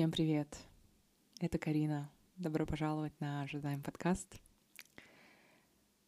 Всем 0.00 0.12
привет! 0.12 0.56
Это 1.40 1.58
Карина. 1.58 2.10
Добро 2.38 2.64
пожаловать 2.64 3.12
на 3.20 3.42
Ожидаем 3.42 3.82
подкаст. 3.82 4.40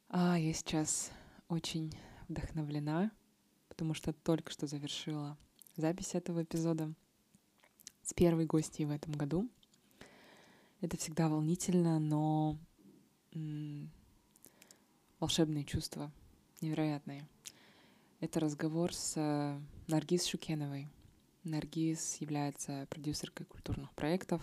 А, 0.08 0.38
я 0.38 0.54
сейчас 0.54 1.12
очень 1.50 1.92
вдохновлена, 2.26 3.12
потому 3.68 3.92
что 3.92 4.14
только 4.14 4.50
что 4.50 4.66
завершила 4.66 5.36
запись 5.76 6.14
этого 6.14 6.42
эпизода 6.42 6.94
с 8.02 8.14
первой 8.14 8.46
гостьей 8.46 8.86
в 8.86 8.90
этом 8.92 9.12
году. 9.12 9.46
Это 10.80 10.96
всегда 10.96 11.28
волнительно, 11.28 11.98
но 11.98 12.56
м- 13.34 13.90
волшебные 15.20 15.64
чувства, 15.64 16.10
невероятные. 16.62 17.28
Это 18.20 18.40
разговор 18.40 18.94
с 18.94 19.18
э, 19.18 19.60
Наргиз 19.86 20.24
Шукеновой— 20.24 20.88
Наргиз 21.44 22.16
является 22.20 22.86
продюсеркой 22.90 23.46
культурных 23.46 23.92
проектов 23.94 24.40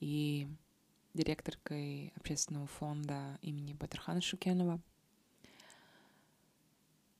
и 0.00 0.48
директоркой 1.14 2.12
общественного 2.16 2.66
фонда 2.66 3.38
имени 3.42 3.72
Батархана 3.72 4.20
Шукенова. 4.20 4.80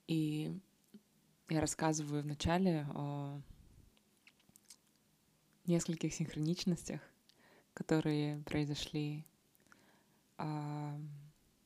И 0.06 0.52
я 1.48 1.60
рассказываю 1.60 2.22
вначале 2.22 2.86
о 2.94 3.40
нескольких 5.66 6.12
синхроничностях, 6.12 7.00
которые 7.74 8.38
произошли 8.42 9.24
а, 10.36 10.98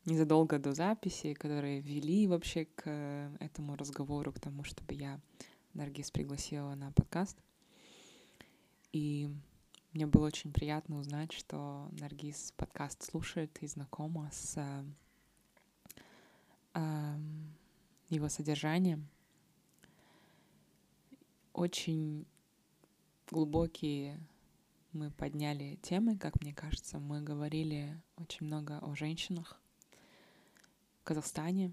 незадолго 0.04 0.58
до 0.58 0.72
записи, 0.72 1.34
которые 1.34 1.80
вели 1.80 2.26
вообще 2.26 2.66
к 2.66 3.30
этому 3.40 3.76
разговору, 3.76 4.32
к 4.32 4.40
тому, 4.40 4.64
чтобы 4.64 4.94
я 4.94 5.20
Наргиз 5.74 6.10
пригласила 6.10 6.74
на 6.74 6.92
подкаст. 6.92 7.36
И 8.92 9.28
мне 9.92 10.06
было 10.06 10.26
очень 10.26 10.52
приятно 10.52 10.98
узнать, 10.98 11.32
что 11.32 11.88
Наргиз 11.98 12.52
подкаст 12.56 13.02
слушает 13.02 13.60
и 13.60 13.66
знакома 13.66 14.30
с 14.32 14.84
э, 16.74 17.16
его 18.08 18.28
содержанием. 18.28 19.08
Очень 21.52 22.24
глубокие 23.28 24.20
мы 24.92 25.10
подняли 25.10 25.76
темы, 25.82 26.16
как 26.16 26.40
мне 26.40 26.54
кажется. 26.54 27.00
Мы 27.00 27.20
говорили 27.20 28.00
очень 28.16 28.46
много 28.46 28.78
о 28.78 28.94
женщинах 28.94 29.60
в 31.00 31.04
Казахстане, 31.04 31.72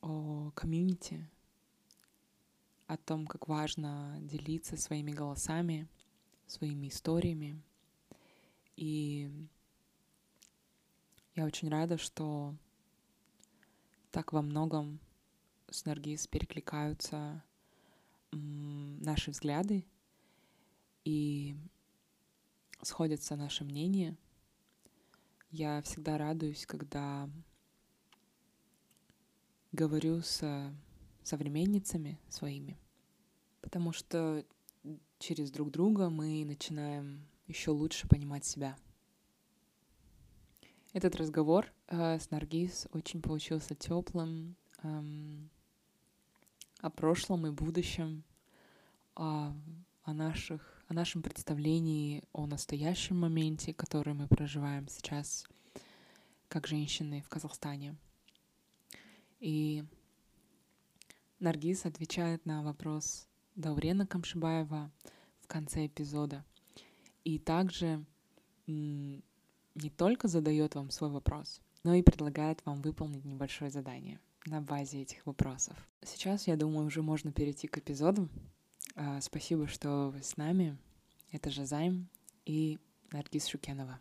о 0.00 0.52
комьюнити, 0.54 1.28
о 2.86 2.96
том, 2.96 3.26
как 3.26 3.48
важно 3.48 4.18
делиться 4.20 4.76
своими 4.76 5.12
голосами, 5.12 5.88
своими 6.46 6.88
историями. 6.88 7.62
И 8.76 9.30
я 11.34 11.44
очень 11.44 11.68
рада, 11.68 11.98
что 11.98 12.54
так 14.10 14.32
во 14.32 14.42
многом 14.42 15.00
с 15.70 15.84
Наргиз 15.84 16.26
перекликаются 16.26 17.42
наши 18.32 19.30
взгляды 19.30 19.84
и 21.04 21.56
сходятся 22.82 23.36
наши 23.36 23.64
мнения. 23.64 24.16
Я 25.50 25.82
всегда 25.82 26.18
радуюсь, 26.18 26.66
когда 26.66 27.28
говорю 29.72 30.20
с 30.20 30.72
современницами 31.24 32.20
своими, 32.28 32.78
потому 33.60 33.92
что 33.92 34.44
через 35.18 35.50
друг 35.50 35.70
друга 35.70 36.10
мы 36.10 36.44
начинаем 36.44 37.26
еще 37.46 37.70
лучше 37.70 38.06
понимать 38.08 38.44
себя. 38.44 38.76
Этот 40.92 41.16
разговор 41.16 41.72
э, 41.88 42.20
с 42.20 42.30
Наргиз 42.30 42.86
очень 42.92 43.20
получился 43.20 43.74
теплым 43.74 44.54
эм, 44.82 45.50
о 46.78 46.90
прошлом 46.90 47.46
и 47.46 47.50
будущем, 47.50 48.22
о, 49.16 49.52
о 50.04 50.12
наших, 50.12 50.84
о 50.86 50.94
нашем 50.94 51.22
представлении 51.22 52.22
о 52.32 52.46
настоящем 52.46 53.18
моменте, 53.18 53.74
который 53.74 54.14
мы 54.14 54.28
проживаем 54.28 54.86
сейчас 54.88 55.46
как 56.48 56.68
женщины 56.68 57.22
в 57.22 57.28
Казахстане. 57.28 57.96
И 59.40 59.84
Наргиз 61.44 61.84
отвечает 61.84 62.46
на 62.46 62.62
вопрос 62.62 63.28
Даурена 63.54 64.06
Камшибаева 64.06 64.90
в 65.40 65.46
конце 65.46 65.84
эпизода. 65.84 66.42
И 67.22 67.38
также 67.38 68.02
не 68.66 69.22
только 69.94 70.26
задает 70.26 70.74
вам 70.74 70.90
свой 70.90 71.10
вопрос, 71.10 71.60
но 71.82 71.92
и 71.92 72.02
предлагает 72.02 72.64
вам 72.64 72.80
выполнить 72.80 73.26
небольшое 73.26 73.70
задание 73.70 74.20
на 74.46 74.62
базе 74.62 75.02
этих 75.02 75.26
вопросов. 75.26 75.76
Сейчас, 76.02 76.46
я 76.46 76.56
думаю, 76.56 76.86
уже 76.86 77.02
можно 77.02 77.30
перейти 77.30 77.68
к 77.68 77.76
эпизоду. 77.76 78.30
А, 78.94 79.20
спасибо, 79.20 79.68
что 79.68 80.12
вы 80.14 80.22
с 80.22 80.38
нами. 80.38 80.78
Это 81.30 81.50
Жазайм 81.50 82.08
и 82.46 82.78
Наргиз 83.12 83.48
Шукенова. 83.48 84.00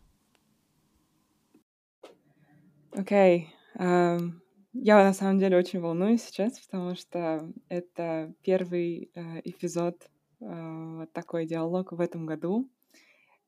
Okay. 2.94 3.48
Um, 3.76 4.43
я 4.74 5.04
на 5.04 5.14
самом 5.14 5.40
деле 5.40 5.58
очень 5.58 5.80
волнуюсь 5.80 6.24
сейчас, 6.24 6.60
потому 6.60 6.96
что 6.96 7.48
это 7.70 8.34
первый 8.42 9.12
э, 9.14 9.42
эпизод, 9.44 9.96
э, 10.42 10.96
вот 10.98 11.14
такой 11.14 11.46
диалог 11.46 11.92
в 11.92 12.02
этом 12.02 12.26
году. 12.26 12.70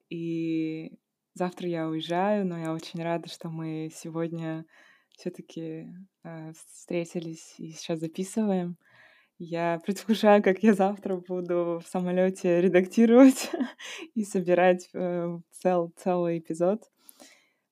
И 0.09 0.93
завтра 1.33 1.67
я 1.67 1.87
уезжаю, 1.87 2.45
но 2.45 2.59
я 2.59 2.73
очень 2.73 3.01
рада, 3.01 3.27
что 3.27 3.49
мы 3.49 3.91
сегодня 3.93 4.65
все-таки 5.17 5.87
э, 6.23 6.53
встретились 6.53 7.55
и 7.57 7.71
сейчас 7.71 7.99
записываем. 7.99 8.77
Я 9.39 9.81
предвкушаю, 9.83 10.43
как 10.43 10.59
я 10.63 10.73
завтра 10.75 11.17
буду 11.17 11.81
в 11.83 11.87
самолете 11.89 12.61
редактировать 12.61 13.49
и 14.13 14.23
собирать 14.23 14.89
цел, 15.51 15.91
целый 15.97 16.39
эпизод. 16.39 16.83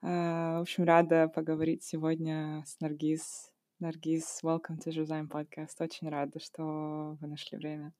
Uh, 0.04 0.58
в 0.58 0.62
общем, 0.64 0.84
рада 0.84 1.30
поговорить 1.30 1.82
сегодня 1.82 2.62
с 2.66 2.78
Наргиз. 2.82 3.54
Наргиз, 3.80 4.42
welcome 4.44 4.78
to 4.84 4.92
Жузайм 4.92 5.30
подкаст. 5.30 5.80
Очень 5.80 6.10
рада, 6.10 6.42
что 6.42 7.18
вы 7.22 7.28
нашли 7.28 7.58
время 7.58 7.94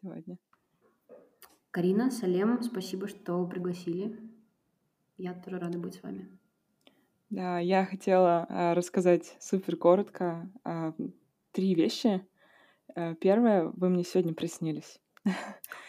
сегодня. 0.00 0.38
Карина, 1.70 2.10
Салем, 2.10 2.62
спасибо, 2.62 3.08
что 3.08 3.44
пригласили. 3.44 4.18
Я 5.18 5.34
тоже 5.34 5.58
рада 5.58 5.78
быть 5.78 5.96
с 5.96 6.02
вами. 6.02 6.30
Да, 7.28 7.58
я 7.58 7.84
хотела 7.84 8.46
uh, 8.48 8.72
рассказать 8.72 9.36
супер 9.38 9.76
коротко 9.76 10.50
uh, 10.64 11.12
три 11.52 11.74
вещи. 11.74 12.26
Первое, 13.20 13.70
вы 13.76 13.90
мне 13.90 14.02
сегодня 14.02 14.32
приснились. 14.32 14.98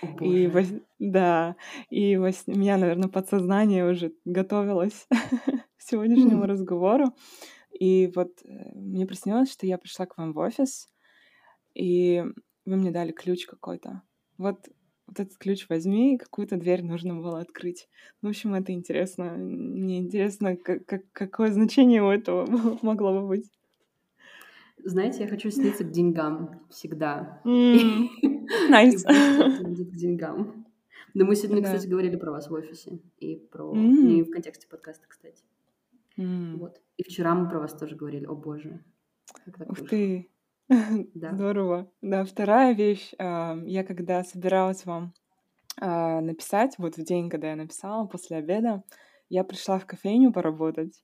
О, 0.01 0.23
и 0.23 0.47
во... 0.47 0.61
да, 0.99 1.55
и 1.89 2.17
во... 2.17 2.31
меня, 2.47 2.77
наверное, 2.77 3.09
подсознание 3.09 3.89
уже 3.89 4.13
готовилось 4.25 5.07
к 5.09 5.81
сегодняшнему 5.81 6.45
разговору. 6.45 7.13
И 7.79 8.11
вот 8.15 8.31
э, 8.43 8.71
мне 8.75 9.05
приснилось, 9.05 9.51
что 9.51 9.65
я 9.65 9.77
пришла 9.77 10.05
к 10.05 10.17
вам 10.17 10.33
в 10.33 10.39
офис, 10.39 10.89
и 11.73 12.23
вы 12.65 12.75
мне 12.75 12.91
дали 12.91 13.11
ключ 13.11 13.45
какой-то. 13.45 14.01
Вот, 14.37 14.67
вот 15.07 15.19
этот 15.19 15.37
ключ 15.37 15.67
возьми, 15.69 16.15
и 16.15 16.17
какую-то 16.17 16.57
дверь 16.57 16.83
нужно 16.83 17.15
было 17.15 17.39
открыть. 17.39 17.87
В 18.21 18.27
общем, 18.27 18.53
это 18.53 18.71
интересно. 18.71 19.35
Мне 19.37 19.99
интересно, 19.99 20.55
как, 20.55 20.85
как, 20.85 21.03
какое 21.11 21.51
значение 21.51 22.03
у 22.03 22.09
этого 22.09 22.45
могло 22.81 23.21
бы 23.21 23.27
быть. 23.27 23.49
Знаете, 24.83 25.23
я 25.23 25.27
хочу 25.27 25.49
сниться 25.51 25.83
к 25.83 25.91
деньгам 25.91 26.61
всегда. 26.69 27.41
Nice. 28.69 29.03
К 29.03 29.95
деньгам. 29.95 30.65
Да 31.13 31.25
мы 31.25 31.35
сегодня, 31.35 31.63
кстати, 31.63 31.87
говорили 31.87 32.15
про 32.15 32.31
вас 32.31 32.49
в 32.49 32.53
офисе. 32.53 32.99
И 33.17 33.35
про... 33.35 33.73
И 33.75 34.23
в 34.23 34.31
контексте 34.31 34.67
подкаста, 34.67 35.05
кстати. 35.07 35.43
Вот. 36.17 36.81
И 36.97 37.03
вчера 37.03 37.33
мы 37.35 37.49
про 37.49 37.59
вас 37.59 37.73
тоже 37.73 37.95
говорили. 37.95 38.25
О 38.25 38.35
боже. 38.35 38.83
Ух 39.67 39.87
ты. 39.87 40.29
Да. 40.67 41.31
Здорово. 41.33 41.91
Да, 42.01 42.25
вторая 42.25 42.73
вещь. 42.73 43.11
Я 43.17 43.83
когда 43.87 44.23
собиралась 44.23 44.85
вам 44.85 45.13
а, 45.81 46.21
написать, 46.21 46.75
вот 46.77 46.97
в 46.97 47.03
день, 47.03 47.29
когда 47.29 47.49
я 47.51 47.55
написала, 47.55 48.05
после 48.05 48.37
обеда, 48.37 48.83
я 49.29 49.43
пришла 49.43 49.79
в 49.79 49.85
кофейню 49.85 50.33
поработать. 50.33 51.01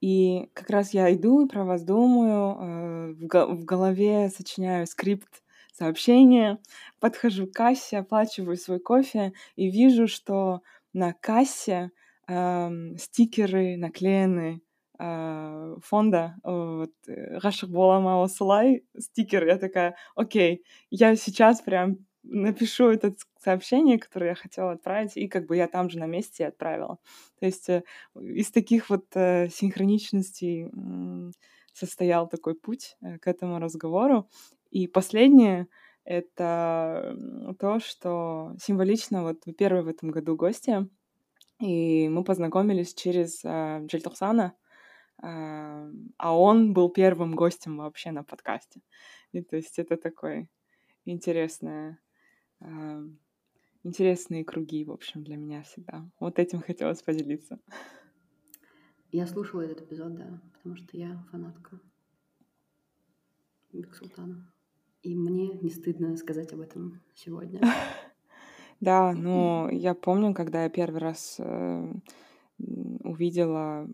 И 0.00 0.50
как 0.54 0.70
раз 0.70 0.94
я 0.94 1.12
иду 1.12 1.44
и 1.44 1.48
про 1.48 1.64
вас 1.64 1.82
думаю, 1.82 3.16
э, 3.18 3.26
в 3.54 3.64
голове 3.64 4.28
сочиняю 4.28 4.86
скрипт 4.86 5.42
сообщения, 5.78 6.58
подхожу 7.00 7.46
к 7.46 7.52
кассе, 7.54 7.98
оплачиваю 7.98 8.56
свой 8.56 8.80
кофе 8.80 9.32
и 9.56 9.70
вижу, 9.70 10.08
что 10.08 10.62
на 10.92 11.12
кассе 11.12 11.90
э, 12.28 12.70
стикеры 12.98 13.76
наклеены 13.76 14.60
э, 14.98 15.76
фонда 15.82 16.36
вот, 16.42 16.92
ғашық 17.44 17.70
бола 17.70 18.00
ма 18.00 18.22
осылай 18.24 18.82
стикер 18.98 19.46
я 19.46 19.58
такая 19.58 19.94
окей 20.16 20.64
я 20.90 21.14
сейчас 21.16 21.60
прям 21.60 21.98
напишу 22.24 22.88
это 22.90 23.14
сообщение, 23.40 23.98
которое 23.98 24.30
я 24.30 24.34
хотела 24.34 24.72
отправить, 24.72 25.16
и 25.16 25.28
как 25.28 25.46
бы 25.46 25.56
я 25.56 25.68
там 25.68 25.88
же 25.90 25.98
на 25.98 26.06
месте 26.06 26.46
отправила. 26.46 26.98
То 27.40 27.46
есть 27.46 27.68
э, 27.68 27.82
из 28.14 28.50
таких 28.50 28.90
вот 28.90 29.06
э, 29.14 29.48
синхроничностей 29.48 30.66
э, 30.66 31.30
состоял 31.72 32.28
такой 32.28 32.54
путь 32.54 32.96
э, 33.00 33.18
к 33.18 33.26
этому 33.28 33.58
разговору. 33.58 34.28
И 34.70 34.86
последнее— 34.86 35.68
это 36.04 37.16
то, 37.58 37.80
что 37.80 38.54
символично, 38.60 39.22
вот 39.22 39.44
вы 39.46 39.52
первый 39.52 39.82
в 39.82 39.88
этом 39.88 40.10
году 40.10 40.36
гости, 40.36 40.88
и 41.60 42.08
мы 42.08 42.24
познакомились 42.24 42.94
через 42.94 43.44
э, 43.44 43.84
Джельтухсана, 43.86 44.54
э, 45.22 45.92
а 46.18 46.38
он 46.38 46.72
был 46.72 46.88
первым 46.90 47.34
гостем 47.34 47.78
вообще 47.78 48.10
на 48.12 48.22
подкасте. 48.22 48.80
И 49.32 49.42
то 49.42 49.56
есть 49.56 49.78
это 49.78 49.96
такой 49.96 50.48
интересное 51.04 51.98
интересные 53.84 54.44
круги, 54.44 54.84
в 54.84 54.92
общем, 54.92 55.24
для 55.24 55.36
меня 55.36 55.62
всегда. 55.62 56.08
Вот 56.20 56.38
этим 56.38 56.60
хотелось 56.60 57.02
поделиться. 57.02 57.58
Я 59.10 59.26
слушала 59.26 59.62
этот 59.62 59.82
эпизод, 59.82 60.14
да, 60.14 60.40
потому 60.52 60.76
что 60.76 60.96
я 60.96 61.24
фанатка 61.30 61.80
Бексултана. 63.72 64.52
И 65.02 65.14
мне 65.14 65.48
не 65.48 65.70
стыдно 65.70 66.16
сказать 66.16 66.52
об 66.52 66.60
этом 66.60 67.00
сегодня. 67.14 67.60
Да, 68.80 69.12
но 69.12 69.68
я 69.72 69.92
помню, 69.92 70.32
когда 70.34 70.62
я 70.62 70.68
первый 70.68 71.00
раз 71.00 71.34
э, 71.40 71.92
увидела 72.58 73.88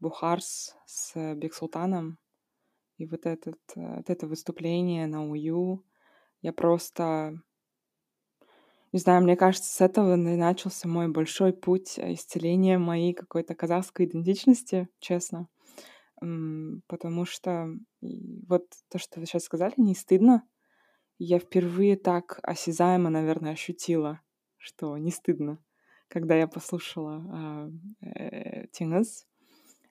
Бухарс 0.00 0.74
с 0.86 1.34
Бексултаном, 1.34 2.16
и 2.96 3.04
вот, 3.04 3.26
этот, 3.26 3.60
э, 3.76 3.96
вот 3.96 4.08
это 4.08 4.26
выступление 4.26 5.06
на 5.06 5.28
УЮ, 5.28 5.84
я 6.40 6.54
просто 6.54 7.42
не 8.92 8.98
знаю, 8.98 9.22
мне 9.22 9.36
кажется, 9.36 9.72
с 9.72 9.80
этого 9.80 10.16
начался 10.16 10.86
мой 10.86 11.08
большой 11.08 11.52
путь 11.54 11.98
э, 11.98 12.12
исцеления 12.12 12.78
моей 12.78 13.14
какой-то 13.14 13.54
казахской 13.54 14.04
идентичности, 14.04 14.88
честно. 14.98 15.48
Потому 16.86 17.24
что 17.24 17.68
вот 18.00 18.66
то, 18.88 18.98
что 18.98 19.20
вы 19.20 19.26
сейчас 19.26 19.44
сказали, 19.44 19.74
не 19.76 19.94
стыдно. 19.94 20.46
Я 21.18 21.38
впервые 21.38 21.96
так 21.96 22.40
осязаемо, 22.42 23.10
наверное, 23.10 23.52
ощутила, 23.52 24.20
что 24.56 24.96
не 24.98 25.10
стыдно, 25.10 25.58
когда 26.08 26.34
я 26.36 26.48
послушала 26.48 27.70
э, 28.00 28.66
Тингас. 28.72 29.26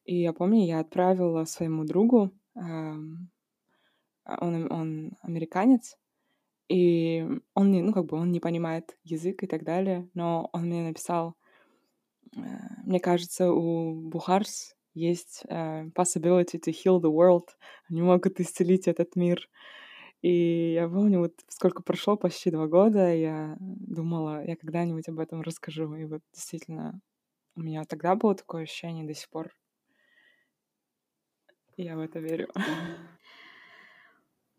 И 0.04 0.22
я 0.22 0.34
помню, 0.34 0.66
я 0.66 0.80
отправила 0.80 1.46
своему 1.46 1.86
другу, 1.86 2.32
э, 2.56 2.60
он, 4.26 4.72
он 4.72 5.18
американец, 5.22 5.98
и 6.68 7.26
он 7.54 7.72
не, 7.72 7.82
ну, 7.82 7.94
как 7.94 8.06
бы 8.06 8.18
он 8.18 8.32
не 8.32 8.40
понимает 8.40 8.98
язык 9.04 9.44
и 9.44 9.48
так 9.48 9.64
далее, 9.64 10.10
но 10.14 10.50
он 10.54 10.64
мне 10.64 10.84
написал, 10.84 11.36
э, 12.36 12.40
мне 12.84 13.00
кажется, 13.00 13.52
у 13.52 13.94
Бухарс 13.94 14.76
есть 14.94 15.44
uh, 15.50 15.92
possibility 15.94 16.60
to 16.60 16.72
heal 16.72 17.00
the 17.00 17.12
world. 17.12 17.48
Они 17.90 18.02
могут 18.02 18.40
исцелить 18.40 18.88
этот 18.88 19.16
мир. 19.16 19.50
И 20.22 20.74
я 20.74 20.88
помню, 20.88 21.20
вот 21.20 21.34
сколько 21.48 21.82
прошло, 21.82 22.16
почти 22.16 22.52
два 22.52 22.68
года, 22.68 23.14
я 23.14 23.58
думала, 23.60 24.46
я 24.46 24.56
когда-нибудь 24.56 25.10
об 25.10 25.20
этом 25.20 25.42
расскажу. 25.42 25.96
И 25.96 26.06
вот 26.06 26.22
действительно, 26.34 27.02
у 27.56 27.62
меня 27.62 27.84
тогда 27.86 28.16
было 28.16 28.36
такое 28.36 28.64
ощущение 28.64 29.06
до 29.06 29.14
сих 29.16 29.30
пор. 29.30 29.52
Я 31.76 31.96
в 31.96 32.00
это 32.00 32.20
верю. 32.20 32.50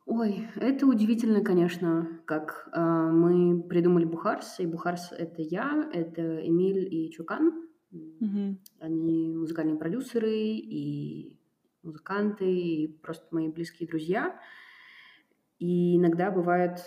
Ой, 0.05 0.49
это 0.57 0.87
удивительно, 0.87 1.45
конечно, 1.45 2.21
как 2.27 2.69
э, 2.75 2.81
мы 2.81 3.63
придумали 3.63 4.05
Бухарс, 4.05 4.59
и 4.59 4.67
Бухарс— 4.67 5.13
это 5.17 5.43
я, 5.43 5.89
это 5.93 6.45
Эмиль 6.45 6.93
и 6.93 7.13
Чукан. 7.13 7.69
Мгм. 8.23 8.61
Они 8.79 9.35
музыкальные 9.35 9.77
продюсеры 9.77 10.31
и 10.31 11.37
музыканты, 11.83 12.45
и 12.55 12.87
просто 12.87 13.27
мои 13.33 13.49
близкие 13.49 13.89
друзья. 13.89 14.41
И 15.59 15.97
иногда 15.97 16.31
бывает, 16.31 16.79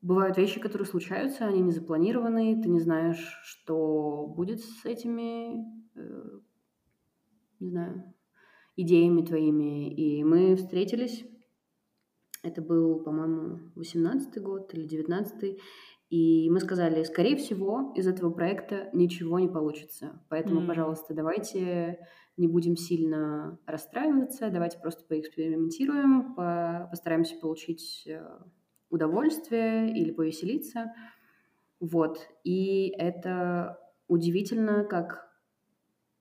бывают 0.00 0.38
вещи, 0.38 0.58
которые 0.58 0.86
случаются, 0.86 1.46
они 1.46 1.60
не 1.60 1.70
запланированы, 1.70 2.62
ты 2.62 2.70
не 2.70 2.80
знаешь, 2.80 3.38
что 3.44 4.26
будет 4.26 4.60
с 4.60 4.86
этими, 4.86 5.66
э, 5.94 6.40
не 7.60 7.68
знаю, 7.68 8.14
идеями 8.76 9.20
твоими. 9.20 9.92
И 9.92 10.24
мы 10.24 10.56
встретились 10.56 11.26
это 12.42 12.62
был, 12.62 13.00
по-моему, 13.00 13.70
18 13.74 14.40
год 14.40 14.72
или 14.72 14.86
19 14.86 15.60
и 16.10 16.50
мы 16.50 16.58
сказали, 16.58 17.04
скорее 17.04 17.36
всего, 17.36 17.92
из 17.94 18.08
этого 18.08 18.30
проекта 18.30 18.90
ничего 18.92 19.38
не 19.38 19.48
получится. 19.48 20.20
Поэтому, 20.28 20.60
mm. 20.60 20.66
пожалуйста, 20.66 21.14
давайте 21.14 22.00
не 22.36 22.48
будем 22.48 22.76
сильно 22.76 23.60
расстраиваться, 23.64 24.50
давайте 24.50 24.78
просто 24.78 25.04
поэкспериментируем, 25.04 26.34
по 26.34 26.88
постараемся 26.90 27.36
получить 27.36 28.08
э, 28.08 28.20
удовольствие 28.88 29.92
или 29.92 30.10
повеселиться. 30.10 30.92
Вот. 31.78 32.18
И 32.42 32.92
это 32.98 33.78
удивительно, 34.08 34.84
как 34.84 35.30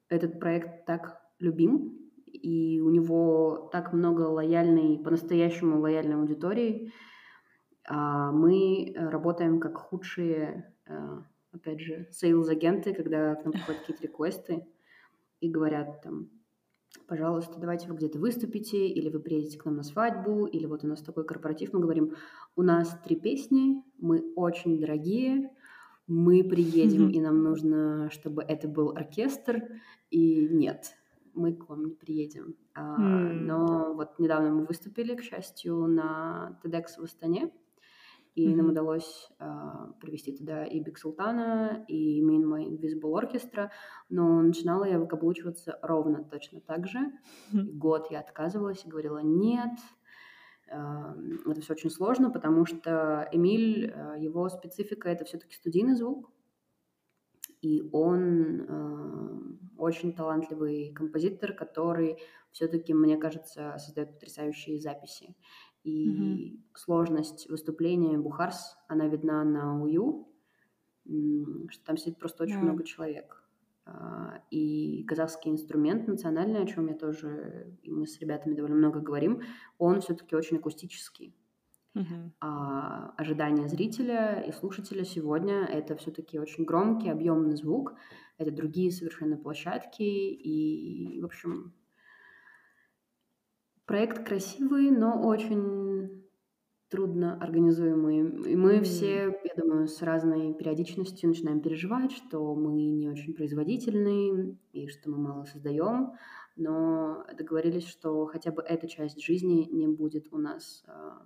этот 0.08 0.40
проект 0.40 0.86
так 0.86 1.20
любим, 1.40 1.98
и 2.28 2.80
у 2.80 2.92
него 2.92 3.70
так 3.72 3.92
много 3.92 4.22
лояльной, 4.22 5.00
по-настоящему 5.00 5.80
лояльной 5.80 6.16
аудитории. 6.16 6.92
А 7.90 8.32
мы 8.32 8.92
э, 8.94 9.10
работаем 9.10 9.60
как 9.60 9.78
худшие, 9.78 10.72
э, 10.86 11.22
опять 11.52 11.80
же, 11.80 12.08
сейлз-агенты, 12.12 12.94
когда 12.94 13.34
к 13.34 13.44
нам 13.44 13.54
приходят 13.54 13.82
какие-то 13.82 14.04
реквесты 14.04 14.68
и 15.40 15.50
говорят 15.50 16.04
там, 16.04 16.30
пожалуйста, 17.08 17.60
давайте 17.60 17.88
вы 17.88 17.96
где-то 17.96 18.20
выступите, 18.20 18.88
или 18.88 19.10
вы 19.10 19.20
приедете 19.20 19.58
к 19.58 19.66
нам 19.66 19.78
на 19.78 19.84
свадьбу, 19.84 20.46
или 20.46 20.68
вот 20.68 20.84
у 20.84 20.88
нас 20.88 21.02
такой 21.02 21.26
корпоратив, 21.26 21.74
мы 21.74 21.80
говорим, 21.80 22.14
у 22.56 22.62
нас 22.62 22.96
три 23.04 23.16
песни, 23.16 23.84
мы 23.98 24.34
очень 24.36 24.80
дорогие, 24.80 25.50
мы 26.06 26.44
приедем, 26.44 27.10
и 27.10 27.20
нам 27.20 27.42
нужно, 27.42 28.12
чтобы 28.12 28.44
это 28.44 28.68
был 28.68 28.92
оркестр, 28.92 29.64
и 30.12 30.48
нет, 30.48 30.96
мы 31.34 31.54
к 31.54 31.68
вам 31.70 31.86
не 31.86 31.96
приедем. 31.96 32.56
Mm. 32.76 33.32
Но 33.46 33.94
вот 33.96 34.20
недавно 34.20 34.52
мы 34.52 34.66
выступили, 34.66 35.16
к 35.16 35.24
счастью, 35.24 35.88
на 35.88 36.60
TEDx 36.64 37.00
в 37.00 37.04
Астане, 37.04 37.52
и 38.36 38.48
mm-hmm. 38.48 38.56
нам 38.56 38.70
удалось 38.70 39.30
uh, 39.40 39.94
привести 40.00 40.36
туда 40.36 40.66
и 40.66 40.80
Биг 40.80 40.98
Султана, 40.98 41.84
и 41.88 42.22
Main 42.22 42.44
My 42.44 42.66
Invisible 42.66 43.14
Orchestra, 43.14 43.70
но 44.10 44.42
начинала 44.42 44.86
я 44.86 45.00
выкаблучиваться 45.00 45.80
ровно 45.82 46.24
точно 46.24 46.62
так 46.62 46.88
же. 46.88 47.00
Mm-hmm. 47.52 47.72
Год 47.74 48.12
я 48.12 48.20
отказывалась 48.20 48.86
и 48.86 48.90
говорила 48.90 49.20
«нет», 49.20 49.78
uh, 50.74 51.52
это 51.52 51.62
все 51.62 51.74
очень 51.74 51.90
сложно, 51.90 52.30
потому 52.30 52.66
что 52.66 53.28
Эмиль, 53.32 53.88
uh, 53.88 54.20
его 54.20 54.48
специфика— 54.50 55.10
это 55.10 55.26
все-таки 55.26 55.56
студийный 55.56 55.96
звук, 55.96 56.32
и 57.62 57.90
он 57.92 58.62
э, 58.62 59.40
очень 59.78 60.14
талантливый 60.14 60.94
композитор, 60.94 61.54
который 61.54 62.18
все-таки, 62.52 62.94
мне 62.94 63.18
кажется, 63.18 63.76
создает 63.78 64.14
потрясающие 64.14 64.80
записи. 64.80 65.36
И 65.84 66.10
mm-hmm. 66.10 66.60
сложность 66.76 67.50
выступления 67.50 68.18
Бухарс, 68.18 68.78
она 68.88 69.08
видна 69.08 69.44
на 69.44 69.82
УЮ, 69.82 70.28
что 71.70 71.86
там 71.86 71.98
сидит 71.98 72.20
просто 72.20 72.44
очень 72.44 72.58
yeah. 72.58 72.64
много 72.64 72.84
человек. 72.84 73.44
А, 73.86 74.42
и 74.52 75.04
казахский 75.08 75.52
инструмент 75.52 76.08
национальный, 76.08 76.62
о 76.62 76.68
чем 76.68 76.88
я 76.88 76.94
тоже, 76.94 77.78
и 77.82 77.92
мы 77.92 78.06
с 78.06 78.20
ребятами 78.20 78.54
довольно 78.54 78.76
много 78.76 79.00
говорим, 79.00 79.42
он 79.78 80.02
все-таки 80.02 80.36
очень 80.36 80.58
акустический. 80.58 81.36
Uh-huh. 81.96 82.32
А 82.40 83.14
ожидания 83.18 83.68
зрителя 83.68 84.42
и 84.48 84.52
слушателя 84.52 85.04
сегодня 85.04 85.66
это 85.66 85.96
все-таки 85.96 86.38
очень 86.40 86.64
громкий, 86.64 87.10
объемный 87.10 87.56
звук, 87.56 87.96
это 88.38 88.52
другие 88.52 88.92
совершенно 88.92 89.38
площадки, 89.38 90.04
и, 90.04 91.20
в 91.20 91.26
общем, 91.26 91.74
проект 93.90 94.24
красивый, 94.24 94.92
но 94.92 95.20
очень 95.20 96.24
трудно 96.90 97.42
организуемый. 97.42 98.20
И 98.52 98.56
мы 98.56 98.78
mm. 98.78 98.84
все, 98.84 99.36
я 99.44 99.56
думаю, 99.58 99.88
с 99.88 100.04
разной 100.04 100.54
периодичностью 100.54 101.28
начинаем 101.28 101.60
переживать, 101.60 102.12
что 102.12 102.54
мы 102.54 102.92
не 102.92 103.10
очень 103.10 103.34
производительны 103.34 104.60
и 104.74 104.88
что 104.90 105.10
мы 105.10 105.18
мало 105.18 105.46
создаем, 105.46 106.12
но 106.56 107.26
договорились, 107.36 107.88
что 107.88 108.28
хотя 108.28 108.52
бы 108.52 108.62
эта 108.62 108.88
часть 108.88 109.24
жизни 109.24 109.68
не 109.72 109.88
будет 109.88 110.32
у 110.32 110.38
нас 110.38 110.84
а, 110.86 111.24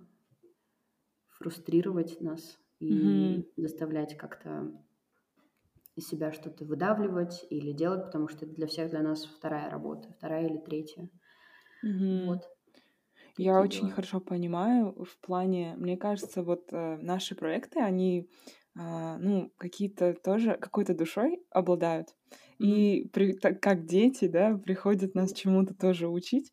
фрустрировать 1.32 2.18
нас 2.22 2.58
и 2.78 2.94
mm-hmm. 2.94 3.44
заставлять 3.58 4.16
как-то 4.16 4.72
из 5.96 6.08
себя 6.08 6.32
что-то 6.32 6.64
выдавливать 6.64 7.44
или 7.50 7.72
делать, 7.72 8.06
потому 8.06 8.28
что 8.28 8.46
это 8.46 8.54
для 8.54 8.66
всех 8.68 8.88
для 8.88 9.02
нас 9.02 9.26
вторая 9.26 9.68
работа, 9.68 10.08
вторая 10.16 10.48
или 10.48 10.56
третья. 10.56 11.10
Mm-hmm. 11.84 12.26
Вот. 12.26 12.53
Я 13.36 13.60
очень 13.60 13.90
хорошо 13.90 14.20
понимаю 14.20 14.94
в 15.04 15.18
плане, 15.20 15.74
мне 15.76 15.96
кажется, 15.96 16.42
вот 16.42 16.72
э, 16.72 16.98
наши 17.00 17.34
проекты, 17.34 17.80
они 17.80 18.28
а, 18.76 19.18
ну, 19.18 19.52
какие-то 19.56 20.14
тоже 20.14 20.56
какой-то 20.60 20.94
душой 20.94 21.40
обладают. 21.50 22.08
Mm-hmm. 22.08 22.66
И 22.66 23.08
при, 23.12 23.32
так, 23.34 23.60
как 23.60 23.86
дети, 23.86 24.26
да, 24.26 24.56
приходят 24.56 25.14
нас 25.14 25.32
чему-то 25.32 25.74
тоже 25.74 26.08
учить. 26.08 26.52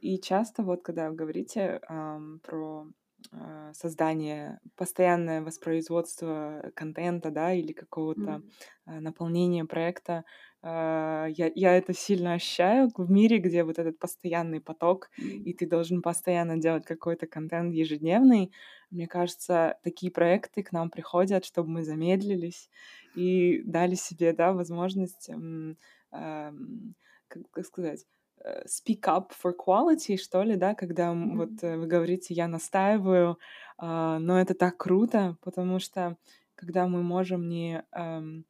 И 0.00 0.18
часто 0.18 0.62
вот, 0.62 0.82
когда 0.82 1.10
вы 1.10 1.16
говорите 1.16 1.80
эм, 1.88 2.40
про 2.42 2.86
э, 3.32 3.72
создание, 3.74 4.60
постоянное 4.76 5.42
воспроизводство 5.42 6.70
контента, 6.74 7.30
да, 7.30 7.52
или 7.52 7.72
какого-то 7.72 8.20
mm-hmm. 8.20 8.50
э, 8.86 9.00
наполнения 9.00 9.64
проекта, 9.66 10.12
а, 10.18 10.24
я, 10.62 11.52
я 11.54 11.76
это 11.76 11.94
сильно 11.94 12.34
ощущаю 12.34 12.90
в 12.96 13.10
мире, 13.10 13.38
где 13.38 13.62
вот 13.62 13.78
этот 13.78 13.98
постоянный 13.98 14.60
поток, 14.60 15.10
и 15.16 15.52
ты 15.52 15.66
должен 15.68 16.02
постоянно 16.02 16.56
делать 16.56 16.84
какой-то 16.84 17.26
контент 17.26 17.72
ежедневный. 17.74 18.52
Мне 18.90 19.06
кажется, 19.06 19.78
такие 19.82 20.10
проекты 20.10 20.62
к 20.62 20.72
нам 20.72 20.90
приходят, 20.90 21.44
чтобы 21.44 21.68
мы 21.68 21.82
замедлились 21.84 22.70
и 23.14 23.62
дали 23.64 23.94
себе, 23.94 24.32
да, 24.32 24.52
возможность, 24.52 25.28
эм, 25.28 25.76
эм, 26.12 26.94
как, 27.28 27.42
как 27.50 27.66
сказать, 27.66 28.06
э, 28.42 28.64
speak 28.66 29.02
up 29.02 29.30
for 29.42 29.52
quality, 29.54 30.16
что 30.16 30.42
ли, 30.42 30.56
да, 30.56 30.74
когда 30.74 31.12
mm-hmm. 31.12 31.36
вот 31.36 31.62
вы 31.62 31.86
говорите, 31.86 32.34
я 32.34 32.48
настаиваю, 32.48 33.38
э, 33.80 34.18
но 34.20 34.40
это 34.40 34.54
так 34.54 34.76
круто, 34.76 35.36
потому 35.42 35.78
что 35.78 36.16
когда 36.54 36.88
мы 36.88 37.02
можем 37.02 37.48
не 37.48 37.84
эм, 37.92 38.44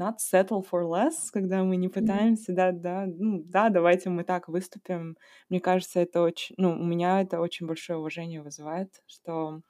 not 0.00 0.14
settle 0.18 0.62
for 0.62 0.82
less, 0.84 1.30
когда 1.32 1.62
мы 1.62 1.76
не 1.76 1.88
пытаемся, 1.88 2.52
да, 2.54 2.72
да, 2.72 3.06
ну, 3.06 3.42
да, 3.44 3.68
давайте 3.68 4.08
мы 4.08 4.24
так 4.24 4.48
выступим. 4.48 5.16
Мне 5.50 5.60
кажется, 5.60 6.00
это 6.00 6.22
очень, 6.22 6.54
ну, 6.58 6.72
у 6.72 6.84
меня 6.84 7.20
это 7.20 7.40
очень 7.40 7.66
большое 7.66 7.98
уважение 7.98 8.42
вызывает, 8.42 9.02
что 9.06 9.60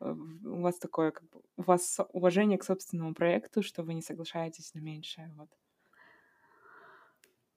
э, 0.00 0.12
у 0.12 0.60
вас 0.60 0.78
такое, 0.78 1.12
как 1.12 1.22
бы, 1.30 1.40
у 1.56 1.62
вас 1.62 1.98
уважение 2.12 2.58
к 2.58 2.64
собственному 2.64 3.14
проекту, 3.14 3.62
что 3.62 3.82
вы 3.84 3.94
не 3.94 4.02
соглашаетесь 4.02 4.74
на 4.74 4.80
меньшее, 4.80 5.32
вот. 5.36 5.48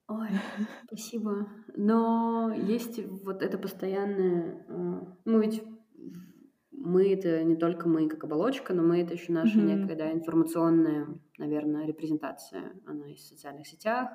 Ой, 0.08 0.30
спасибо. 0.88 1.48
Но 1.76 2.54
есть 2.56 3.00
вот 3.24 3.42
это 3.42 3.58
постоянное... 3.58 4.66
Э, 4.68 5.02
мы 5.26 5.46
ведь 5.46 5.64
мы 6.72 7.12
это 7.14 7.44
не 7.44 7.56
только 7.56 7.88
мы 7.88 8.08
как 8.08 8.24
оболочка, 8.24 8.74
но 8.74 8.84
мы 8.84 9.02
это 9.02 9.14
еще 9.14 9.34
наша 9.34 9.60
mm-hmm. 9.60 9.76
некая 9.76 9.96
да, 9.96 10.12
информационная, 10.12 11.08
наверное, 11.40 11.88
репрезентация. 11.88 12.80
Она 12.86 13.08
есть 13.08 13.26
в 13.26 13.30
социальных 13.30 13.68
сетях, 13.68 14.12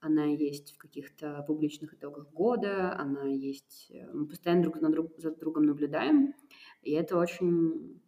она 0.00 0.24
есть 0.24 0.74
в 0.74 0.78
каких-то 0.78 1.44
публичных 1.46 1.94
итогах 1.94 2.32
года, 2.32 2.98
она 2.98 3.28
есть... 3.28 3.90
Э, 3.90 4.10
мы 4.12 4.26
постоянно 4.26 4.62
друг, 4.62 4.80
на 4.80 4.90
друг 4.90 5.12
за 5.18 5.30
другом 5.34 5.66
наблюдаем, 5.66 6.34
и 6.82 6.92
это 6.92 7.16
очень 7.16 8.00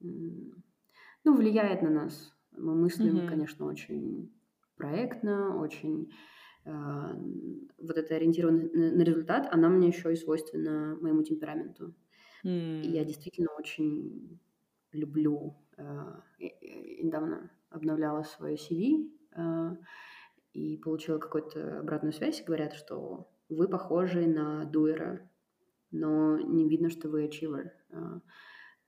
ну, 0.00 1.36
влияет 1.36 1.82
на 1.82 1.90
нас. 1.90 2.32
Мы 2.52 2.74
мыслим, 2.74 3.18
mm-hmm. 3.18 3.28
конечно, 3.28 3.66
очень 3.66 4.32
проектно, 4.76 5.60
очень 5.60 6.10
э, 6.64 6.70
вот 7.78 7.96
это 7.98 8.14
ориентированность 8.14 8.72
на, 8.74 8.92
на 8.92 9.02
результат, 9.02 9.48
она 9.50 9.68
мне 9.68 9.88
еще 9.88 10.12
и 10.12 10.16
свойственна 10.16 10.96
моему 11.00 11.22
темпераменту. 11.22 11.94
Mm. 12.44 12.82
И 12.82 12.88
я 12.90 13.04
действительно 13.04 13.50
очень 13.58 14.40
люблю. 14.92 15.56
Э, 15.76 16.20
недавно 17.02 17.50
обновляла 17.74 18.22
свое 18.22 18.56
CV 18.56 19.10
э, 19.36 19.76
и 20.52 20.76
получила 20.78 21.18
какую-то 21.18 21.80
обратную 21.80 22.12
связь. 22.12 22.42
Говорят, 22.44 22.72
что 22.74 23.28
вы 23.48 23.68
похожи 23.68 24.26
на 24.26 24.64
дуэра, 24.64 25.28
но 25.90 26.38
не 26.38 26.68
видно, 26.68 26.90
что 26.90 27.08
вы 27.08 27.26
achiever. 27.26 27.70
Э, 27.90 28.20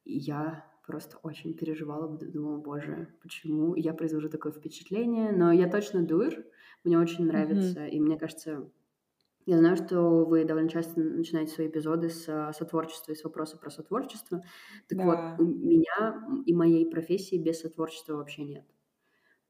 я 0.05 0.65
просто 0.87 1.19
очень 1.23 1.55
переживала, 1.55 2.17
думала, 2.17 2.59
боже, 2.59 3.09
почему 3.21 3.75
я 3.75 3.93
произвожу 3.93 4.29
такое 4.29 4.53
впечатление, 4.53 5.33
но 5.33 5.53
я 5.53 5.69
точно 5.69 6.07
дуэр, 6.07 6.47
мне 6.85 6.99
очень 6.99 7.27
нравится, 7.27 7.81
mm-hmm. 7.81 7.91
и 7.91 8.01
мне 8.01 8.17
кажется, 8.17 8.71
я 9.47 9.59
знаю, 9.59 9.77
что 9.77 10.25
вы 10.25 10.45
довольно 10.45 10.69
часто 10.69 11.01
начинаете 11.01 11.53
свои 11.53 11.69
эпизоды 11.69 12.09
с 12.09 12.53
сотворчества 12.53 13.13
и 13.13 13.15
с 13.17 13.25
вопроса 13.25 13.57
про 13.57 13.71
сотворчество. 13.71 14.43
Так 14.89 14.99
да. 14.99 15.05
вот, 15.05 15.41
у 15.41 15.49
меня 15.49 16.43
и 16.45 16.53
моей 16.53 16.89
профессии 16.89 17.37
без 17.37 17.61
сотворчества 17.61 18.15
вообще 18.15 18.45
нет. 18.45 18.65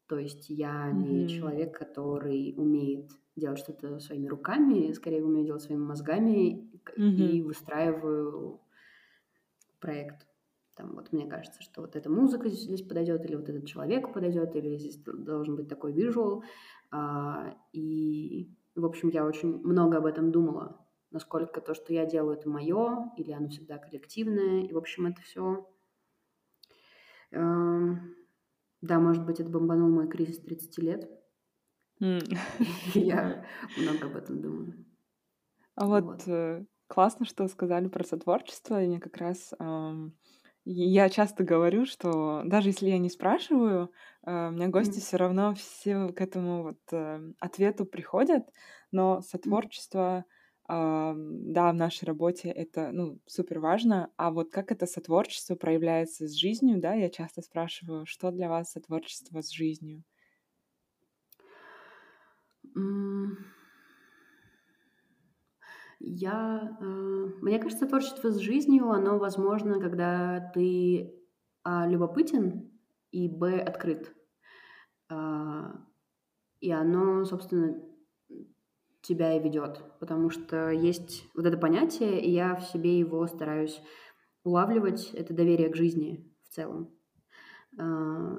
То 0.09 0.19
есть 0.19 0.49
я 0.49 0.91
mm-hmm. 0.91 1.09
не 1.09 1.29
человек, 1.29 1.77
который 1.77 2.55
умеет 2.57 3.11
делать 3.35 3.59
что-то 3.59 3.99
своими 3.99 4.29
руками, 4.29 4.93
скорее 4.93 5.25
умею 5.25 5.47
делать 5.47 5.63
своими 5.63 5.83
мозгами 5.83 6.71
mm-hmm. 6.97 7.03
и 7.03 7.43
выстраиваю 7.43 8.61
проект. 9.81 10.27
Там 10.75 10.95
вот 10.95 11.13
мне 11.13 11.27
кажется, 11.27 11.63
что 11.63 11.81
вот 11.81 11.97
эта 11.97 12.11
музыка 12.11 12.49
здесь 12.49 12.83
подойдет, 12.83 13.25
или 13.25 13.35
вот 13.35 13.49
этот 13.49 13.67
человек 13.67 14.13
подойдет, 14.13 14.55
или 14.55 14.77
здесь 14.77 14.99
должен 14.99 15.57
быть 15.57 15.69
такой 15.69 15.93
визуал. 15.93 16.45
А, 16.91 17.57
и 17.73 18.51
в 18.75 18.85
общем, 18.85 19.09
я 19.09 19.25
очень 19.25 19.59
много 19.63 19.97
об 19.97 20.07
этом 20.07 20.31
думала, 20.31 20.87
насколько 21.11 21.63
то, 21.63 21.75
что 21.75 21.95
я 21.95 22.05
делаю, 22.05 22.37
это 22.37 22.49
мое, 22.49 23.11
или 23.17 23.33
оно 23.33 23.49
всегда 23.49 23.79
коллективное. 23.79 24.65
И, 24.65 24.73
в 24.73 24.79
общем, 24.79 25.07
это 25.07 25.21
все... 25.23 25.67
Да, 28.81 28.99
может 28.99 29.25
быть, 29.25 29.41
это 29.41 29.51
бомбанул 29.51 29.91
мой 29.91 30.09
кризис 30.09 30.41
30 30.41 30.79
лет. 30.79 31.11
Я 32.95 33.45
много 33.77 34.07
об 34.07 34.17
этом 34.17 34.43
думаю. 34.43 34.85
А 35.75 35.87
вот 35.87 36.27
э, 36.27 36.65
классно, 36.87 37.27
что 37.27 37.49
сказали 37.49 37.89
про 37.89 38.05
сотворчество. 38.05 38.77
Мне 38.77 39.01
как 39.01 39.17
раз 39.17 39.53
я 40.69 41.09
часто 41.11 41.45
говорю, 41.45 41.87
что 41.87 42.43
даже 42.45 42.71
если 42.71 42.89
я 42.89 42.99
не 42.99 43.09
спрашиваю, 43.09 43.93
э, 44.27 44.49
у 44.49 44.51
меня 44.51 44.67
гости 44.67 44.99
все 44.99 45.17
равно 45.17 45.55
все 45.55 46.09
к 46.09 46.21
этому 46.21 46.65
вот 46.65 46.81
э, 46.91 47.21
ответу 47.39 47.87
приходят, 47.87 48.43
но 48.91 49.21
сотворчество, 49.21 50.25
да, 50.69 51.73
в 51.73 51.75
нашей 51.75 52.05
работе 52.05 52.49
это, 52.49 52.91
ну, 52.93 53.19
супер 53.27 53.61
важно, 53.61 54.11
а 54.17 54.31
вот 54.31 54.51
как 54.51 54.73
это 54.73 54.87
сотворчество 54.87 55.55
проявляется 55.55 56.27
с 56.27 56.33
жизнью, 56.33 56.81
да, 56.81 56.95
я 56.95 57.09
часто 57.09 57.43
спрашиваю, 57.43 58.07
что 58.07 58.31
для 58.31 58.49
вас 58.49 58.73
сотворчество 58.73 59.43
с 59.43 59.51
жизнью? 59.51 60.03
Я, 65.99 66.77
э, 66.81 66.85
мне 67.41 67.59
кажется, 67.59 67.87
творчество 67.87 68.31
с 68.31 68.37
жизнью, 68.37 68.91
оно 68.91 69.19
возможно, 69.19 69.81
когда 69.81 70.51
ты 70.55 71.15
а, 71.65 71.87
любопытен 71.87 72.71
и 73.11 73.29
б 73.29 73.59
открыт. 73.61 74.15
А, 75.09 75.73
и 76.61 76.71
оно, 76.71 77.25
собственно, 77.25 77.81
тебя 79.07 79.37
и 79.37 79.43
ведет, 79.43 79.83
потому 80.01 80.31
что 80.31 80.71
есть 80.71 81.29
вот 81.35 81.47
это 81.47 81.57
понятие, 81.57 82.21
и 82.21 82.31
я 82.31 82.57
в 82.57 82.63
себе 82.63 82.99
его 82.99 83.27
стараюсь 83.27 83.81
улавливать, 84.45 85.11
это 85.15 85.35
доверие 85.35 85.69
к 85.69 85.77
жизни 85.77 86.33
в 86.45 86.55
целом. 86.55 86.91
А, 87.79 88.39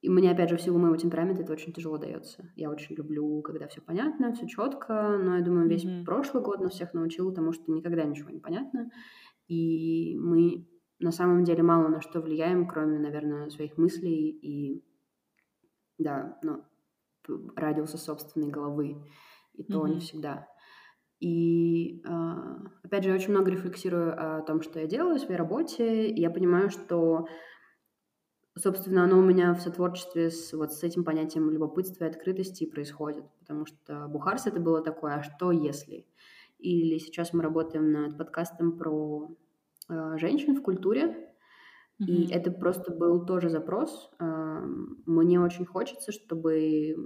и 0.00 0.08
мне, 0.08 0.30
опять 0.30 0.48
же, 0.48 0.56
в 0.56 0.62
силу 0.62 0.78
моего 0.78 0.96
темперамента 0.96 1.42
это 1.42 1.52
очень 1.52 1.72
тяжело 1.72 1.98
дается. 1.98 2.50
Я 2.56 2.70
очень 2.70 2.96
люблю, 2.96 3.42
когда 3.42 3.68
все 3.68 3.82
понятно, 3.82 4.32
все 4.32 4.46
четко, 4.46 5.18
но 5.18 5.36
я 5.36 5.42
думаю, 5.42 5.68
весь 5.68 5.84
mm-hmm. 5.84 6.04
прошлый 6.04 6.42
год 6.42 6.60
нас 6.60 6.72
всех 6.72 6.94
научил 6.94 7.32
тому, 7.34 7.52
что 7.52 7.72
никогда 7.72 8.04
ничего 8.04 8.30
не 8.30 8.40
понятно. 8.40 8.90
И 9.48 10.16
мы 10.18 10.66
на 11.00 11.10
самом 11.10 11.44
деле 11.44 11.62
мало 11.62 11.88
на 11.88 12.00
что 12.00 12.20
влияем, 12.20 12.66
кроме, 12.66 12.98
наверное, 12.98 13.50
своих 13.50 13.76
мыслей 13.76 14.30
и, 14.30 14.84
да, 15.98 16.38
ну, 16.42 16.64
радиуса 17.56 17.98
собственной 17.98 18.50
головы. 18.50 18.96
И 19.54 19.64
то 19.64 19.86
mm-hmm. 19.86 19.94
не 19.94 20.00
всегда. 20.00 20.48
И, 21.20 22.02
а, 22.06 22.56
опять 22.82 23.04
же, 23.04 23.10
я 23.10 23.14
очень 23.14 23.30
много 23.30 23.50
рефлексирую 23.50 24.38
о 24.38 24.42
том, 24.42 24.62
что 24.62 24.80
я 24.80 24.86
делаю 24.86 25.16
в 25.16 25.20
своей 25.20 25.38
работе, 25.38 26.08
и 26.08 26.20
я 26.20 26.30
понимаю, 26.30 26.70
что 26.70 27.26
собственно, 28.56 29.04
оно 29.04 29.18
у 29.18 29.22
меня 29.22 29.54
в 29.54 29.60
сотворчестве 29.60 30.30
с 30.30 30.52
вот 30.52 30.72
с 30.72 30.82
этим 30.82 31.04
понятием 31.04 31.50
любопытства 31.50 32.04
и 32.04 32.08
открытости 32.08 32.66
происходит, 32.66 33.24
потому 33.38 33.66
что 33.66 34.06
Бухарс 34.08 34.46
это 34.46 34.60
было 34.60 34.82
такое, 34.82 35.14
а 35.14 35.22
что 35.22 35.52
если? 35.52 36.06
Или 36.58 36.98
сейчас 36.98 37.32
мы 37.32 37.42
работаем 37.42 37.90
над 37.92 38.18
подкастом 38.18 38.76
про 38.76 39.34
э, 39.88 40.18
женщин 40.18 40.54
в 40.54 40.62
культуре, 40.62 41.34
mm-hmm. 42.00 42.06
и 42.06 42.32
это 42.32 42.50
просто 42.50 42.92
был 42.92 43.24
тоже 43.24 43.48
запрос. 43.48 44.10
Э, 44.18 44.60
мне 45.06 45.40
очень 45.40 45.64
хочется, 45.64 46.12
чтобы 46.12 46.96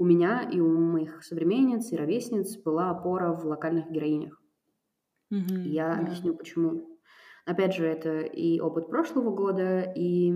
у 0.00 0.04
меня 0.06 0.48
и 0.50 0.58
у 0.60 0.66
моих 0.66 1.22
современниц 1.22 1.92
и 1.92 1.96
ровесниц 1.96 2.56
была 2.56 2.88
опора 2.88 3.34
в 3.34 3.44
локальных 3.44 3.90
героинях. 3.90 4.42
Mm-hmm. 5.30 5.60
Я 5.68 5.90
yeah. 5.90 6.00
объясню, 6.00 6.34
почему. 6.34 6.98
Опять 7.44 7.74
же, 7.74 7.86
это 7.86 8.20
и 8.20 8.60
опыт 8.60 8.88
прошлого 8.88 9.30
года, 9.30 9.82
и 9.94 10.32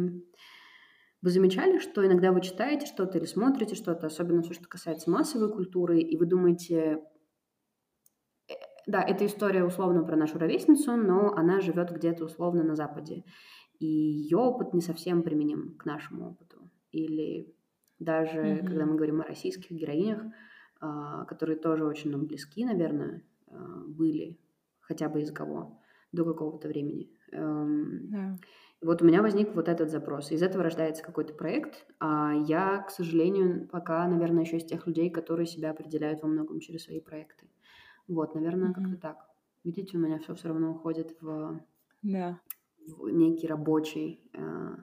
вы 1.23 1.31
замечали, 1.31 1.79
что 1.79 2.07
иногда 2.07 2.31
вы 2.31 2.43
читаете 2.43 2.85
что-то 2.85 3.17
или 3.17 3.25
смотрите 3.25 3.75
что-то, 3.75 4.09
особенно 4.09 4.43
все, 4.43 4.53
что 4.53 4.69
касается 4.69 5.11
массовой 5.11 5.51
культуры, 5.51 5.99
и 5.99 6.15
вы 6.19 6.27
думаете, 6.27 7.01
«Э, 8.47 8.53
да, 8.87 9.03
это 9.03 9.25
история 9.25 9.65
условно 9.65 10.05
про 10.05 10.17
нашу 10.17 10.39
ровесницу, 10.39 10.95
но 10.95 11.33
она 11.33 11.61
живет 11.61 11.91
где-то 11.91 12.27
условно 12.27 12.65
на 12.65 12.77
Западе. 12.77 13.25
И 13.79 13.87
ее 13.87 14.37
опыт 14.37 14.75
не 14.75 14.83
совсем 14.83 15.23
применим 15.23 15.79
к 15.79 15.87
нашему 15.87 16.33
опыту. 16.33 16.71
Или 16.91 17.54
даже 17.99 18.39
mm-hmm. 18.39 18.67
когда 18.67 18.87
мы 18.87 18.97
говорим 18.97 19.21
о 19.21 19.25
российских 19.25 19.71
героинях, 19.71 20.23
а, 20.81 21.25
которые 21.25 21.57
тоже 21.57 21.85
очень 21.85 22.11
нам 22.11 22.27
близки, 22.27 22.65
наверное, 22.65 23.23
а, 23.49 23.85
были, 23.87 24.39
хотя 24.81 25.09
бы 25.09 25.23
из 25.23 25.33
кого, 25.33 25.81
до 26.13 26.25
какого-то 26.25 26.69
времени. 26.69 27.11
Эм, 27.33 28.11
да. 28.11 28.37
Вот 28.83 29.01
у 29.01 29.07
меня 29.07 29.23
возник 29.23 29.55
вот 29.55 29.69
этот 29.69 29.91
запрос. 29.91 30.31
Из 30.31 30.43
этого 30.43 30.63
рождается 30.63 31.03
какой-то 31.03 31.33
проект, 31.33 31.87
а 32.01 32.35
я, 32.35 32.83
к 32.83 32.91
сожалению, 32.91 33.67
пока, 33.69 34.07
наверное, 34.07 34.45
еще 34.45 34.59
из 34.59 34.65
тех 34.65 34.87
людей, 34.87 35.09
которые 35.11 35.47
себя 35.47 35.71
определяют 35.71 36.23
во 36.23 36.29
многом 36.29 36.61
через 36.61 36.85
свои 36.85 37.01
проекты. 37.01 37.49
Вот, 38.07 38.35
наверное, 38.35 38.71
mm-hmm. 38.71 38.75
как-то 38.75 38.97
так. 38.99 39.17
Видите, 39.65 39.97
у 39.97 40.01
меня 40.01 40.19
все 40.19 40.35
все 40.35 40.49
равно 40.49 40.73
уходит 40.73 41.17
в, 41.23 41.65
да. 42.03 42.39
в 42.87 43.09
некий 43.09 43.47
рабочий 43.47 44.31
э, 44.35 44.77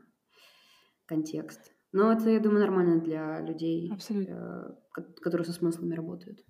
контекст. 1.06 1.76
Но 1.94 2.12
это, 2.12 2.30
я 2.30 2.40
думаю, 2.40 2.62
нормально 2.62 3.02
для 3.02 3.42
людей, 3.42 3.92
э, 4.10 4.70
которые 5.22 5.46
со 5.46 5.54
смыслами 5.54 5.94
работают. 5.94 6.46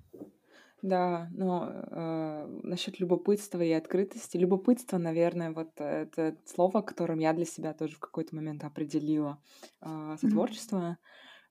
Да, 0.81 1.29
но 1.31 1.71
э, 1.71 2.59
насчет 2.63 2.99
любопытства 2.99 3.61
и 3.61 3.71
открытости. 3.71 4.37
Любопытство, 4.37 4.97
наверное, 4.97 5.51
вот 5.51 5.69
это 5.77 6.35
слово, 6.45 6.81
которым 6.81 7.19
я 7.19 7.33
для 7.33 7.45
себя 7.45 7.73
тоже 7.73 7.95
в 7.95 7.99
какой-то 7.99 8.35
момент 8.35 8.63
определила 8.63 9.39
э, 9.81 10.15
сотворчество. 10.19 10.97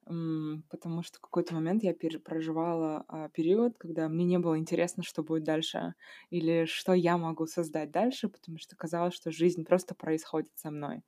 Mm-hmm. 0.08 0.62
Потому 0.70 1.02
что 1.02 1.18
в 1.18 1.20
какой-то 1.20 1.54
момент 1.54 1.84
я 1.84 1.92
пер- 1.92 2.18
проживала 2.18 3.04
э, 3.08 3.28
период, 3.32 3.76
когда 3.78 4.08
мне 4.08 4.24
не 4.24 4.38
было 4.38 4.58
интересно, 4.58 5.04
что 5.04 5.22
будет 5.22 5.44
дальше, 5.44 5.94
или 6.30 6.64
что 6.64 6.92
я 6.94 7.16
могу 7.16 7.46
создать 7.46 7.92
дальше, 7.92 8.28
потому 8.28 8.58
что 8.58 8.74
казалось, 8.74 9.14
что 9.14 9.30
жизнь 9.30 9.64
просто 9.64 9.94
происходит 9.94 10.50
со 10.56 10.72
мной 10.72 11.02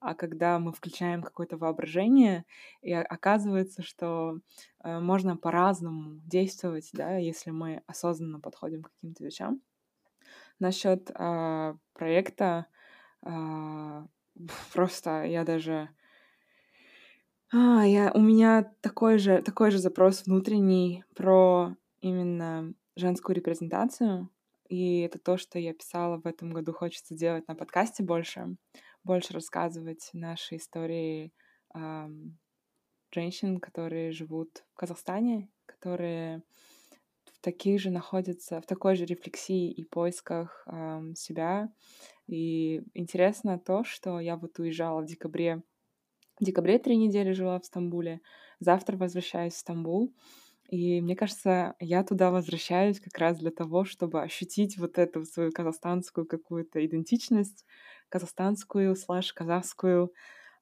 а 0.00 0.14
когда 0.14 0.58
мы 0.58 0.72
включаем 0.72 1.22
какое-то 1.22 1.56
воображение, 1.56 2.44
и 2.82 2.92
оказывается, 2.92 3.82
что 3.82 4.38
э, 4.84 5.00
можно 5.00 5.36
по-разному 5.36 6.20
действовать, 6.26 6.90
да, 6.92 7.16
если 7.16 7.50
мы 7.50 7.82
осознанно 7.86 8.40
подходим 8.40 8.82
к 8.82 8.90
каким-то 8.92 9.24
вещам. 9.24 9.60
Насчет 10.60 11.10
э, 11.10 11.74
проекта 11.94 12.66
э, 13.22 14.06
просто 14.72 15.24
я 15.24 15.44
даже 15.44 15.88
а, 17.50 17.82
я, 17.86 18.12
у 18.12 18.20
меня 18.20 18.70
такой 18.82 19.18
же, 19.18 19.40
такой 19.40 19.70
же 19.70 19.78
запрос 19.78 20.26
внутренний 20.26 21.04
про 21.14 21.74
именно 22.02 22.74
женскую 22.94 23.34
репрезентацию. 23.34 24.28
И 24.68 25.00
это 25.00 25.18
то, 25.18 25.38
что 25.38 25.58
я 25.58 25.72
писала 25.72 26.18
в 26.18 26.26
этом 26.26 26.52
году, 26.52 26.74
хочется 26.74 27.14
делать 27.14 27.48
на 27.48 27.54
подкасте 27.54 28.02
больше 28.02 28.56
больше 29.04 29.32
рассказывать 29.32 30.10
наши 30.12 30.56
истории 30.56 31.32
э, 31.74 32.08
женщин, 33.12 33.58
которые 33.58 34.12
живут 34.12 34.64
в 34.72 34.76
Казахстане, 34.76 35.50
которые 35.66 36.42
в 37.24 37.40
таких 37.40 37.80
же 37.80 37.90
находятся, 37.90 38.60
в 38.60 38.66
такой 38.66 38.96
же 38.96 39.04
рефлексии 39.04 39.70
и 39.70 39.84
поисках 39.84 40.64
э, 40.66 41.12
себя. 41.14 41.70
И 42.26 42.82
интересно 42.94 43.58
то, 43.58 43.84
что 43.84 44.20
я 44.20 44.36
вот 44.36 44.58
уезжала 44.58 45.02
в 45.02 45.06
декабре. 45.06 45.62
В 46.40 46.44
декабре 46.44 46.78
три 46.78 46.96
недели 46.96 47.32
жила 47.32 47.58
в 47.58 47.64
Стамбуле. 47.64 48.20
Завтра 48.60 48.96
возвращаюсь 48.96 49.54
в 49.54 49.58
Стамбул. 49.58 50.12
И 50.68 51.00
мне 51.00 51.16
кажется, 51.16 51.74
я 51.80 52.04
туда 52.04 52.30
возвращаюсь 52.30 53.00
как 53.00 53.16
раз 53.16 53.38
для 53.38 53.50
того, 53.50 53.84
чтобы 53.84 54.22
ощутить 54.22 54.76
вот 54.76 54.98
эту 54.98 55.24
свою 55.24 55.50
казахстанскую 55.50 56.26
какую-то 56.26 56.84
идентичность, 56.84 57.64
казахстанскую 58.08 58.94
слэш 58.96 59.32
казахскую, 59.32 60.12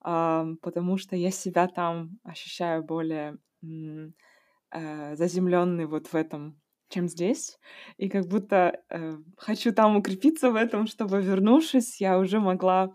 потому 0.00 0.96
что 0.98 1.16
я 1.16 1.30
себя 1.30 1.66
там 1.68 2.18
ощущаю 2.22 2.84
более 2.84 3.38
э, 3.62 5.16
заземленной 5.16 5.86
вот 5.86 6.08
в 6.08 6.14
этом, 6.14 6.60
чем 6.88 7.08
здесь. 7.08 7.58
И 7.96 8.08
как 8.08 8.26
будто 8.26 8.80
э, 8.90 9.16
хочу 9.36 9.72
там 9.72 9.96
укрепиться 9.96 10.50
в 10.50 10.56
этом, 10.56 10.86
чтобы, 10.86 11.22
вернувшись, 11.22 12.00
я 12.00 12.18
уже 12.18 12.40
могла 12.40 12.94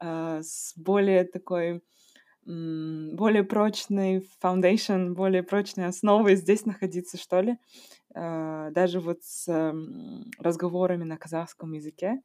э, 0.00 0.40
с 0.42 0.74
более 0.76 1.24
такой 1.24 1.82
более 2.44 3.44
прочной 3.44 4.28
foundation, 4.42 5.12
более 5.14 5.44
прочной 5.44 5.86
основой 5.86 6.34
здесь 6.34 6.66
находиться, 6.66 7.16
что 7.16 7.40
ли. 7.40 7.56
Даже 8.12 8.98
вот 8.98 9.22
с 9.22 9.46
разговорами 10.40 11.04
на 11.04 11.16
казахском 11.16 11.72
языке 11.72 12.20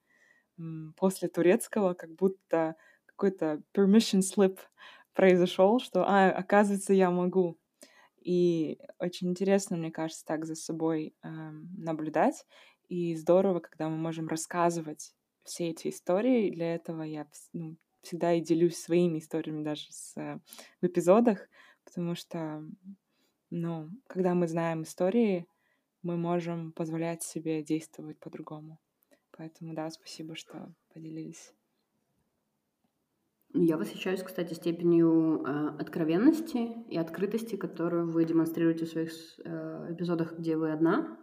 после 0.96 1.30
турецкого 1.30 1.94
как 1.94 2.16
будто 2.16 2.76
какой-то 3.06 3.62
permission 3.74 4.22
slip 4.22 4.60
произошел, 5.14 5.80
что, 5.80 6.04
а, 6.08 6.30
оказывается, 6.30 6.94
я 6.94 7.10
могу. 7.10 7.58
И 8.22 8.80
очень 9.00 9.30
интересно, 9.30 9.78
мне 9.78 9.92
кажется, 9.92 10.26
так 10.26 10.46
за 10.46 10.56
собой 10.56 11.16
э, 11.24 11.28
наблюдать. 11.78 12.46
И 12.90 13.16
здорово, 13.16 13.60
когда 13.60 13.90
мы 13.90 13.98
можем 13.98 14.28
рассказывать 14.28 15.14
все 15.44 15.70
эти 15.70 15.88
истории. 15.90 16.52
Для 16.52 16.76
этого 16.76 17.04
я 17.04 17.26
ну, 17.54 17.78
всегда 18.02 18.34
и 18.34 18.42
делюсь 18.42 18.78
своими 18.78 19.20
историями 19.20 19.64
даже 19.64 19.88
с, 19.90 20.18
э, 20.18 20.40
в 20.82 20.86
эпизодах, 20.86 21.48
потому 21.86 22.16
что, 22.16 22.64
ну, 23.50 23.90
когда 24.08 24.34
мы 24.34 24.48
знаем 24.48 24.84
истории, 24.84 25.48
мы 26.04 26.18
можем 26.18 26.74
позволять 26.74 27.24
себе 27.24 27.64
действовать 27.64 28.20
по-другому. 28.20 28.80
Поэтому 29.38 29.74
да, 29.74 29.90
спасибо, 29.92 30.36
что 30.36 30.74
поделились. 30.94 31.54
Я 33.54 33.78
восхищаюсь, 33.78 34.24
кстати, 34.24 34.54
степенью 34.54 35.44
э, 35.46 35.70
откровенности 35.80 36.84
и 36.90 36.98
открытости, 36.98 37.56
которую 37.56 38.12
вы 38.12 38.26
демонстрируете 38.26 38.86
в 38.86 38.90
своих 38.90 39.12
э, 39.44 39.94
эпизодах, 39.94 40.38
где 40.38 40.58
вы 40.58 40.72
одна. 40.72 41.18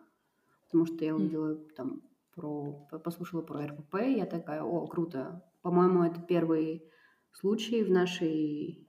Потому 0.65 0.87
что 0.87 1.05
я 1.05 1.15
увидела 1.15 1.57
там 1.77 2.03
про, 2.35 2.89
послушала 3.05 3.43
про 3.43 3.67
РПП, 3.67 3.97
и 4.07 4.17
я 4.17 4.27
такая, 4.27 4.63
о, 4.63 4.87
круто. 4.87 5.45
По-моему, 5.63 6.03
это 6.03 6.21
первый 6.21 6.91
случай 7.33 7.85
в 7.85 7.91
нашей, 7.91 8.89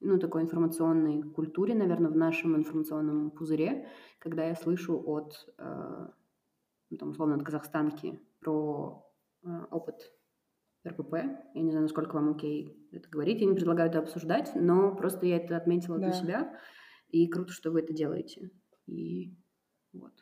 ну, 0.00 0.18
такой 0.18 0.42
информационной 0.42 1.22
культуре, 1.22 1.74
наверное, 1.74 2.10
в 2.10 2.16
нашем 2.16 2.56
информационном 2.56 3.30
пузыре, 3.30 3.88
когда 4.18 4.46
я 4.46 4.54
слышу 4.54 5.00
от 5.04 5.34
э, 5.58 6.08
там, 6.98 7.10
условно, 7.10 7.36
от 7.36 7.42
казахстанки 7.42 8.20
про 8.40 9.04
э, 9.44 9.48
опыт 9.70 10.12
РПП. 10.86 11.14
Я 11.54 11.62
не 11.62 11.70
знаю, 11.70 11.82
насколько 11.82 12.14
вам 12.14 12.30
окей 12.30 12.88
это 12.92 13.08
говорить. 13.08 13.40
Я 13.40 13.46
не 13.46 13.54
предлагаю 13.54 13.90
это 13.90 13.98
обсуждать, 13.98 14.52
но 14.54 14.94
просто 14.94 15.26
я 15.26 15.36
это 15.36 15.56
отметила 15.56 15.98
да. 15.98 16.06
для 16.06 16.12
себя. 16.12 16.60
И 17.08 17.26
круто, 17.28 17.52
что 17.52 17.70
вы 17.70 17.80
это 17.80 17.92
делаете. 17.92 18.50
И 18.86 19.34
вот. 19.92 20.12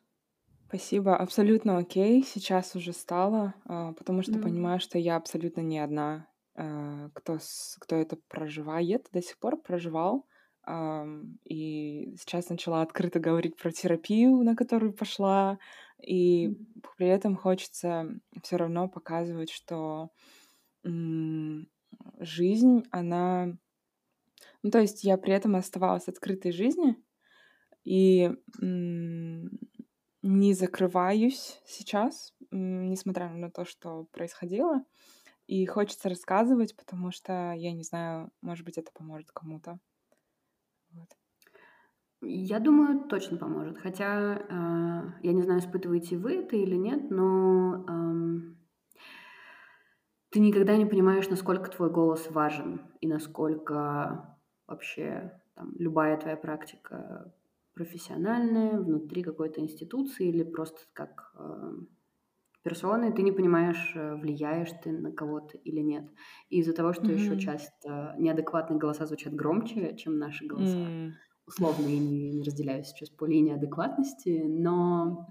Спасибо, 0.69 1.17
абсолютно 1.17 1.79
окей. 1.79 2.23
Сейчас 2.25 2.75
уже 2.75 2.93
стало, 2.93 3.55
а, 3.65 3.93
потому 3.93 4.23
что 4.23 4.33
mm. 4.33 4.43
понимаю, 4.43 4.81
что 4.81 4.99
я 4.99 5.17
абсолютно 5.17 5.61
не 5.61 5.79
одна, 5.79 6.27
э, 6.57 7.11
кто, 7.15 7.39
кто 7.81 7.97
это 7.97 8.17
проживает, 8.29 9.07
до 9.13 9.23
сих 9.23 9.39
пор 9.39 9.61
проживал. 9.61 10.27
И 11.45 12.15
сейчас 12.19 12.49
начала 12.49 12.81
открыто 12.81 13.21
говорить 13.21 13.55
про 13.57 13.71
терапию, 13.71 14.43
на 14.43 14.57
которую 14.57 14.95
пошла, 14.95 15.59
и 16.07 16.57
при 16.97 17.09
этом 17.09 17.37
хочется 17.37 18.09
все 18.43 18.57
равно 18.57 18.89
показывать, 18.89 19.51
что 19.51 20.11
жизнь, 22.19 22.83
она... 22.91 23.57
Ну, 24.63 24.71
то 24.71 24.81
есть 24.81 25.05
я 25.05 25.17
при 25.19 25.33
этом 25.33 25.57
оставалась 25.57 26.09
открытой 26.09 26.53
жизни 26.53 26.97
и 27.85 28.31
не 30.23 30.55
закрываюсь 30.55 31.61
сейчас, 31.67 32.33
несмотря 32.51 33.29
на 33.31 33.51
то, 33.51 33.65
что 33.65 34.05
происходило. 34.13 34.85
И 35.47 35.67
хочется 35.67 36.09
рассказывать, 36.09 36.75
потому 36.75 37.11
что, 37.11 37.53
я 37.53 37.73
не 37.73 37.83
знаю, 37.83 38.31
может 38.41 38.65
быть, 38.65 38.79
это 38.79 38.91
поможет 38.93 39.31
кому-то. 39.33 39.79
Вот. 40.91 41.11
Я 42.27 42.61
думаю, 42.61 43.05
точно 43.09 43.37
поможет. 43.37 43.79
Хотя 43.79 44.37
э, 44.37 45.13
я 45.23 45.33
не 45.33 45.43
знаю, 45.43 45.61
испытываете 45.61 46.17
вы 46.17 46.37
это 46.37 46.57
или 46.57 46.75
нет, 46.75 47.11
но 47.11 47.85
э, 47.89 48.55
ты 50.31 50.41
никогда 50.41 50.77
не 50.77 50.87
понимаешь, 50.87 51.29
насколько 51.29 51.71
твой 51.71 51.91
голос 51.91 52.31
важен 52.31 52.83
и 53.01 53.07
насколько 53.07 54.39
вообще 54.67 55.41
там, 55.55 55.73
любая 55.79 56.17
твоя 56.17 56.37
практика 56.37 57.33
профессиональная, 57.75 58.81
внутри 58.81 59.23
какой-то 59.23 59.61
институции 59.61 60.29
или 60.29 60.45
просто 60.45 60.81
как 60.93 61.35
э, 61.37 61.73
персоны, 62.63 63.13
ты 63.13 63.23
не 63.23 63.33
понимаешь, 63.33 63.93
э, 63.95 64.15
влияешь 64.15 64.71
ты 64.83 64.93
на 64.93 65.13
кого-то 65.13 65.59
или 65.59 65.81
нет. 65.81 66.09
И 66.49 66.61
из-за 66.61 66.73
того, 66.73 66.93
что 66.93 67.05
mm-hmm. 67.05 67.15
еще 67.15 67.39
часто 67.39 68.15
неадекватные 68.19 68.79
голоса 68.79 69.07
звучат 69.07 69.35
громче, 69.35 69.97
чем 69.97 70.19
наши 70.19 70.47
голоса. 70.47 70.77
Mm-hmm 70.77 71.13
условно 71.47 71.87
я 71.87 71.99
не, 71.99 72.31
не 72.33 72.43
разделяю 72.43 72.85
сейчас 72.85 73.11
по 73.11 73.27
линии 73.27 73.55
адекватности, 73.55 74.45
но 74.47 75.29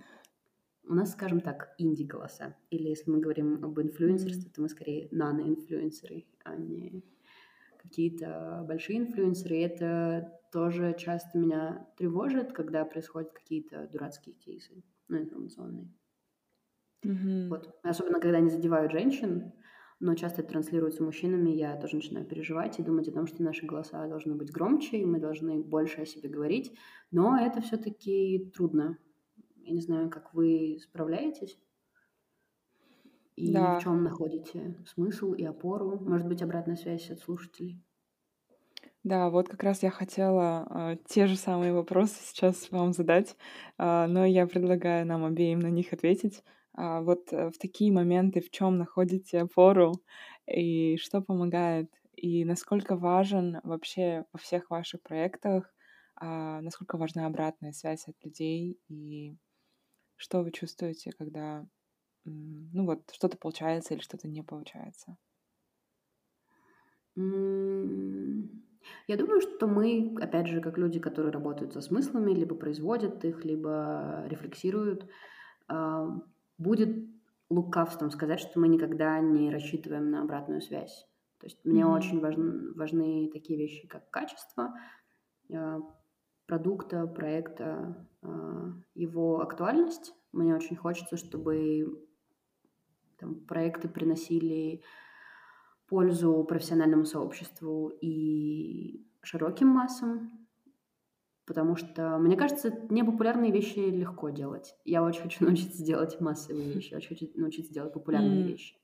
у 0.86 0.94
нас, 0.94 1.12
скажем 1.12 1.40
так, 1.40 1.74
инди-голоса. 1.78 2.56
Или 2.70 2.90
если 2.90 3.10
мы 3.10 3.20
говорим 3.20 3.64
об 3.64 3.80
инфлюенсерстве, 3.80 4.52
то 4.52 4.62
мы 4.62 4.70
скорее 4.70 5.08
нано-инфлюенсеры, 5.12 6.26
а 6.44 6.56
не 6.56 7.04
какие-то 7.78 8.64
большие 8.68 9.00
инфлюенсеры. 9.00 9.58
И 9.58 9.62
это 9.62 10.40
тоже 10.52 10.96
часто 10.98 11.38
меня 11.38 11.88
тревожит, 11.98 12.54
когда 12.54 12.86
происходят 12.86 13.32
какие-то 13.32 13.88
дурацкие 13.88 14.36
кейсы, 14.36 14.84
ну, 15.08 15.20
информационные. 15.20 15.90
Mm-hmm. 17.06 17.50
Вот. 17.50 17.76
Особенно, 17.84 18.20
когда 18.20 18.38
они 18.38 18.50
задевают 18.50 18.92
женщин, 18.92 19.54
но 20.00 20.16
часто 20.16 20.42
это 20.42 20.52
транслируется 20.52 21.04
мужчинами, 21.04 21.52
я 21.52 21.76
тоже 21.78 21.98
начинаю 21.98 22.26
переживать 22.26 22.80
и 22.80 22.84
думать 22.84 23.08
о 23.08 23.12
том, 23.12 23.28
что 23.28 23.44
наши 23.44 23.66
голоса 23.66 24.08
должны 24.08 24.36
быть 24.36 24.52
громче, 24.52 24.98
и 24.98 25.06
мы 25.06 25.20
должны 25.20 25.62
больше 25.62 26.02
о 26.02 26.06
себе 26.06 26.30
говорить, 26.30 26.76
но 27.12 27.38
это 27.38 27.62
все-таки 27.62 28.52
трудно. 28.56 28.98
Я 29.58 29.74
не 29.74 29.82
знаю, 29.82 30.10
как 30.10 30.34
вы 30.34 30.78
справляетесь 30.82 31.58
и 33.36 33.52
да. 33.52 33.80
в 33.80 33.84
чем 33.84 34.04
находите 34.04 34.76
смысл 34.86 35.34
и 35.34 35.44
опору, 35.44 36.00
может 36.00 36.28
быть, 36.28 36.42
обратная 36.42 36.76
связь 36.76 37.10
от 37.10 37.20
слушателей. 37.20 37.82
Да, 39.04 39.30
вот 39.30 39.50
как 39.50 39.64
раз 39.64 39.84
я 39.84 39.90
хотела 39.90 40.66
э, 40.70 40.98
те 41.06 41.28
же 41.28 41.36
самые 41.36 41.74
вопросы 41.74 42.16
сейчас 42.22 42.72
вам 42.72 42.94
задать, 42.94 43.36
э, 43.78 44.06
но 44.08 44.26
я 44.26 44.48
предлагаю 44.48 45.06
нам 45.06 45.26
обеим 45.26 45.60
на 45.60 45.70
них 45.70 45.92
ответить. 45.92 46.44
А, 46.74 47.02
вот 47.02 47.32
э, 47.34 47.50
в 47.52 47.58
такие 47.58 47.92
моменты 47.92 48.42
в 48.42 48.50
чем 48.52 48.78
находите 48.78 49.42
опору 49.42 49.94
и 50.48 50.98
что 50.98 51.22
помогает, 51.22 51.92
и 52.16 52.46
насколько 52.46 52.96
важен 52.96 53.60
вообще 53.64 54.26
во 54.34 54.40
всех 54.40 54.70
ваших 54.70 55.02
проектах, 55.04 55.74
а, 56.16 56.62
насколько 56.62 56.98
важна 56.98 57.26
обратная 57.28 57.74
связь 57.74 58.08
от 58.08 58.16
людей, 58.24 58.80
и 58.90 59.36
что 60.18 60.44
вы 60.44 60.52
чувствуете, 60.52 61.12
когда 61.14 61.68
ну 62.26 62.86
вот 62.86 63.12
что-то 63.14 63.38
получается 63.38 63.94
или 63.96 64.02
что-то 64.02 64.28
не 64.28 64.44
получается? 64.44 65.18
Я 69.08 69.18
думаю, 69.18 69.42
что 69.42 69.68
мы, 69.68 70.16
опять 70.22 70.48
же, 70.48 70.62
как 70.62 70.78
люди, 70.78 71.00
которые 71.00 71.32
работают 71.32 71.74
со 71.74 71.82
смыслами, 71.82 72.32
либо 72.34 72.56
производят 72.56 73.24
их, 73.26 73.44
либо 73.46 74.26
рефлексируют, 74.28 75.08
будет 76.64 77.08
лукавством 77.50 78.10
сказать, 78.10 78.40
что 78.40 78.60
мы 78.60 78.68
никогда 78.68 79.20
не 79.20 79.52
рассчитываем 79.52 80.10
на 80.10 80.22
обратную 80.22 80.62
связь. 80.62 81.08
То 81.40 81.48
есть 81.48 81.64
мне 81.66 81.82
mm-hmm. 81.82 81.96
очень 81.96 82.20
важны, 82.22 82.74
важны 82.74 83.30
такие 83.32 83.60
вещи, 83.60 83.88
как 83.88 84.10
качество 84.10 84.74
э, 85.50 85.82
продукта, 86.48 87.06
проекта, 87.06 88.08
э, 88.22 88.72
его 88.96 89.42
актуальность. 89.42 90.14
Мне 90.32 90.56
очень 90.56 90.78
хочется, 90.78 91.18
чтобы 91.18 92.02
там, 93.20 93.36
проекты 93.46 93.90
приносили 93.90 94.82
пользу 95.88 96.44
профессиональному 96.46 97.06
сообществу 97.06 97.90
и 98.02 99.06
широким 99.22 99.68
массам, 99.68 100.48
Потому 101.46 101.76
что, 101.76 102.18
мне 102.20 102.38
кажется, 102.38 102.74
непопулярные 102.90 103.52
вещи 103.52 103.80
легко 103.80 104.30
делать. 104.30 104.76
Я 104.86 105.04
очень 105.04 105.24
хочу 105.24 105.44
научиться 105.46 105.84
делать 105.84 106.20
массовые 106.22 106.72
вещи, 106.72 106.94
очень 106.94 107.10
хочу 107.10 107.28
научиться 107.36 107.74
делать 107.74 107.94
популярные 107.94 108.44
mm. 108.44 108.48
вещи. 108.48 108.76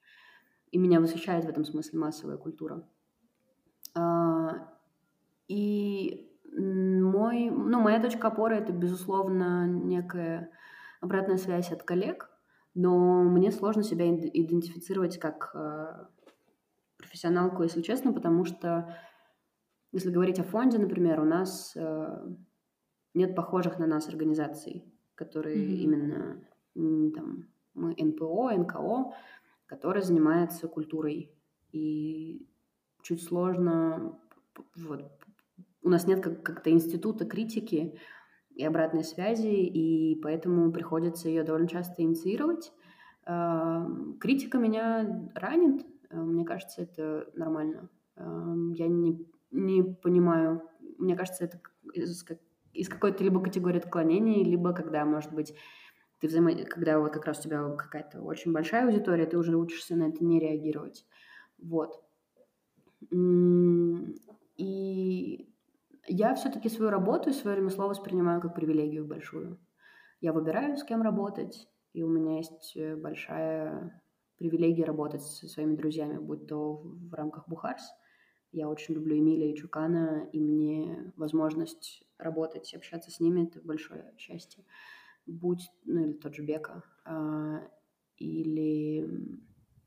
И 0.72 0.78
меня 0.78 1.00
восхищает 1.00 1.45
в 1.45 1.50
этом 1.50 1.63
смысле 1.63 2.00
массовая 2.00 2.38
культура. 2.38 2.88
А, 3.95 4.69
и 5.48 6.30
мой, 6.54 7.50
ну, 7.50 7.80
моя 7.80 8.02
точка 8.02 8.28
опоры— 8.28 8.56
это, 8.58 8.72
безусловно, 8.74 9.65
некая 9.65 10.52
обратная 11.02 11.38
связь 11.38 11.72
от 11.72 11.84
коллег, 11.84 12.30
но 12.76 13.24
мне 13.24 13.52
сложно 13.52 13.84
себя 13.84 14.10
идентифицировать 14.10 15.17
как 15.17 15.52
э, 15.56 16.06
профессионалку, 16.98 17.63
если 17.63 17.82
честно, 17.82 18.13
потому 18.13 18.45
что 18.45 18.95
если 19.91 20.12
говорить 20.12 20.39
о 20.39 20.43
фонде, 20.43 20.78
например, 20.78 21.19
у 21.19 21.26
нас 21.26 21.74
э, 21.76 22.36
нет 23.13 23.36
похожих 23.36 23.80
на 23.80 23.88
нас 23.88 24.08
организаций, 24.08 24.84
которые 25.15 25.58
mm-hmm. 25.58 25.78
именно 25.78 26.45
там, 27.15 27.48
мы 27.74 27.95
НПО, 27.98 28.52
НКО, 28.52 29.13
которые 29.65 30.04
занимаются 30.04 30.67
культурой. 30.67 31.32
И 31.72 32.48
чуть 33.02 33.24
сложно, 33.24 34.19
вот, 34.76 35.12
у 35.82 35.89
нас 35.89 36.08
нет 36.08 36.22
как- 36.22 36.43
как-то 36.43 36.72
института 36.72 37.26
критики 37.26 38.00
и 38.56 38.65
обратной 38.65 39.04
связи, 39.04 39.48
и 39.48 40.19
поэтому 40.22 40.72
приходится 40.72 41.30
ее 41.30 41.43
довольно 41.43 41.67
часто 41.67 42.02
инициировать. 42.02 42.74
Критика 44.19 44.58
меня 44.58 45.32
ранит, 45.36 45.86
мне 46.10 46.43
кажется, 46.43 46.82
это 46.82 47.30
нормально. 47.36 47.89
Я 48.17 48.88
не, 48.88 49.26
не 49.52 49.84
понимаю, 49.84 50.63
мне 50.98 51.15
кажется, 51.15 51.45
это 51.45 51.62
из 52.73 52.89
какой-то 52.89 53.23
либо 53.23 53.41
категории 53.41 53.79
отклонений, 53.79 54.43
либо 54.43 54.73
когда, 54.73 55.05
может 55.05 55.34
быть, 55.34 55.55
ты 56.19 56.27
взаимо... 56.27 56.53
когда 56.65 56.99
вот 56.99 57.12
как 57.13 57.25
раз 57.25 57.39
у 57.39 57.43
тебя 57.43 57.69
какая-то 57.75 58.21
очень 58.21 58.51
большая 58.51 58.86
аудитория, 58.86 59.25
ты 59.25 59.38
уже 59.38 59.55
учишься 59.58 59.95
на 59.95 60.10
это 60.10 60.23
не 60.23 60.39
реагировать. 60.39 61.05
Вот. 61.58 62.03
И 64.58 65.49
я 66.08 66.36
все-таки 66.36 66.69
свою 66.69 66.91
работу 66.91 67.29
и 67.29 67.34
свое 67.34 67.58
ремесло 67.58 67.88
воспринимаю 67.88 68.41
как 68.41 68.55
привилегию 68.55 69.05
большую. 69.05 69.60
Я 70.21 70.34
выбираю, 70.34 70.75
с 70.77 70.84
кем 70.84 71.01
работать, 71.01 71.69
и 71.93 72.03
у 72.03 72.10
меня 72.10 72.38
есть 72.38 72.75
э, 72.75 72.95
большая 72.95 74.03
привилегия 74.38 74.84
работать 74.84 75.21
со 75.21 75.47
своими 75.47 75.75
друзьями, 75.75 76.17
будь 76.17 76.47
то 76.47 76.82
в 76.84 77.13
рамках 77.13 77.47
Бухарс. 77.47 77.89
Я 78.51 78.67
очень 78.67 78.95
люблю 78.95 79.17
Эмилия 79.17 79.51
и 79.51 79.55
Чукана, 79.55 80.27
и 80.31 80.39
мне 80.39 81.13
возможность 81.15 82.03
работать, 82.17 82.73
общаться 82.73 83.12
с 83.12 83.19
ними, 83.19 83.45
это 83.45 83.62
большое 83.62 84.13
счастье. 84.17 84.65
Будь, 85.25 85.69
ну 85.85 86.05
или 86.05 86.13
тот 86.13 86.33
же 86.33 86.43
Бека, 86.43 86.83
а, 87.05 87.62
или 88.17 89.07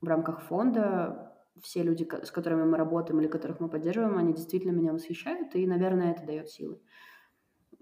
в 0.00 0.06
рамках 0.06 0.42
фонда 0.42 1.32
все 1.60 1.82
люди, 1.82 2.08
с 2.24 2.30
которыми 2.30 2.64
мы 2.64 2.76
работаем 2.76 3.20
или 3.20 3.28
которых 3.28 3.60
мы 3.60 3.68
поддерживаем, 3.68 4.16
они 4.16 4.32
действительно 4.32 4.72
меня 4.72 4.92
восхищают, 4.92 5.54
и, 5.54 5.66
наверное, 5.66 6.12
это 6.12 6.24
дает 6.24 6.48
силы. 6.48 6.80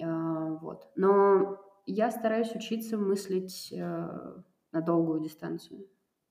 А, 0.02 0.54
вот. 0.60 0.88
Но 0.96 1.58
я 1.86 2.10
стараюсь 2.10 2.54
учиться 2.54 2.96
мыслить 2.96 3.72
а, 3.78 4.42
на 4.72 4.80
долгую 4.80 5.20
дистанцию. 5.20 5.86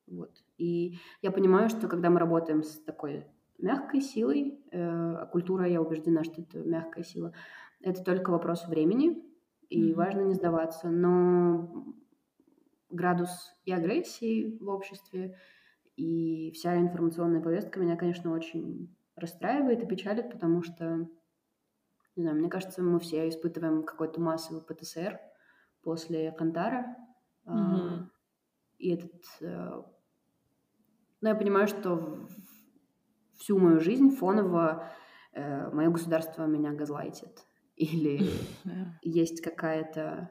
Вот. 0.07 0.43
И 0.57 0.97
я 1.21 1.31
понимаю, 1.31 1.69
что 1.69 1.87
когда 1.87 2.09
мы 2.09 2.19
работаем 2.19 2.63
с 2.63 2.79
такой 2.81 3.27
мягкой 3.61 4.01
силой, 4.01 4.59
э, 4.71 4.79
а 4.79 5.25
культура, 5.25 5.67
я 5.67 5.81
убеждена, 5.81 6.23
что 6.23 6.41
это 6.41 6.59
мягкая 6.59 7.03
сила, 7.03 7.33
это 7.81 8.03
только 8.03 8.31
вопрос 8.31 8.67
времени, 8.67 9.23
и 9.69 9.91
mm-hmm. 9.91 9.95
важно 9.95 10.21
не 10.21 10.33
сдаваться. 10.33 10.89
Но 10.89 11.85
градус 12.89 13.29
и 13.65 13.71
агрессии 13.71 14.57
в 14.59 14.69
обществе, 14.69 15.37
и 15.95 16.51
вся 16.51 16.79
информационная 16.79 17.41
повестка 17.41 17.79
меня, 17.79 17.95
конечно, 17.95 18.31
очень 18.31 18.95
расстраивает 19.15 19.83
и 19.83 19.85
печалит, 19.87 20.31
потому 20.31 20.63
что, 20.63 21.09
не 22.15 22.23
знаю, 22.23 22.37
мне 22.37 22.49
кажется, 22.49 22.81
мы 22.81 22.99
все 22.99 23.27
испытываем 23.27 23.83
какой-то 23.83 24.21
массовый 24.21 24.61
ПТСР 24.61 25.19
после 25.81 26.31
Кантара. 26.31 26.95
Mm-hmm. 27.45 28.05
И 28.79 28.89
этот... 28.91 29.13
А, 29.41 29.85
ну, 31.21 31.27
я 31.27 31.35
понимаю, 31.35 31.67
что 31.67 32.27
всю 33.39 33.57
мою 33.57 33.79
жизнь 33.79 34.11
фоново 34.11 34.89
э, 35.33 35.69
мое 35.73 35.89
государство 35.89 36.45
меня 36.45 36.71
газлайтит 36.71 37.45
или 37.79 38.29
есть 39.01 39.41
какая-то 39.41 40.29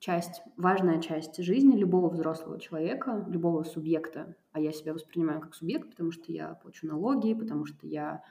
часть, 0.00 0.42
важная 0.56 1.00
часть 1.00 1.42
жизни 1.42 1.76
любого 1.76 2.10
взрослого 2.10 2.60
человека, 2.60 3.24
любого 3.28 3.62
субъекта, 3.62 4.36
а 4.52 4.60
я 4.60 4.72
себя 4.72 4.92
воспринимаю 4.92 5.40
как 5.40 5.54
субъект, 5.54 5.88
потому 5.88 6.10
что 6.10 6.32
я 6.32 6.54
плачу 6.54 6.86
налоги, 6.86 7.32
потому 7.32 7.64
что 7.64 7.86
я 7.86 8.22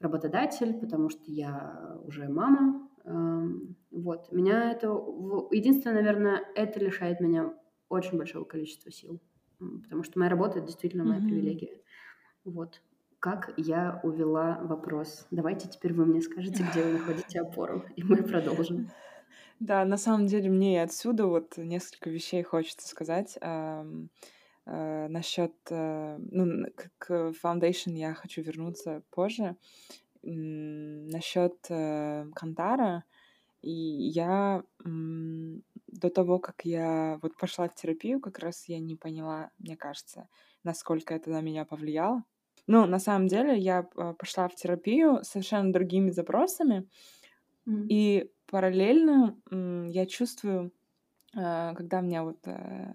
работодатель, 0.00 0.74
потому 0.80 1.10
что 1.10 1.30
я 1.30 1.98
уже 2.04 2.28
мама. 2.28 2.88
Эм, 3.04 3.76
вот. 3.90 4.32
Меня 4.32 4.72
это... 4.72 4.88
Единственное, 5.50 6.02
наверное, 6.02 6.40
это 6.54 6.80
лишает 6.80 7.20
меня 7.20 7.54
очень 7.90 8.16
большого 8.16 8.44
количества 8.44 8.90
сил, 8.90 9.20
потому 9.58 10.02
что 10.02 10.18
моя 10.18 10.30
работа— 10.30 10.52
это 10.58 10.68
действительно 10.68 11.04
моя 11.04 11.20
mm-hmm. 11.20 11.28
привилегия. 11.28 11.80
Вот 12.44 12.80
как 13.22 13.54
я 13.56 14.00
увела 14.02 14.58
вопрос. 14.62 15.28
Давайте 15.30 15.68
теперь 15.68 15.94
вы 15.94 16.06
мне 16.06 16.20
скажете, 16.20 16.66
где 16.68 16.82
вы 16.82 16.98
находите 16.98 17.40
опору, 17.40 17.84
и 17.96 18.02
мы 18.02 18.16
продолжим. 18.16 18.90
Да, 19.60 19.84
на 19.84 19.96
самом 19.96 20.26
деле 20.26 20.50
мне 20.50 20.74
и 20.74 20.78
отсюда 20.78 21.26
вот 21.26 21.56
несколько 21.56 22.10
вещей 22.10 22.42
хочется 22.42 22.88
сказать. 22.88 23.38
Э, 23.40 23.84
насчет, 24.66 25.54
э, 25.70 26.18
ну, 26.18 26.66
к 26.98 27.32
Foundation 27.44 27.92
я 27.92 28.12
хочу 28.14 28.42
вернуться 28.42 29.04
позже. 29.10 29.54
Насчет 30.22 31.54
э, 31.68 32.26
Кантара, 32.34 33.04
И 33.60 33.70
я 33.70 34.64
до 34.84 36.10
того, 36.10 36.40
как 36.40 36.64
я 36.64 37.20
вот 37.22 37.36
пошла 37.36 37.68
в 37.68 37.74
терапию, 37.76 38.20
как 38.20 38.40
раз 38.40 38.68
я 38.68 38.80
не 38.80 38.96
поняла, 38.96 39.50
мне 39.58 39.76
кажется, 39.76 40.28
насколько 40.64 41.14
это 41.14 41.30
на 41.30 41.40
меня 41.40 41.64
повлияло. 41.64 42.24
Ну, 42.66 42.86
на 42.86 42.98
самом 42.98 43.26
деле, 43.28 43.58
я 43.58 43.88
а, 43.96 44.14
пошла 44.14 44.48
в 44.48 44.54
терапию 44.54 45.24
с 45.24 45.28
совершенно 45.30 45.72
другими 45.72 46.10
запросами, 46.10 46.88
и 47.88 48.30
параллельно 48.46 49.36
я 49.50 50.06
чувствую, 50.06 50.72
а, 51.36 51.74
когда 51.74 52.00
меня 52.02 52.24
вот 52.24 52.38
э, 52.46 52.94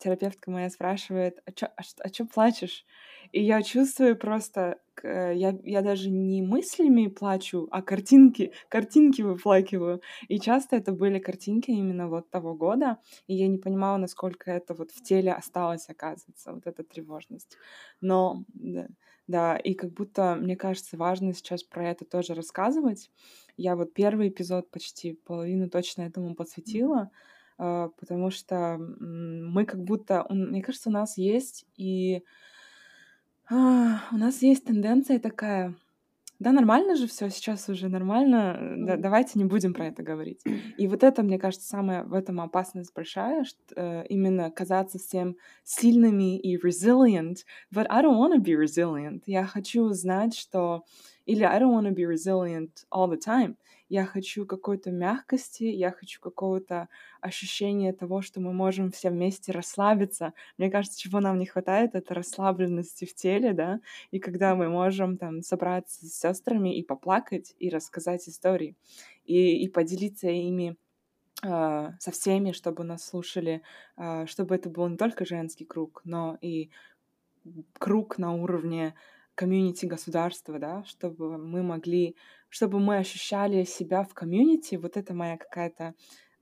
терапевтка 0.00 0.50
моя 0.50 0.70
спрашивает, 0.70 1.40
а 1.46 1.52
чё, 1.52 1.66
а, 1.76 1.82
а 2.00 2.10
чё 2.10 2.26
плачешь? 2.26 2.84
И 3.32 3.42
я 3.42 3.62
чувствую 3.62 4.16
просто, 4.16 4.78
я, 5.02 5.56
я 5.64 5.82
даже 5.82 6.10
не 6.10 6.42
мыслями 6.42 7.06
плачу, 7.08 7.68
а 7.70 7.82
картинки, 7.82 8.52
картинки 8.68 9.22
выплакиваю. 9.22 10.00
И 10.28 10.38
часто 10.40 10.76
это 10.76 10.92
были 10.92 11.18
картинки 11.18 11.70
именно 11.70 12.08
вот 12.08 12.30
того 12.30 12.54
года, 12.54 12.98
и 13.26 13.34
я 13.34 13.48
не 13.48 13.58
понимала, 13.58 13.96
насколько 13.96 14.50
это 14.50 14.74
вот 14.74 14.90
в 14.92 15.02
теле 15.02 15.32
осталось, 15.32 15.88
оказывается, 15.88 16.52
вот 16.52 16.66
эта 16.66 16.84
тревожность. 16.84 17.56
Но, 18.00 18.44
да, 18.54 18.88
да, 19.28 19.56
и 19.56 19.74
как 19.74 19.92
будто, 19.92 20.34
мне 20.34 20.56
кажется, 20.56 20.96
важно 20.96 21.32
сейчас 21.32 21.62
про 21.62 21.88
это 21.90 22.04
тоже 22.04 22.34
рассказывать. 22.34 23.10
Я 23.56 23.76
вот 23.76 23.94
первый 23.94 24.28
эпизод 24.28 24.70
почти 24.70 25.12
половину 25.14 25.68
точно 25.70 26.02
этому 26.02 26.34
посвятила, 26.34 27.02
а, 27.02 27.10
потому 27.56 28.30
что 28.30 28.78
мы 28.78 29.64
как 29.64 29.82
будто, 29.82 30.26
мне 30.30 30.62
кажется, 30.62 30.88
у 30.88 30.92
нас 30.92 31.16
есть 31.16 31.64
и 31.76 32.22
а, 33.50 34.02
у 34.12 34.16
нас 34.16 34.42
есть 34.42 34.64
тенденция 34.64 35.18
такая 35.18 35.74
да, 36.42 36.50
нормально 36.50 36.96
же 36.96 37.06
все 37.06 37.30
сейчас 37.30 37.68
уже 37.68 37.88
нормально, 37.88 38.74
да, 38.76 38.96
давайте 38.96 39.38
не 39.38 39.44
будем 39.44 39.72
про 39.72 39.86
это 39.86 40.02
говорить. 40.02 40.40
И 40.76 40.88
вот 40.88 41.04
это, 41.04 41.22
мне 41.22 41.38
кажется, 41.38 41.68
самая 41.68 42.02
в 42.02 42.14
этом 42.14 42.40
опасность 42.40 42.92
большая, 42.92 43.44
что, 43.44 43.58
э, 43.76 44.06
именно 44.08 44.50
казаться 44.50 44.98
всем 44.98 45.36
сильными 45.62 46.36
и 46.36 46.56
resilient. 46.56 47.44
But 47.72 47.86
I 47.90 48.02
don't 48.02 48.18
want 48.18 48.34
to 48.34 48.42
be 48.42 48.56
resilient. 48.60 49.22
Я 49.26 49.44
хочу 49.44 49.90
знать, 49.90 50.34
что... 50.36 50.82
Или 51.26 51.44
I 51.44 51.58
don't 51.58 51.72
want 51.72 51.86
to 51.86 51.94
be 51.94 52.04
resilient 52.04 52.84
all 52.90 53.08
the 53.08 53.18
time 53.18 53.56
я 53.92 54.06
хочу 54.06 54.46
какой-то 54.46 54.90
мягкости, 54.90 55.64
я 55.64 55.90
хочу 55.90 56.18
какого-то 56.18 56.88
ощущения 57.20 57.92
того, 57.92 58.22
что 58.22 58.40
мы 58.40 58.54
можем 58.54 58.90
все 58.90 59.10
вместе 59.10 59.52
расслабиться. 59.52 60.32
Мне 60.56 60.70
кажется, 60.70 60.98
чего 60.98 61.20
нам 61.20 61.36
не 61.38 61.44
хватает, 61.44 61.94
это 61.94 62.14
расслабленности 62.14 63.04
в 63.04 63.14
теле, 63.14 63.52
да, 63.52 63.80
и 64.10 64.18
когда 64.18 64.54
мы 64.54 64.70
можем 64.70 65.18
там 65.18 65.42
собраться 65.42 66.06
с 66.06 66.18
сестрами 66.18 66.74
и 66.74 66.82
поплакать, 66.82 67.54
и 67.58 67.68
рассказать 67.68 68.26
истории, 68.26 68.76
и, 69.26 69.62
и 69.62 69.68
поделиться 69.68 70.28
ими 70.28 70.78
э, 71.42 71.90
со 71.98 72.10
всеми, 72.12 72.52
чтобы 72.52 72.84
нас 72.84 73.04
слушали, 73.04 73.60
э, 73.98 74.24
чтобы 74.24 74.54
это 74.54 74.70
был 74.70 74.88
не 74.88 74.96
только 74.96 75.26
женский 75.26 75.66
круг, 75.66 76.00
но 76.04 76.38
и 76.40 76.70
круг 77.74 78.16
на 78.16 78.32
уровне 78.32 78.94
комьюнити 79.42 79.86
государства, 79.86 80.56
да, 80.60 80.84
чтобы 80.84 81.36
мы 81.36 81.64
могли, 81.64 82.14
чтобы 82.48 82.78
мы 82.78 82.98
ощущали 82.98 83.64
себя 83.64 84.04
в 84.04 84.14
комьюнити, 84.14 84.76
вот 84.76 84.96
это 84.96 85.14
моя 85.14 85.36
какая-то 85.36 85.94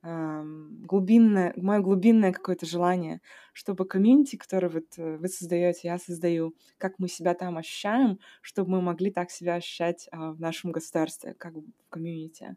э, 0.03 0.43
глубинное, 0.85 1.55
мое 1.57 1.81
глубинное 1.81 2.31
какое-то 2.31 2.67
желание, 2.67 3.23
чтобы 3.55 3.87
комьюнити, 3.87 4.37
которое 4.37 4.69
вот 4.69 4.99
э, 4.99 5.17
вы 5.17 5.29
создаете, 5.29 5.89
я 5.89 5.97
создаю, 5.97 6.55
как 6.77 6.99
мы 6.99 7.09
себя 7.09 7.33
там 7.33 7.57
ощущаем, 7.57 8.19
чтобы 8.43 8.73
мы 8.73 8.83
могли 8.83 9.11
так 9.11 9.31
себя 9.31 9.55
ощущать 9.55 10.07
э, 10.13 10.19
в 10.19 10.39
нашем 10.39 10.71
государстве, 10.71 11.33
как 11.33 11.55
в 11.55 11.89
комьюнити. 11.89 12.57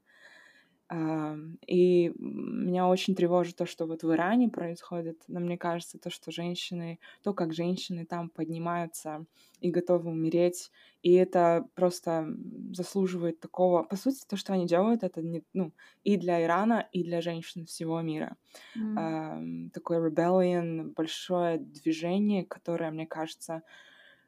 И 1.67 2.13
меня 2.17 2.88
очень 2.88 3.15
тревожит 3.15 3.56
то, 3.56 3.65
что 3.65 3.86
вот 3.86 4.03
в 4.03 4.12
Иране 4.12 4.49
происходит. 4.49 5.23
Но 5.27 5.39
мне 5.39 5.58
кажется, 5.58 5.97
то, 5.97 6.10
что 6.10 6.32
женщины, 6.32 6.99
то, 7.23 7.34
как 7.34 7.53
женщины 7.53 8.06
там 8.06 8.29
поднимаются 8.29 9.25
и 9.62 9.71
готовы 9.71 10.12
умереть, 10.12 10.71
и 11.03 11.13
это 11.13 11.65
просто 11.73 12.27
заслуживает 12.73 13.39
такого... 13.39 13.84
По 13.84 13.95
сути, 13.95 14.23
то, 14.27 14.36
что 14.36 14.53
они 14.53 14.67
делают, 14.67 15.03
это 15.03 15.21
не, 15.21 15.43
ну, 15.53 15.71
и 16.03 16.17
для 16.17 16.43
Ирана, 16.43 16.88
и 16.91 17.03
для 17.03 17.21
женщин 17.21 17.65
всего 17.65 18.01
мира. 18.01 18.36
Mm. 18.77 19.69
Такой 19.71 19.97
rebellion, 19.97 20.93
большое 20.93 21.60
движение, 21.60 22.45
которое, 22.45 22.91
мне 22.91 23.08
кажется, 23.08 23.63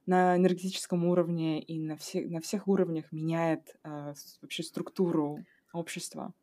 на 0.05 0.37
энергетическом 0.37 1.05
уровне 1.05 1.61
и 1.61 1.79
на, 1.79 1.97
все, 1.97 2.25
на 2.27 2.39
всех 2.39 2.67
уровнях 2.67 3.11
меняет 3.11 3.75
э, 3.83 4.13
вообще 4.41 4.63
структуру 4.63 5.43
общества. 5.73 6.33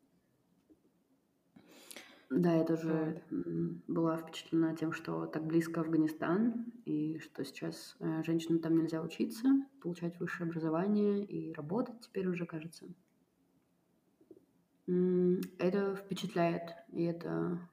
Да, 2.35 2.55
я 2.55 2.63
тоже 2.63 3.21
была 3.87 4.17
впечатлена 4.17 4.75
тем, 4.75 4.91
что 4.91 5.27
так 5.27 5.45
близко 5.45 5.81
Афганистан, 5.81 6.65
и 6.83 7.19
что 7.19 7.45
сейчас 7.45 7.95
э, 7.99 8.23
женщинам 8.23 8.59
там 8.59 8.75
нельзя 8.75 9.03
учиться, 9.03 9.47
получать 9.81 10.19
высшее 10.19 10.49
образование 10.49 11.23
и 11.23 11.53
работать 11.53 11.99
теперь 12.01 12.27
уже, 12.27 12.47
кажется. 12.47 12.87
Это 14.87 15.95
впечатляет, 15.95 16.71
и 16.91 17.03
это... 17.03 17.69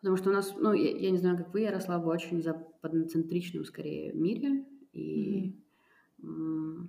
Потому 0.00 0.16
что 0.18 0.28
у 0.28 0.32
нас, 0.34 0.54
ну, 0.54 0.74
я, 0.74 0.90
я 0.96 1.10
не 1.10 1.18
знаю, 1.18 1.38
как 1.38 1.52
вы, 1.54 1.60
я 1.62 1.72
росла 1.72 1.98
в 1.98 2.06
очень 2.06 2.42
западноцентричном, 2.42 3.64
скорее, 3.64 4.12
мире, 4.12 4.66
и 4.92 5.58
mm-hmm. 6.20 6.88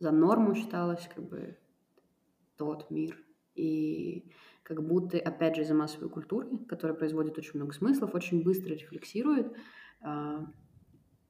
за 0.00 0.10
норму 0.10 0.56
считалось, 0.56 1.08
как 1.14 1.28
бы, 1.28 1.56
тот 2.56 2.90
мир. 2.90 3.16
И 3.54 4.30
как 4.68 4.86
будто, 4.86 5.18
опять 5.18 5.56
же, 5.56 5.62
из-за 5.62 5.72
массовой 5.72 6.10
культуры, 6.10 6.46
которая 6.68 6.94
производит 6.94 7.38
очень 7.38 7.52
много 7.54 7.72
смыслов, 7.72 8.14
очень 8.14 8.42
быстро 8.42 8.74
рефлексирует. 8.74 9.50
А, 10.02 10.46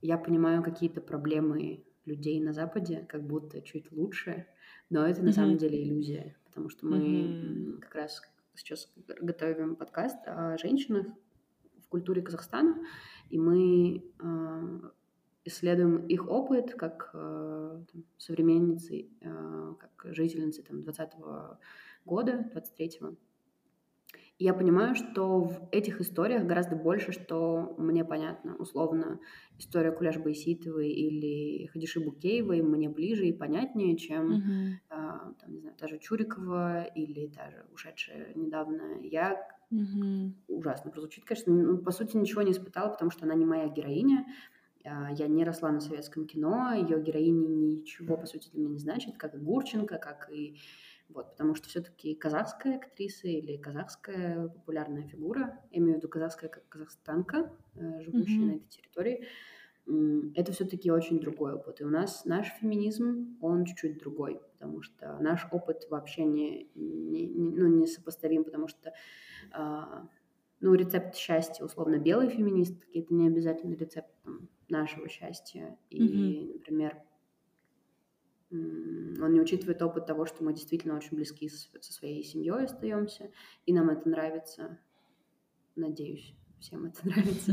я 0.02 0.18
понимаю 0.18 0.64
какие-то 0.64 1.00
проблемы 1.00 1.84
людей 2.04 2.40
на 2.40 2.52
Западе, 2.52 3.06
как 3.08 3.24
будто 3.24 3.62
чуть 3.62 3.92
лучше, 3.92 4.46
но 4.90 5.06
это 5.06 5.22
на 5.22 5.28
mm-hmm. 5.28 5.32
самом 5.32 5.56
деле 5.56 5.84
иллюзия, 5.84 6.36
потому 6.46 6.68
что 6.68 6.86
мы 6.86 6.98
mm-hmm. 6.98 7.78
как 7.78 7.94
раз 7.94 8.22
сейчас 8.56 8.92
готовим 8.96 9.76
подкаст 9.76 10.18
о 10.26 10.58
женщинах 10.58 11.06
в 11.80 11.88
культуре 11.88 12.22
Казахстана, 12.22 12.84
и 13.30 13.38
мы 13.38 14.02
э, 14.18 14.80
исследуем 15.44 16.04
их 16.06 16.28
опыт 16.28 16.74
как 16.74 17.10
э, 17.14 17.84
там, 17.92 18.04
современницы, 18.16 19.06
э, 19.20 19.74
как 19.78 20.12
жительницы 20.12 20.64
там, 20.64 20.82
20 20.82 21.10
года, 22.04 22.50
23-го. 22.52 23.16
Я 24.40 24.54
понимаю, 24.54 24.94
что 24.94 25.40
в 25.40 25.68
этих 25.72 26.00
историях 26.00 26.44
гораздо 26.44 26.76
больше, 26.76 27.10
что 27.10 27.74
мне 27.76 28.04
понятно. 28.04 28.54
Условно, 28.56 29.18
история 29.58 29.90
Куляш 29.90 30.16
Байситовой 30.16 30.90
или 30.90 31.66
Хадиши 31.66 31.98
Букеевой 31.98 32.62
мне 32.62 32.88
ближе 32.88 33.26
и 33.26 33.32
понятнее, 33.32 33.96
чем, 33.96 34.30
mm-hmm. 34.30 34.72
а, 34.90 35.32
там, 35.40 35.52
не 35.52 35.58
знаю, 35.58 35.74
та 35.76 35.88
же 35.88 35.98
Чурикова 35.98 36.84
или 36.84 37.26
та 37.26 37.50
же 37.50 37.66
ушедшая 37.72 38.32
недавно 38.36 39.00
я. 39.02 39.44
Mm-hmm. 39.72 40.30
Ужасно 40.46 40.92
прозвучит, 40.92 41.24
конечно. 41.24 41.52
Ну, 41.52 41.78
по 41.78 41.90
сути, 41.90 42.16
ничего 42.16 42.42
не 42.42 42.52
испытала, 42.52 42.90
потому 42.90 43.10
что 43.10 43.24
она 43.24 43.34
не 43.34 43.44
моя 43.44 43.66
героиня. 43.66 44.24
А, 44.84 45.10
я 45.12 45.26
не 45.26 45.44
росла 45.44 45.72
на 45.72 45.80
советском 45.80 46.26
кино, 46.26 46.72
ее 46.74 47.02
героиня 47.02 47.48
ничего, 47.48 48.16
по 48.16 48.26
сути, 48.26 48.50
для 48.50 48.60
меня 48.60 48.74
не 48.74 48.78
значит, 48.78 49.16
как 49.16 49.34
и 49.34 49.38
Гурченко, 49.38 49.98
как 49.98 50.30
и 50.32 50.60
вот, 51.08 51.30
потому 51.32 51.54
что 51.54 51.68
все-таки 51.68 52.14
казахская 52.14 52.76
актриса 52.76 53.28
или 53.28 53.56
казахская 53.56 54.48
популярная 54.48 55.04
фигура, 55.04 55.60
я 55.70 55.78
имею 55.78 55.94
в 55.94 55.96
виду 55.98 56.08
казахская 56.08 56.50
как 56.50 56.68
казахстанка, 56.68 57.50
э, 57.74 58.00
живущая 58.02 58.38
mm-hmm. 58.38 58.46
на 58.46 58.56
этой 58.56 58.68
территории, 58.68 59.26
это 60.34 60.52
все-таки 60.52 60.90
очень 60.90 61.18
другой 61.18 61.54
опыт. 61.54 61.80
И 61.80 61.84
у 61.84 61.88
нас 61.88 62.26
наш 62.26 62.48
феминизм, 62.60 63.38
он 63.40 63.64
чуть-чуть 63.64 63.98
другой, 63.98 64.40
потому 64.52 64.82
что 64.82 65.18
наш 65.20 65.46
опыт 65.50 65.86
вообще 65.88 66.24
не, 66.24 66.70
не, 66.74 67.26
не, 67.26 67.56
ну, 67.56 67.68
не 67.68 67.86
сопоставим, 67.86 68.44
потому 68.44 68.68
что 68.68 68.92
а, 69.50 70.06
ну, 70.60 70.74
рецепт 70.74 71.16
счастья, 71.16 71.64
условно, 71.64 71.98
белой 71.98 72.28
феминистки, 72.28 72.98
это 72.98 73.14
не 73.14 73.28
обязательно 73.28 73.74
рецепт 73.74 74.10
там, 74.24 74.48
нашего 74.68 75.08
счастья. 75.08 75.78
И, 75.88 76.02
mm-hmm. 76.02 76.52
например, 76.54 77.02
он 78.50 79.32
не 79.32 79.40
учитывает 79.40 79.82
опыт 79.82 80.06
того, 80.06 80.24
что 80.26 80.42
мы 80.42 80.54
действительно 80.54 80.96
очень 80.96 81.16
близки 81.16 81.48
со 81.48 81.92
своей 81.92 82.22
семьей 82.22 82.64
остаемся, 82.64 83.30
и 83.66 83.72
нам 83.72 83.90
это 83.90 84.08
нравится. 84.08 84.78
Надеюсь, 85.76 86.34
всем 86.60 86.86
это 86.86 86.98
нравится. 87.06 87.52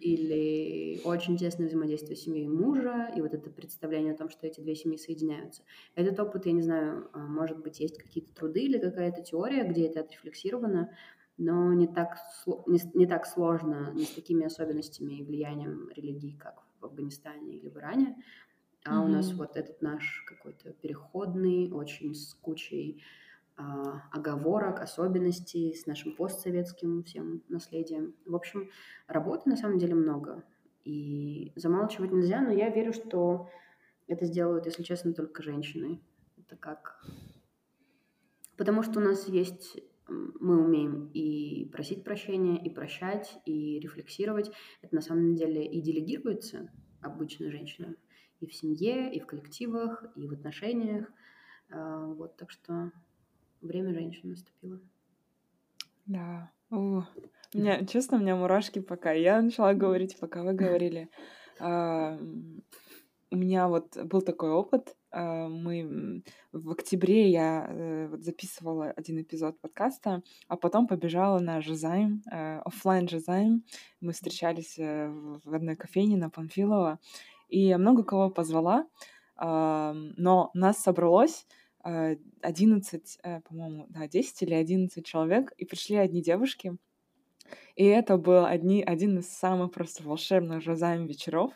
Или 0.00 1.00
очень 1.04 1.36
тесное 1.36 1.66
взаимодействие 1.66 2.16
семьи 2.16 2.44
и 2.44 2.48
мужа, 2.48 3.10
и 3.16 3.20
вот 3.20 3.34
это 3.34 3.50
представление 3.50 4.14
о 4.14 4.16
том, 4.16 4.28
что 4.28 4.46
эти 4.46 4.60
две 4.60 4.74
семьи 4.74 4.96
соединяются. 4.96 5.62
Этот 5.94 6.18
опыт, 6.20 6.46
я 6.46 6.52
не 6.52 6.62
знаю, 6.62 7.08
а, 7.12 7.18
может 7.18 7.58
быть, 7.58 7.80
есть 7.80 7.98
какие-то 7.98 8.34
труды 8.34 8.60
или 8.60 8.78
какая-то 8.78 9.22
теория, 9.22 9.64
где 9.64 9.86
это 9.86 10.00
отрефлексировано, 10.00 10.92
но 11.36 11.72
не 11.72 11.86
так, 11.86 12.18
не, 12.66 12.80
не 12.94 13.06
так 13.06 13.26
сложно, 13.26 13.92
не 13.94 14.04
с 14.04 14.10
такими 14.10 14.44
особенностями 14.44 15.14
и 15.14 15.22
влиянием 15.22 15.88
религии, 15.94 16.36
как 16.36 16.64
в 16.80 16.84
Афганистане 16.84 17.56
или 17.56 17.68
в 17.68 17.76
Иране. 17.76 18.16
А 18.88 18.94
mm-hmm. 18.94 19.04
у 19.04 19.08
нас 19.08 19.32
вот 19.32 19.56
этот 19.56 19.82
наш 19.82 20.24
какой-то 20.26 20.72
переходный, 20.72 21.70
очень 21.70 22.14
с 22.14 22.34
кучей 22.34 23.02
а, 23.56 24.02
оговорок, 24.12 24.80
особенностей 24.80 25.74
с 25.74 25.86
нашим 25.86 26.16
постсоветским 26.16 27.02
всем 27.02 27.42
наследием. 27.48 28.14
В 28.24 28.34
общем, 28.34 28.70
работы 29.06 29.50
на 29.50 29.56
самом 29.56 29.78
деле 29.78 29.94
много. 29.94 30.42
И 30.84 31.52
замалчивать 31.54 32.12
нельзя, 32.12 32.40
но 32.40 32.50
я 32.50 32.70
верю, 32.70 32.94
что 32.94 33.50
это 34.06 34.24
сделают, 34.24 34.64
если 34.64 34.82
честно, 34.82 35.12
только 35.12 35.42
женщины. 35.42 36.00
Это 36.38 36.56
как... 36.56 37.04
Потому 38.56 38.82
что 38.82 39.00
у 39.00 39.02
нас 39.02 39.28
есть... 39.28 39.78
Мы 40.06 40.64
умеем 40.64 41.10
и 41.12 41.68
просить 41.70 42.02
прощения, 42.02 42.56
и 42.64 42.70
прощать, 42.70 43.38
и 43.44 43.78
рефлексировать. 43.78 44.50
Это 44.80 44.94
на 44.94 45.02
самом 45.02 45.34
деле 45.36 45.66
и 45.66 45.82
делегируется 45.82 46.70
обычно 47.02 47.50
женщинам. 47.50 47.96
И 48.40 48.46
в 48.46 48.54
семье, 48.54 49.12
и 49.12 49.20
в 49.20 49.26
коллективах, 49.26 50.04
и 50.16 50.28
в 50.28 50.32
отношениях. 50.32 51.10
А, 51.70 52.06
вот, 52.06 52.36
так 52.36 52.50
что 52.50 52.92
время 53.60 53.92
женщин 53.92 54.30
наступило. 54.30 54.80
Да. 56.06 56.50
У, 56.70 57.02
меня, 57.54 57.84
честно, 57.86 58.18
у 58.18 58.20
меня 58.20 58.36
мурашки 58.36 58.78
пока. 58.80 59.12
Я 59.12 59.40
начала 59.40 59.74
говорить, 59.74 60.18
пока 60.18 60.42
вы 60.42 60.52
говорили. 60.54 61.08
А, 61.60 62.18
у 63.30 63.36
меня 63.36 63.68
вот 63.68 63.96
был 64.04 64.22
такой 64.22 64.50
опыт. 64.50 64.96
А, 65.10 65.48
мы 65.48 66.22
в 66.52 66.70
октябре 66.70 67.30
я 67.30 67.66
э, 67.68 68.16
записывала 68.18 68.90
один 68.90 69.20
эпизод 69.20 69.60
подкаста, 69.60 70.22
а 70.48 70.56
потом 70.56 70.86
побежала 70.86 71.38
на 71.38 71.60
Жизайм, 71.60 72.22
э, 72.30 72.58
офлайн 72.64 73.08
Жизайм. 73.08 73.64
Мы 74.00 74.12
встречались 74.12 74.78
э, 74.78 75.08
в 75.44 75.54
одной 75.54 75.76
кофейне 75.76 76.16
на 76.16 76.30
Панфилова, 76.30 76.98
и 77.48 77.74
много 77.76 78.02
кого 78.04 78.30
позвала, 78.30 78.86
но 79.40 80.50
нас 80.52 80.78
собралось 80.78 81.46
11, 81.82 83.18
э, 83.22 83.36
э, 83.36 83.40
по-моему, 83.42 83.86
да, 83.88 84.06
10 84.08 84.42
или 84.42 84.54
11 84.54 85.04
человек, 85.04 85.52
и 85.56 85.64
пришли 85.64 85.96
одни 85.96 86.22
девушки. 86.22 86.76
И 87.76 87.84
это 87.84 88.18
был 88.18 88.44
одни, 88.44 88.82
один 88.82 89.18
из 89.18 89.28
самых 89.28 89.72
просто 89.72 90.02
волшебных 90.02 90.62
жазаем 90.62 91.06
вечеров, 91.06 91.52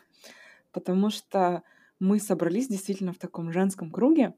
потому 0.71 1.09
что 1.09 1.63
мы 1.99 2.19
собрались 2.19 2.67
действительно 2.67 3.13
в 3.13 3.19
таком 3.19 3.51
женском 3.51 3.91
круге, 3.91 4.33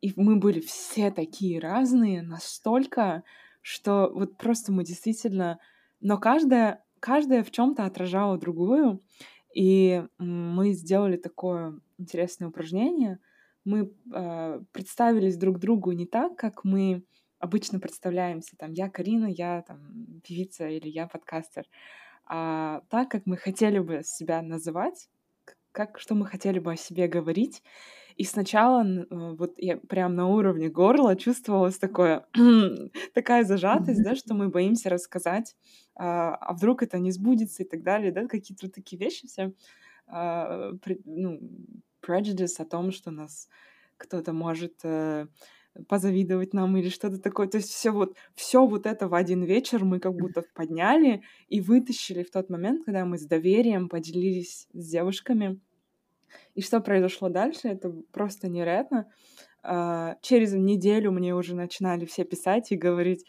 и 0.00 0.12
мы 0.16 0.36
были 0.36 0.60
все 0.60 1.10
такие 1.10 1.58
разные, 1.58 2.22
настолько, 2.22 3.24
что 3.62 4.10
вот 4.14 4.36
просто 4.36 4.70
мы 4.70 4.84
действительно... 4.84 5.58
Но 6.00 6.18
каждая, 6.18 6.84
каждая 7.00 7.42
в 7.42 7.50
чем 7.50 7.74
то 7.74 7.86
отражала 7.86 8.36
другую, 8.38 9.02
и 9.54 10.04
мы 10.18 10.72
сделали 10.72 11.16
такое 11.16 11.78
интересное 11.98 12.48
упражнение— 12.48 13.18
мы 13.64 13.90
э, 14.12 14.60
представились 14.72 15.36
друг 15.36 15.58
другу 15.58 15.92
не 15.92 16.06
так, 16.06 16.36
как 16.36 16.64
мы 16.64 17.02
обычно 17.38 17.80
представляемся, 17.80 18.56
там, 18.56 18.72
я 18.72 18.88
Карина, 18.88 19.26
я 19.26 19.62
там 19.62 20.20
певица 20.22 20.68
или 20.68 20.88
я 20.88 21.06
подкастер, 21.06 21.66
а 22.26 22.82
так, 22.90 23.10
как 23.10 23.26
мы 23.26 23.36
хотели 23.36 23.78
бы 23.78 24.02
себя 24.04 24.42
называть, 24.42 25.08
как, 25.72 25.98
что 25.98 26.14
мы 26.14 26.26
хотели 26.26 26.58
бы 26.58 26.72
о 26.72 26.76
себе 26.76 27.08
говорить. 27.08 27.62
И 28.16 28.24
сначала 28.24 28.84
э, 28.84 29.04
вот 29.10 29.54
я 29.58 29.76
прям 29.76 30.14
на 30.14 30.28
уровне 30.28 30.68
горла 30.68 31.16
чувствовалась 31.16 31.78
такое, 31.78 32.26
такая 33.14 33.44
зажатость, 33.44 34.02
да, 34.02 34.14
что 34.14 34.34
мы 34.34 34.48
боимся 34.48 34.88
рассказать, 34.88 35.56
а, 35.96 36.34
а 36.36 36.54
вдруг 36.54 36.82
это 36.82 36.98
не 36.98 37.10
сбудется 37.10 37.64
и 37.64 37.66
так 37.66 37.82
далее, 37.82 38.12
да, 38.12 38.26
какие-то 38.26 38.66
вот 38.66 38.74
такие 38.74 38.98
вещи 38.98 39.26
все, 39.26 39.52
а, 40.06 40.72
ну, 41.04 41.40
prejudice 42.06 42.60
о 42.60 42.64
том, 42.64 42.92
что 42.92 43.10
нас 43.10 43.48
кто-то 43.96 44.32
может 44.32 44.74
э, 44.84 45.26
позавидовать 45.88 46.52
нам 46.52 46.76
или 46.76 46.88
что-то 46.88 47.18
такое. 47.18 47.48
То 47.48 47.58
есть 47.58 47.70
все 47.70 47.90
вот, 47.90 48.16
все 48.34 48.66
вот 48.66 48.86
это 48.86 49.08
в 49.08 49.14
один 49.14 49.42
вечер 49.42 49.84
мы 49.84 50.00
как 50.00 50.14
будто 50.14 50.42
подняли 50.54 51.22
и 51.48 51.60
вытащили 51.60 52.22
в 52.22 52.30
тот 52.30 52.50
момент, 52.50 52.84
когда 52.84 53.04
мы 53.04 53.18
с 53.18 53.26
доверием 53.26 53.88
поделились 53.88 54.68
с 54.72 54.90
девушками. 54.90 55.60
И 56.54 56.62
что 56.62 56.80
произошло 56.80 57.28
дальше, 57.28 57.68
это 57.68 57.90
просто 58.12 58.48
невероятно. 58.48 59.08
Э, 59.62 60.14
через 60.22 60.52
неделю 60.52 61.12
мне 61.12 61.34
уже 61.34 61.54
начинали 61.54 62.04
все 62.04 62.24
писать 62.24 62.72
и 62.72 62.76
говорить, 62.76 63.24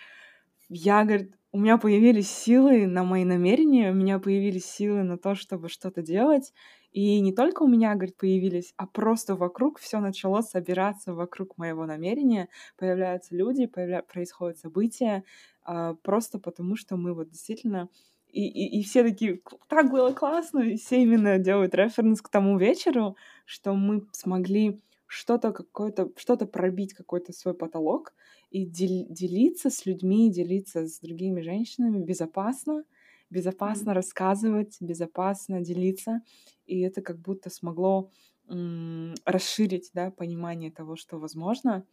я, 0.69 1.03
говорит, 1.03 1.33
у 1.51 1.59
меня 1.59 1.77
появились 1.77 2.29
силы 2.29 2.85
на 2.85 3.03
мои 3.03 3.23
намерения, 3.23 3.91
у 3.91 3.93
меня 3.93 4.19
появились 4.19 4.65
силы 4.65 5.03
на 5.03 5.17
то, 5.17 5.35
чтобы 5.35 5.69
что-то 5.69 6.01
делать. 6.01 6.51
И 6.91 7.19
не 7.19 7.33
только 7.33 7.63
у 7.63 7.67
меня, 7.67 7.93
говорит, 7.95 8.17
появились, 8.17 8.73
а 8.77 8.87
просто 8.87 9.35
вокруг 9.35 9.79
все 9.79 9.99
начало 9.99 10.41
собираться 10.41 11.13
вокруг 11.13 11.57
моего 11.57 11.85
намерения. 11.85 12.49
Появляются 12.77 13.35
люди, 13.35 13.67
появля... 13.67 14.01
происходят 14.01 14.57
события, 14.57 15.23
а, 15.63 15.93
просто 15.95 16.39
потому 16.39 16.75
что 16.75 16.97
мы 16.97 17.13
вот 17.13 17.29
действительно 17.29 17.89
и, 18.35 18.47
и, 18.49 18.79
и 18.79 18.83
все 18.83 19.01
такие, 19.03 19.39
так 19.69 19.89
было 19.89 20.11
классно, 20.11 20.59
и 20.59 20.75
все 20.75 21.01
именно 21.01 21.39
делают 21.39 21.73
референс 21.73 22.21
к 22.21 22.27
тому 22.27 22.57
вечеру, 22.57 23.15
что 23.45 23.73
мы 23.73 24.05
смогли 24.11 24.81
что-то 25.07 25.53
какое-то, 25.53 26.11
что-то 26.17 26.45
пробить, 26.45 26.93
какой-то 26.93 27.31
свой 27.31 27.53
потолок 27.53 28.13
и 28.51 28.65
дел, 28.65 29.05
делиться 29.09 29.69
с 29.69 29.85
людьми, 29.85 30.29
делиться 30.29 30.85
с 30.85 30.99
другими 30.99 31.39
женщинами 31.39 32.03
безопасно, 32.03 32.83
безопасно 33.29 33.91
mm-hmm. 33.91 33.93
рассказывать, 33.93 34.77
безопасно 34.81 35.61
делиться 35.61 36.21
и 36.65 36.81
это 36.81 37.01
как 37.01 37.19
будто 37.19 37.49
смогло 37.49 38.11
расширить 38.47 39.91
да, 39.93 40.11
понимание 40.11 40.71
того, 40.71 40.97
что 40.97 41.17
возможно. 41.19 41.85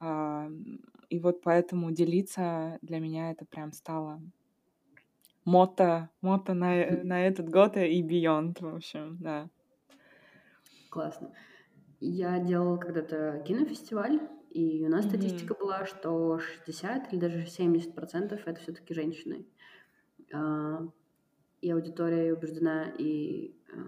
И 0.00 1.18
вот 1.18 1.40
поэтому 1.42 1.90
делиться 1.92 2.78
для 2.82 2.98
меня 2.98 3.30
это 3.30 3.46
прям 3.46 3.72
стало 3.72 4.20
мото, 5.44 6.08
мото 6.20 6.54
на, 6.54 7.02
на 7.04 7.26
этот 7.26 7.48
год 7.48 7.76
и 7.76 8.02
beyond, 8.02 8.56
в 8.60 8.76
общем, 8.76 9.18
да. 9.20 9.48
Классно. 10.90 11.32
Я 12.00 12.38
делала 12.38 12.76
когда-то 12.76 13.42
кинофестиваль, 13.46 14.20
и 14.50 14.84
у 14.86 14.88
нас 14.88 15.04
mm-hmm. 15.04 15.08
статистика 15.08 15.54
была, 15.54 15.84
что 15.84 16.38
60 16.38 17.12
или 17.12 17.20
даже 17.20 17.46
70 17.46 17.94
процентов 17.94 18.40
это 18.46 18.60
все-таки 18.60 18.94
женщины. 18.94 19.46
А, 20.32 20.80
и 21.60 21.70
аудитория 21.70 22.32
убеждена, 22.32 22.84
и 22.98 23.58
Э, 23.72 23.78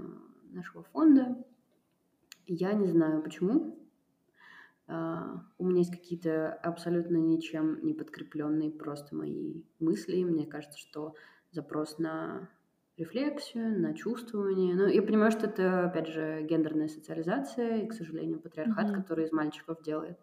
нашего 0.52 0.82
фонда. 0.82 1.36
Я 2.46 2.72
не 2.72 2.88
знаю 2.88 3.22
почему. 3.22 3.78
А, 4.88 5.44
у 5.58 5.64
меня 5.64 5.78
есть 5.78 5.92
какие-то 5.92 6.52
абсолютно 6.52 7.16
ничем 7.16 7.84
не 7.84 7.94
подкрепленные 7.94 8.70
просто 8.70 9.14
мои 9.14 9.62
мысли. 9.78 10.24
Мне 10.24 10.46
кажется, 10.46 10.78
что 10.78 11.14
запрос 11.50 11.98
на 11.98 12.48
рефлексию, 12.96 13.80
на 13.80 13.94
чувствование. 13.94 14.74
Но 14.74 14.86
я 14.86 15.02
понимаю, 15.02 15.30
что 15.30 15.46
это, 15.46 15.86
опять 15.86 16.08
же, 16.08 16.42
гендерная 16.42 16.88
социализация 16.88 17.82
и, 17.82 17.86
к 17.86 17.92
сожалению, 17.92 18.40
патриархат, 18.40 18.90
mm-hmm. 18.90 18.94
который 18.94 19.24
из 19.24 19.32
мальчиков 19.32 19.82
делает 19.82 20.18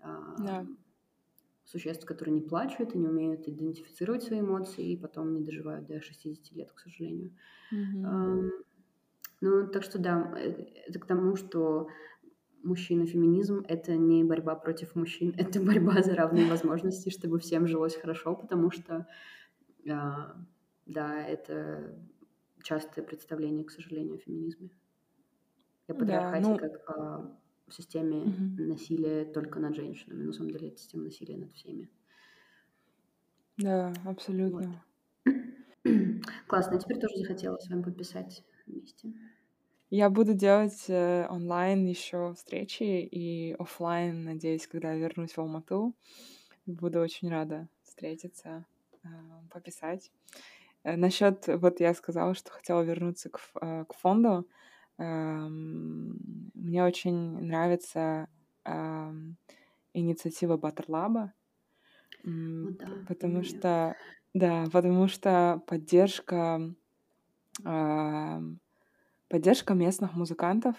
а, 0.00 0.34
да. 0.38 0.66
существ, 1.64 2.06
которые 2.06 2.34
не 2.34 2.40
плачут 2.40 2.94
и 2.94 2.98
не 2.98 3.06
умеют 3.06 3.46
идентифицировать 3.46 4.22
свои 4.22 4.40
эмоции, 4.40 4.92
и 4.92 4.96
потом 4.96 5.34
не 5.34 5.42
доживают 5.42 5.86
до 5.86 6.00
60 6.00 6.52
лет, 6.52 6.72
к 6.72 6.80
сожалению. 6.80 7.32
Mm-hmm. 7.72 8.50
Ну, 9.42 9.66
так 9.68 9.82
что 9.82 9.98
да, 9.98 10.34
это 10.38 10.98
к 10.98 11.06
тому, 11.06 11.36
что 11.36 11.88
мужчина-феминизм— 12.62 13.64
это 13.68 13.96
не 13.96 14.24
борьба 14.24 14.56
против 14.56 14.94
мужчин, 14.94 15.34
это 15.36 15.60
борьба 15.60 16.02
за 16.02 16.14
равные 16.14 16.46
возможности, 16.50 17.10
чтобы 17.10 17.38
всем 17.38 17.66
жилось 17.66 17.96
хорошо, 17.96 18.34
потому 18.34 18.70
что, 18.70 19.06
а, 19.88 20.36
да, 20.86 21.22
это 21.24 21.94
частое 22.62 23.04
представление, 23.04 23.64
к 23.64 23.70
сожалению, 23.70 24.16
о 24.16 24.18
феминизме. 24.18 24.70
Я 25.88 25.94
патриархате 25.94 26.42
да, 26.42 26.50
ну... 26.50 26.58
как 26.58 26.90
а, 26.90 27.38
в 27.68 27.74
системе 27.74 28.22
угу. 28.22 28.62
насилия 28.62 29.24
только 29.24 29.60
над 29.60 29.74
женщинами. 29.74 30.24
На 30.24 30.32
самом 30.32 30.50
деле 30.50 30.68
это 30.68 30.78
система 30.78 31.04
насилия 31.04 31.36
над 31.36 31.52
всеми. 31.52 31.88
Да, 33.56 33.92
абсолютно. 34.04 34.82
Вот. 35.24 35.34
Классно, 36.46 36.78
теперь 36.78 36.98
тоже 36.98 37.16
захотела 37.16 37.56
с 37.58 37.68
вами 37.68 37.82
подписать 37.82 38.44
вместе. 38.66 39.12
Я 39.88 40.10
буду 40.10 40.34
делать 40.34 40.84
э, 40.88 41.26
онлайн 41.28 41.86
еще 41.86 42.34
встречи 42.34 42.82
и 42.82 43.52
офлайн, 43.52 44.24
надеюсь, 44.24 44.66
когда 44.66 44.92
я 44.92 44.98
вернусь 44.98 45.32
в 45.32 45.38
Алмату. 45.38 45.94
Буду 46.66 46.98
очень 47.00 47.30
рада 47.30 47.68
встретиться, 47.84 48.66
э, 49.04 49.08
пописать. 49.52 50.10
Э, 50.86 50.96
насчет, 50.96 51.48
вот 51.48 51.80
я 51.80 51.94
сказала, 51.94 52.34
что 52.34 52.52
хотела 52.52 52.82
вернуться 52.82 53.28
к, 53.28 53.40
э, 53.60 53.84
к 53.88 53.94
фонду. 53.94 54.48
Э, 54.98 55.48
мне 55.48 56.84
очень 56.84 57.40
нравится 57.40 58.28
э, 58.64 59.12
инициатива 59.94 60.56
Батерлаба, 60.56 61.32
ну, 62.22 62.70
да, 62.70 62.86
потому 63.08 63.42
что, 63.42 63.96
да, 64.32 64.66
потому 64.72 65.08
что 65.08 65.60
поддержка 65.66 66.72
э, 67.64 68.40
поддержка 69.28 69.74
местных 69.74 70.14
музыкантов. 70.14 70.76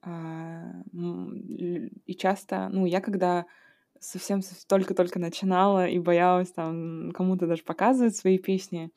А, 0.00 0.70
и 0.92 2.14
часто, 2.16 2.68
ну, 2.70 2.86
я 2.86 3.00
когда 3.00 3.46
совсем 4.00 4.40
только-только 4.68 5.18
начинала 5.18 5.86
и 5.88 5.98
боялась 5.98 6.50
там 6.52 7.10
кому-то 7.12 7.46
даже 7.46 7.62
показывать 7.62 8.16
свои 8.16 8.38
песни, 8.38 8.90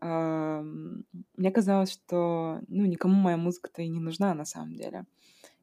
мне 0.00 1.50
казалось, 1.52 1.92
что 1.92 2.60
ну, 2.68 2.84
никому 2.84 3.14
моя 3.14 3.36
музыка-то 3.36 3.82
и 3.82 3.88
не 3.88 4.00
нужна 4.00 4.34
на 4.34 4.44
самом 4.44 4.74
деле. 4.74 5.06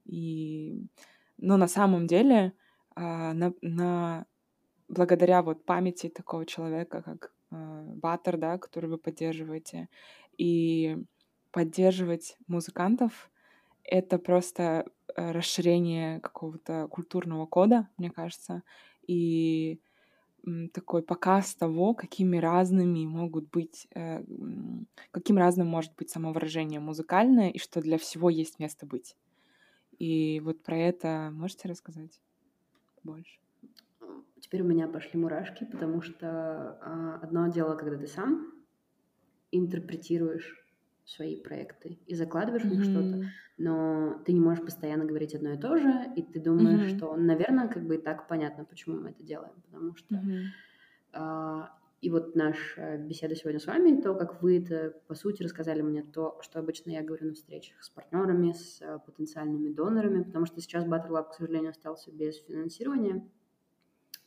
И... 0.05 0.87
Но 1.37 1.57
на 1.57 1.67
самом 1.67 2.07
деле 2.07 2.53
а, 2.95 3.33
на, 3.33 3.53
на... 3.61 4.25
благодаря 4.87 5.43
вот 5.43 5.65
памяти 5.65 6.09
такого 6.09 6.45
человека, 6.45 7.03
как 7.03 7.31
Баттер, 7.51 8.37
да, 8.37 8.57
который 8.57 8.89
вы 8.89 8.97
поддерживаете, 8.97 9.87
и 10.35 10.97
поддерживать 11.51 12.35
музыкантов— 12.47 13.29
это 13.83 14.17
просто 14.17 14.85
э, 15.15 15.31
расширение 15.31 16.19
какого-то 16.19 16.87
культурного 16.89 17.45
кода, 17.45 17.89
мне 17.97 18.09
кажется, 18.09 18.63
и 19.07 19.79
такой 20.73 21.03
показ 21.03 21.55
того, 21.55 21.93
какими 21.93 22.37
разными 22.37 23.05
могут 23.05 23.49
быть, 23.49 23.87
э, 23.95 24.23
каким 25.11 25.37
разным 25.37 25.67
может 25.67 25.95
быть 25.95 26.09
самовыражение 26.09 26.81
музыкальное, 26.81 27.49
и 27.49 27.59
что 27.59 27.81
для 27.81 27.97
всего 27.97 28.29
есть 28.29 28.59
место 28.59 28.85
быть. 28.85 29.15
И 29.99 30.41
вот 30.41 30.61
про 30.61 30.77
это 30.77 31.29
можете 31.33 31.69
рассказать 31.69 32.19
больше? 33.03 33.39
Теперь 34.41 34.63
у 34.63 34.65
меня 34.65 34.87
пошли 34.87 35.17
мурашки, 35.17 35.63
потому 35.63 36.01
что 36.01 36.77
а, 36.81 37.19
одно 37.21 37.47
дело, 37.47 37.75
когда 37.75 37.97
ты 37.97 38.07
сам 38.07 38.51
интерпретируешь 39.51 40.62
свои 41.05 41.35
проекты 41.35 41.99
и 42.05 42.15
закладываешь 42.15 42.63
mm-hmm. 42.63 42.69
в 42.69 42.71
них 42.71 42.83
что-то, 42.83 43.23
но 43.57 44.21
ты 44.25 44.33
не 44.33 44.39
можешь 44.39 44.63
постоянно 44.63 45.05
говорить 45.05 45.35
одно 45.35 45.53
и 45.53 45.57
то 45.57 45.77
же, 45.77 46.11
и 46.15 46.21
ты 46.21 46.39
думаешь, 46.39 46.91
mm-hmm. 46.91 46.97
что, 46.97 47.15
наверное, 47.15 47.67
как 47.67 47.85
бы 47.85 47.95
и 47.95 48.01
так 48.01 48.27
понятно, 48.27 48.65
почему 48.65 48.99
мы 48.99 49.09
это 49.09 49.23
делаем, 49.23 49.53
потому 49.65 49.95
что 49.95 50.15
mm-hmm. 50.15 50.43
а, 51.13 51.77
и 52.01 52.09
вот 52.09 52.35
наша 52.35 52.97
беседа 52.97 53.35
сегодня 53.35 53.59
с 53.59 53.65
вами, 53.65 54.01
то, 54.01 54.13
как 54.15 54.41
вы 54.41 54.59
это, 54.59 54.93
по 55.07 55.15
сути, 55.15 55.43
рассказали 55.43 55.81
мне 55.81 56.03
то, 56.03 56.37
что 56.41 56.59
обычно 56.59 56.91
я 56.91 57.01
говорю 57.01 57.27
на 57.27 57.33
встречах 57.33 57.81
с 57.83 57.89
партнерами, 57.89 58.53
с 58.53 58.81
а, 58.81 58.99
потенциальными 58.99 59.73
донорами, 59.73 60.23
потому 60.23 60.45
что 60.45 60.61
сейчас 60.61 60.85
Battle 60.85 61.11
Lab, 61.11 61.29
к 61.29 61.33
сожалению, 61.33 61.71
остался 61.71 62.11
без 62.11 62.37
финансирования, 62.41 63.25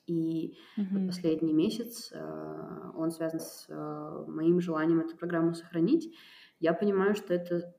и 0.07 0.57
mm-hmm. 0.79 0.85
вот 0.93 1.07
последний 1.09 1.53
месяц 1.53 2.13
а, 2.15 2.93
он 2.97 3.11
связан 3.11 3.41
с 3.41 3.67
а, 3.69 4.25
моим 4.29 4.61
желанием 4.61 5.01
эту 5.01 5.17
программу 5.17 5.55
сохранить, 5.55 6.15
я 6.61 6.73
понимаю, 6.73 7.15
что 7.15 7.35
это 7.35 7.75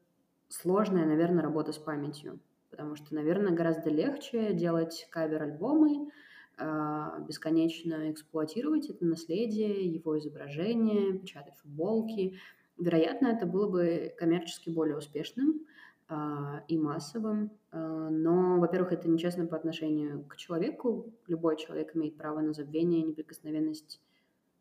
сложная, 0.49 1.05
наверное, 1.05 1.43
работа 1.43 1.71
с 1.71 1.78
памятью, 1.78 2.39
потому 2.69 2.95
что, 2.95 3.13
наверное, 3.13 3.53
гораздо 3.53 3.89
легче 3.89 4.53
делать 4.53 5.07
кавер-альбомы, 5.11 6.11
а, 6.59 7.19
бесконечно 7.19 8.11
эксплуатировать 8.11 8.89
это 8.89 9.05
наследие, 9.05 9.86
его 9.86 10.17
изображение, 10.17 11.17
печатать 11.17 11.55
футболки. 11.57 12.39
Вероятно, 12.78 13.28
это 13.28 13.45
было 13.45 13.69
бы 13.69 14.13
коммерчески 14.17 14.69
более 14.69 14.97
успешным 14.97 15.65
а, 16.07 16.63
и 16.67 16.78
массовым, 16.78 17.51
а, 17.71 18.09
но, 18.09 18.59
во-первых, 18.59 18.91
это 18.91 19.07
нечестно 19.07 19.45
по 19.45 19.55
отношению 19.55 20.23
к 20.23 20.36
человеку. 20.38 21.13
Любой 21.28 21.57
человек 21.57 21.95
имеет 21.95 22.17
право 22.17 22.39
на 22.39 22.53
забвение, 22.53 23.03
неприкосновенность 23.03 24.01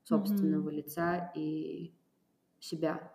собственного 0.04 0.68
mm-hmm. 0.68 0.74
лица 0.74 1.32
и 1.34 1.92
себя. 2.60 3.12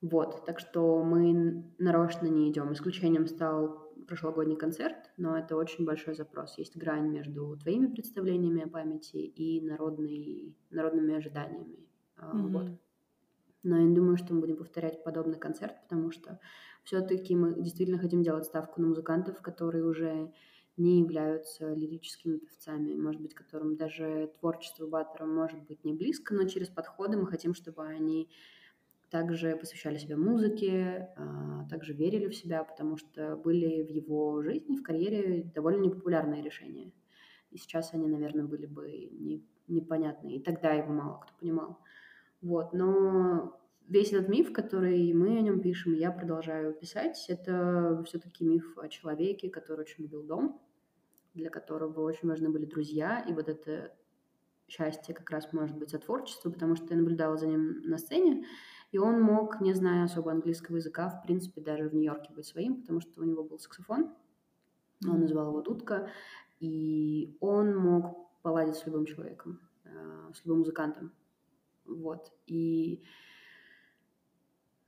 Вот, 0.00 0.44
так 0.44 0.60
что 0.60 1.02
мы 1.02 1.64
нарочно 1.78 2.26
не 2.26 2.50
идем. 2.50 2.72
Исключением 2.72 3.26
стал 3.26 3.88
прошлогодний 4.06 4.56
концерт, 4.56 5.10
но 5.16 5.36
это 5.36 5.56
очень 5.56 5.84
большой 5.84 6.14
запрос. 6.14 6.56
Есть 6.56 6.76
грань 6.76 7.08
между 7.08 7.56
твоими 7.56 7.86
представлениями 7.86 8.62
о 8.62 8.68
памяти 8.68 9.16
и 9.16 9.60
народной, 9.60 10.56
народными 10.70 11.16
ожиданиями. 11.16 11.88
Mm-hmm. 12.16 12.48
Вот. 12.48 12.66
Но 13.64 13.76
я 13.76 13.82
не 13.82 13.94
думаю, 13.94 14.16
что 14.16 14.34
мы 14.34 14.40
будем 14.40 14.56
повторять 14.56 15.02
подобный 15.02 15.38
концерт, 15.38 15.74
потому 15.82 16.12
что 16.12 16.38
все-таки 16.84 17.34
мы 17.34 17.60
действительно 17.60 17.98
хотим 17.98 18.22
делать 18.22 18.44
ставку 18.44 18.80
на 18.80 18.88
музыкантов, 18.88 19.42
которые 19.42 19.84
уже 19.84 20.32
не 20.76 21.00
являются 21.00 21.74
лирическими 21.74 22.38
певцами, 22.38 22.94
может 22.94 23.20
быть, 23.20 23.34
которым 23.34 23.76
даже 23.76 24.32
творчество 24.38 24.86
Баттера 24.86 25.26
может 25.26 25.60
быть 25.64 25.84
не 25.84 25.92
близко, 25.92 26.34
но 26.34 26.44
через 26.44 26.68
подходы 26.68 27.16
мы 27.16 27.26
хотим, 27.26 27.52
чтобы 27.52 27.84
они 27.84 28.30
также 29.10 29.56
посвящали 29.56 29.96
себя 29.96 30.16
музыке, 30.16 31.10
а, 31.16 31.66
также 31.68 31.94
верили 31.94 32.28
в 32.28 32.34
себя, 32.34 32.62
потому 32.64 32.96
что 32.96 33.36
были 33.36 33.82
в 33.82 33.88
его 33.88 34.42
жизни, 34.42 34.76
в 34.76 34.82
карьере 34.82 35.50
довольно 35.54 35.82
непопулярные 35.82 36.42
решения. 36.42 36.92
И 37.50 37.56
сейчас 37.56 37.94
они, 37.94 38.06
наверное, 38.06 38.44
были 38.44 38.66
бы 38.66 39.08
не, 39.12 39.44
непонятны. 39.66 40.34
И 40.34 40.42
тогда 40.42 40.72
его 40.72 40.92
мало 40.92 41.20
кто 41.20 41.32
понимал. 41.40 41.78
Вот. 42.42 42.72
Но 42.74 43.58
весь 43.86 44.12
этот 44.12 44.28
миф, 44.28 44.52
который 44.52 45.12
мы 45.14 45.38
о 45.38 45.40
нем 45.40 45.60
пишем, 45.60 45.94
я 45.94 46.12
продолжаю 46.12 46.74
писать, 46.74 47.24
это 47.28 48.02
все-таки 48.06 48.44
миф 48.44 48.76
о 48.76 48.88
человеке, 48.88 49.48
который 49.48 49.80
очень 49.80 50.04
любил 50.04 50.22
дом, 50.22 50.60
для 51.34 51.48
которого 51.48 52.02
очень 52.02 52.28
важны 52.28 52.50
были 52.50 52.66
друзья. 52.66 53.24
И 53.26 53.32
вот 53.32 53.48
это 53.48 53.94
счастье 54.68 55.14
как 55.14 55.30
раз 55.30 55.50
может 55.52 55.76
быть 55.76 55.94
от 55.94 56.04
творчества, 56.04 56.50
потому 56.50 56.76
что 56.76 56.86
я 56.90 56.96
наблюдала 56.96 57.38
за 57.38 57.46
ним 57.46 57.80
на 57.84 57.96
сцене, 57.96 58.44
и 58.90 58.98
он 58.98 59.20
мог, 59.20 59.60
не 59.60 59.74
зная 59.74 60.04
особо 60.04 60.32
английского 60.32 60.76
языка, 60.76 61.10
в 61.10 61.22
принципе, 61.22 61.60
даже 61.60 61.88
в 61.88 61.94
Нью-Йорке 61.94 62.32
быть 62.32 62.46
своим, 62.46 62.80
потому 62.80 63.00
что 63.00 63.20
у 63.20 63.24
него 63.24 63.44
был 63.44 63.58
саксофон. 63.58 64.10
Он 65.06 65.20
называл 65.20 65.48
его 65.48 65.60
Дудка. 65.60 66.10
И 66.58 67.36
он 67.40 67.76
мог 67.76 68.16
поладить 68.42 68.76
с 68.76 68.86
любым 68.86 69.04
человеком, 69.04 69.60
э, 69.84 70.32
с 70.34 70.44
любым 70.44 70.60
музыкантом. 70.60 71.12
Вот. 71.84 72.32
И 72.46 73.02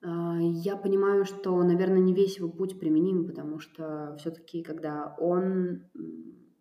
э, 0.02 0.06
я 0.06 0.76
понимаю, 0.76 1.26
что, 1.26 1.62
наверное, 1.62 2.00
не 2.00 2.14
весь 2.14 2.38
его 2.38 2.48
путь 2.48 2.80
применим, 2.80 3.26
потому 3.26 3.58
что 3.58 4.16
все-таки, 4.18 4.62
когда 4.62 5.14
он, 5.18 5.84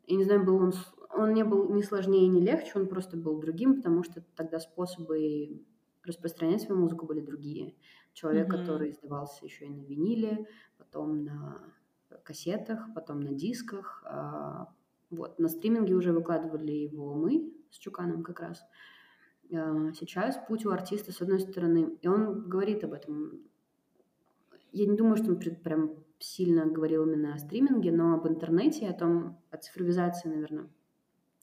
я 0.05 0.17
не 0.17 0.25
знаю, 0.25 0.45
был 0.45 0.57
он, 0.57 0.73
он 1.11 1.33
не 1.33 1.43
был 1.43 1.73
ни 1.73 1.81
сложнее, 1.81 2.27
ни 2.27 2.41
легче, 2.41 2.73
он 2.75 2.87
просто 2.87 3.17
был 3.17 3.39
другим, 3.39 3.77
потому 3.77 4.03
что 4.03 4.23
тогда 4.35 4.59
способы 4.59 5.63
распространять 6.03 6.61
свою 6.61 6.81
музыку 6.81 7.05
были 7.05 7.21
другие. 7.21 7.75
Человек, 8.13 8.47
mm-hmm. 8.47 8.57
который 8.57 8.91
издавался 8.91 9.45
еще 9.45 9.65
и 9.65 9.69
на 9.69 9.81
виниле, 9.81 10.45
потом 10.77 11.23
на 11.23 11.61
кассетах, 12.23 12.87
потом 12.93 13.19
на 13.19 13.33
дисках. 13.33 14.03
А, 14.05 14.67
вот, 15.09 15.39
на 15.39 15.47
стриминге 15.47 15.95
уже 15.95 16.13
выкладывали 16.13 16.71
его 16.71 17.13
мы 17.13 17.51
с 17.71 17.77
Чуканом 17.77 18.23
как 18.23 18.39
раз. 18.39 18.63
А, 19.53 19.91
сейчас 19.93 20.39
путь 20.47 20.65
у 20.65 20.71
артиста, 20.71 21.11
с 21.11 21.21
одной 21.21 21.39
стороны, 21.39 21.97
и 22.01 22.07
он 22.07 22.47
говорит 22.49 22.83
об 22.83 22.93
этом. 22.93 23.41
Я 24.71 24.85
не 24.85 24.95
думаю, 24.95 25.17
что 25.17 25.31
он 25.31 25.39
прям 25.39 25.95
сильно 26.19 26.65
говорил 26.65 27.05
именно 27.05 27.33
о 27.33 27.39
стриминге, 27.39 27.91
но 27.91 28.13
об 28.13 28.27
интернете, 28.27 28.87
о 28.87 28.93
том, 28.93 29.41
о 29.49 29.57
цифровизации, 29.57 30.29
наверное, 30.29 30.69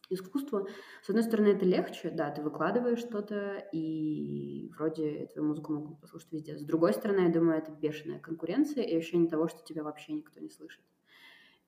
искусство. 0.08 0.66
С 1.02 1.08
одной 1.08 1.24
стороны, 1.24 1.48
это 1.48 1.64
легче, 1.64 2.10
да, 2.10 2.30
ты 2.30 2.42
выкладываешь 2.42 3.00
что-то, 3.00 3.58
и 3.72 4.70
вроде 4.76 5.26
твою 5.32 5.48
музыку 5.48 5.72
могут 5.72 6.00
послушать 6.00 6.32
везде. 6.32 6.56
С 6.56 6.62
другой 6.62 6.92
стороны, 6.92 7.20
я 7.26 7.32
думаю, 7.32 7.58
это 7.58 7.72
бешеная 7.72 8.20
конкуренция 8.20 8.84
и 8.84 8.96
ощущение 8.96 9.28
того, 9.28 9.48
что 9.48 9.64
тебя 9.64 9.82
вообще 9.82 10.12
никто 10.12 10.40
не 10.40 10.50
слышит. 10.50 10.82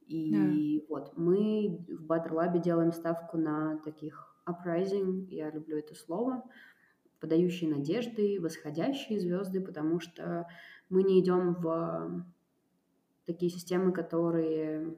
И 0.07 0.81
да. 0.81 0.95
вот 0.95 1.17
мы 1.17 1.85
в 1.89 2.11
Lab 2.11 2.61
делаем 2.61 2.93
ставку 2.93 3.37
на 3.37 3.79
таких 3.79 4.35
uprising, 4.47 5.27
я 5.31 5.51
люблю 5.51 5.77
это 5.77 5.95
слово, 5.95 6.43
подающие 7.21 7.69
надежды, 7.69 8.41
восходящие 8.41 9.21
звезды, 9.21 9.61
потому 9.61 10.01
что 10.01 10.49
мы 10.89 11.03
не 11.03 11.21
идем 11.21 11.55
в 11.55 12.25
такие 13.27 13.51
системы, 13.51 13.93
которые 13.93 14.97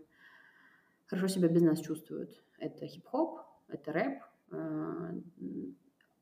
хорошо 1.07 1.27
себя 1.27 1.49
без 1.49 1.63
нас 1.63 1.81
чувствуют 1.81 2.41
это 2.61 2.87
хип-хоп, 2.87 3.41
это 3.69 3.93
рэп, 3.93 4.23
э, 4.53 5.21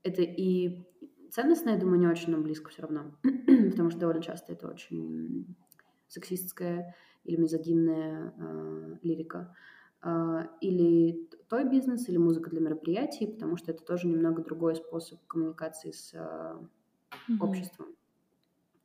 это 0.02 0.22
и 0.22 0.84
ценностно, 1.30 1.70
я 1.70 1.78
думаю, 1.78 1.98
не 1.98 2.06
очень 2.06 2.30
нам 2.30 2.42
близко 2.42 2.70
все 2.70 2.82
равно, 2.82 3.12
потому 3.70 3.90
что 3.90 4.00
довольно 4.00 4.22
часто 4.22 4.52
это 4.52 4.68
очень 4.68 5.54
сексистская 6.08 6.94
или 7.24 7.36
мизогинная 7.36 8.32
э, 8.36 8.96
лирика, 9.02 9.54
э, 10.02 10.46
или 10.60 11.28
той 11.48 11.68
бизнес, 11.68 12.08
или 12.08 12.16
музыка 12.16 12.50
для 12.50 12.60
мероприятий, 12.60 13.26
потому 13.26 13.56
что 13.56 13.72
это 13.72 13.84
тоже 13.84 14.06
немного 14.06 14.42
другой 14.42 14.76
способ 14.76 15.24
коммуникации 15.26 15.90
с 15.90 16.14
э, 16.14 16.18
mm-hmm. 16.18 17.36
обществом. 17.40 17.86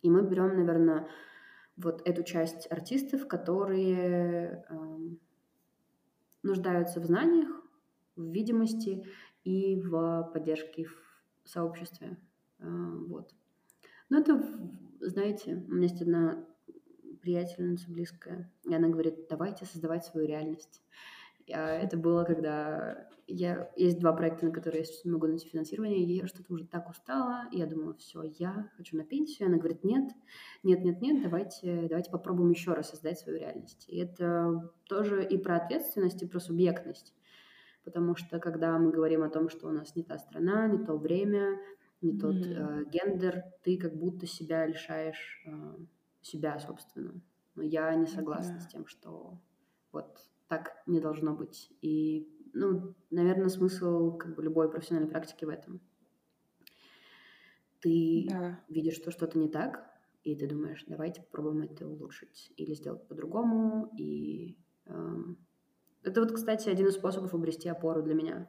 И 0.01 0.09
мы 0.09 0.23
берем, 0.23 0.55
наверное, 0.57 1.07
вот 1.77 2.01
эту 2.05 2.23
часть 2.23 2.69
артистов, 2.71 3.27
которые 3.27 4.65
э, 4.69 4.99
нуждаются 6.43 6.99
в 6.99 7.05
знаниях, 7.05 7.49
в 8.15 8.31
видимости 8.31 9.05
и 9.43 9.75
в 9.81 10.29
поддержке 10.33 10.85
в 10.85 11.49
сообществе. 11.49 12.17
А, 12.59 12.65
вот. 13.07 13.33
Но 14.09 14.19
это, 14.19 14.41
знаете, 14.99 15.65
у 15.67 15.73
меня 15.73 15.87
есть 15.87 16.01
одна 16.01 16.45
приятельница 17.21 17.89
близкая, 17.89 18.51
и 18.65 18.73
она 18.73 18.89
говорит, 18.89 19.27
давайте 19.29 19.65
создавать 19.65 20.05
свою 20.05 20.27
реальность. 20.27 20.83
Это 21.47 21.97
было, 21.97 22.23
когда 22.23 23.07
я... 23.27 23.69
Есть 23.75 23.99
два 23.99 24.13
проекта, 24.13 24.45
на 24.45 24.51
которые 24.51 24.83
я 24.83 25.11
могу 25.11 25.27
найти 25.27 25.47
финансирование, 25.47 25.99
и 25.99 26.13
я 26.13 26.27
что-то 26.27 26.53
уже 26.53 26.65
так 26.65 26.89
устала, 26.89 27.47
и 27.51 27.57
я 27.57 27.65
думала, 27.65 27.93
все, 27.95 28.23
я 28.23 28.69
хочу 28.77 28.97
на 28.97 29.03
пенсию. 29.03 29.47
Она 29.47 29.57
говорит, 29.57 29.83
нет, 29.83 30.11
нет, 30.63 30.83
нет, 30.83 31.01
нет, 31.01 31.21
давайте, 31.21 31.87
давайте 31.87 32.11
попробуем 32.11 32.51
еще 32.51 32.73
раз 32.73 32.89
создать 32.89 33.19
свою 33.19 33.39
реальность. 33.39 33.85
И 33.87 33.97
это 33.97 34.71
тоже 34.87 35.25
и 35.25 35.37
про 35.37 35.57
ответственность, 35.57 36.21
и 36.21 36.27
про 36.27 36.39
субъектность. 36.39 37.13
Потому 37.83 38.15
что 38.15 38.39
когда 38.39 38.77
мы 38.77 38.91
говорим 38.91 39.23
о 39.23 39.29
том, 39.29 39.49
что 39.49 39.67
у 39.67 39.71
нас 39.71 39.95
не 39.95 40.03
та 40.03 40.17
страна, 40.17 40.67
не 40.67 40.85
то 40.85 40.95
время, 40.97 41.59
не 42.01 42.17
тот 42.17 42.35
mm-hmm. 42.35 42.81
э, 42.81 42.89
гендер, 42.89 43.43
ты 43.63 43.77
как 43.77 43.95
будто 43.95 44.25
себя 44.25 44.65
лишаешь 44.65 45.43
э, 45.45 45.75
себя, 46.21 46.59
собственно. 46.59 47.21
Но 47.55 47.63
я 47.63 47.93
не 47.95 48.07
согласна 48.07 48.55
yeah. 48.55 48.61
с 48.61 48.67
тем, 48.67 48.87
что 48.87 49.37
вот 49.91 50.17
так 50.53 50.83
не 50.85 50.99
должно 50.99 51.33
быть. 51.33 51.71
И, 51.81 52.27
ну, 52.53 52.93
наверное, 53.09 53.49
смысл 53.49 54.17
как 54.17 54.35
бы 54.35 54.43
любой 54.43 54.69
профессиональной 54.69 55.09
практики 55.09 55.45
в 55.45 55.49
этом. 55.49 55.81
Ты 57.81 58.27
yeah. 58.27 58.55
видишь, 58.69 58.95
что 58.95 59.11
что-то 59.11 59.39
не 59.39 59.49
так, 59.49 59.83
и 60.23 60.35
ты 60.35 60.47
думаешь, 60.47 60.85
давайте 60.87 61.21
попробуем 61.21 61.63
это 61.63 61.87
улучшить 61.87 62.53
или 62.55 62.75
сделать 62.75 63.07
по-другому. 63.07 63.91
И 63.97 64.57
э, 64.85 65.17
это 66.03 66.21
вот, 66.21 66.31
кстати, 66.31 66.69
один 66.69 66.87
из 66.87 66.93
способов 66.93 67.33
обрести 67.33 67.67
опору 67.67 68.03
для 68.03 68.13
меня 68.13 68.47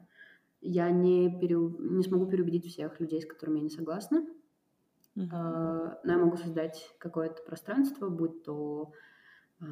я 0.61 0.91
не, 0.91 1.31
пере... 1.41 1.57
не 1.57 2.03
смогу 2.03 2.27
переубедить 2.27 2.67
всех 2.67 2.99
людей, 3.01 3.21
с 3.21 3.27
которыми 3.27 3.59
я 3.59 3.65
не 3.65 3.71
согласна, 3.71 4.27
uh-huh. 5.17 5.99
но 6.03 6.13
я 6.13 6.19
могу 6.19 6.37
создать 6.39 6.95
какое-то 6.99 7.43
пространство, 7.43 8.09
будь 8.09 8.43
то 8.45 8.93
а, 9.61 9.67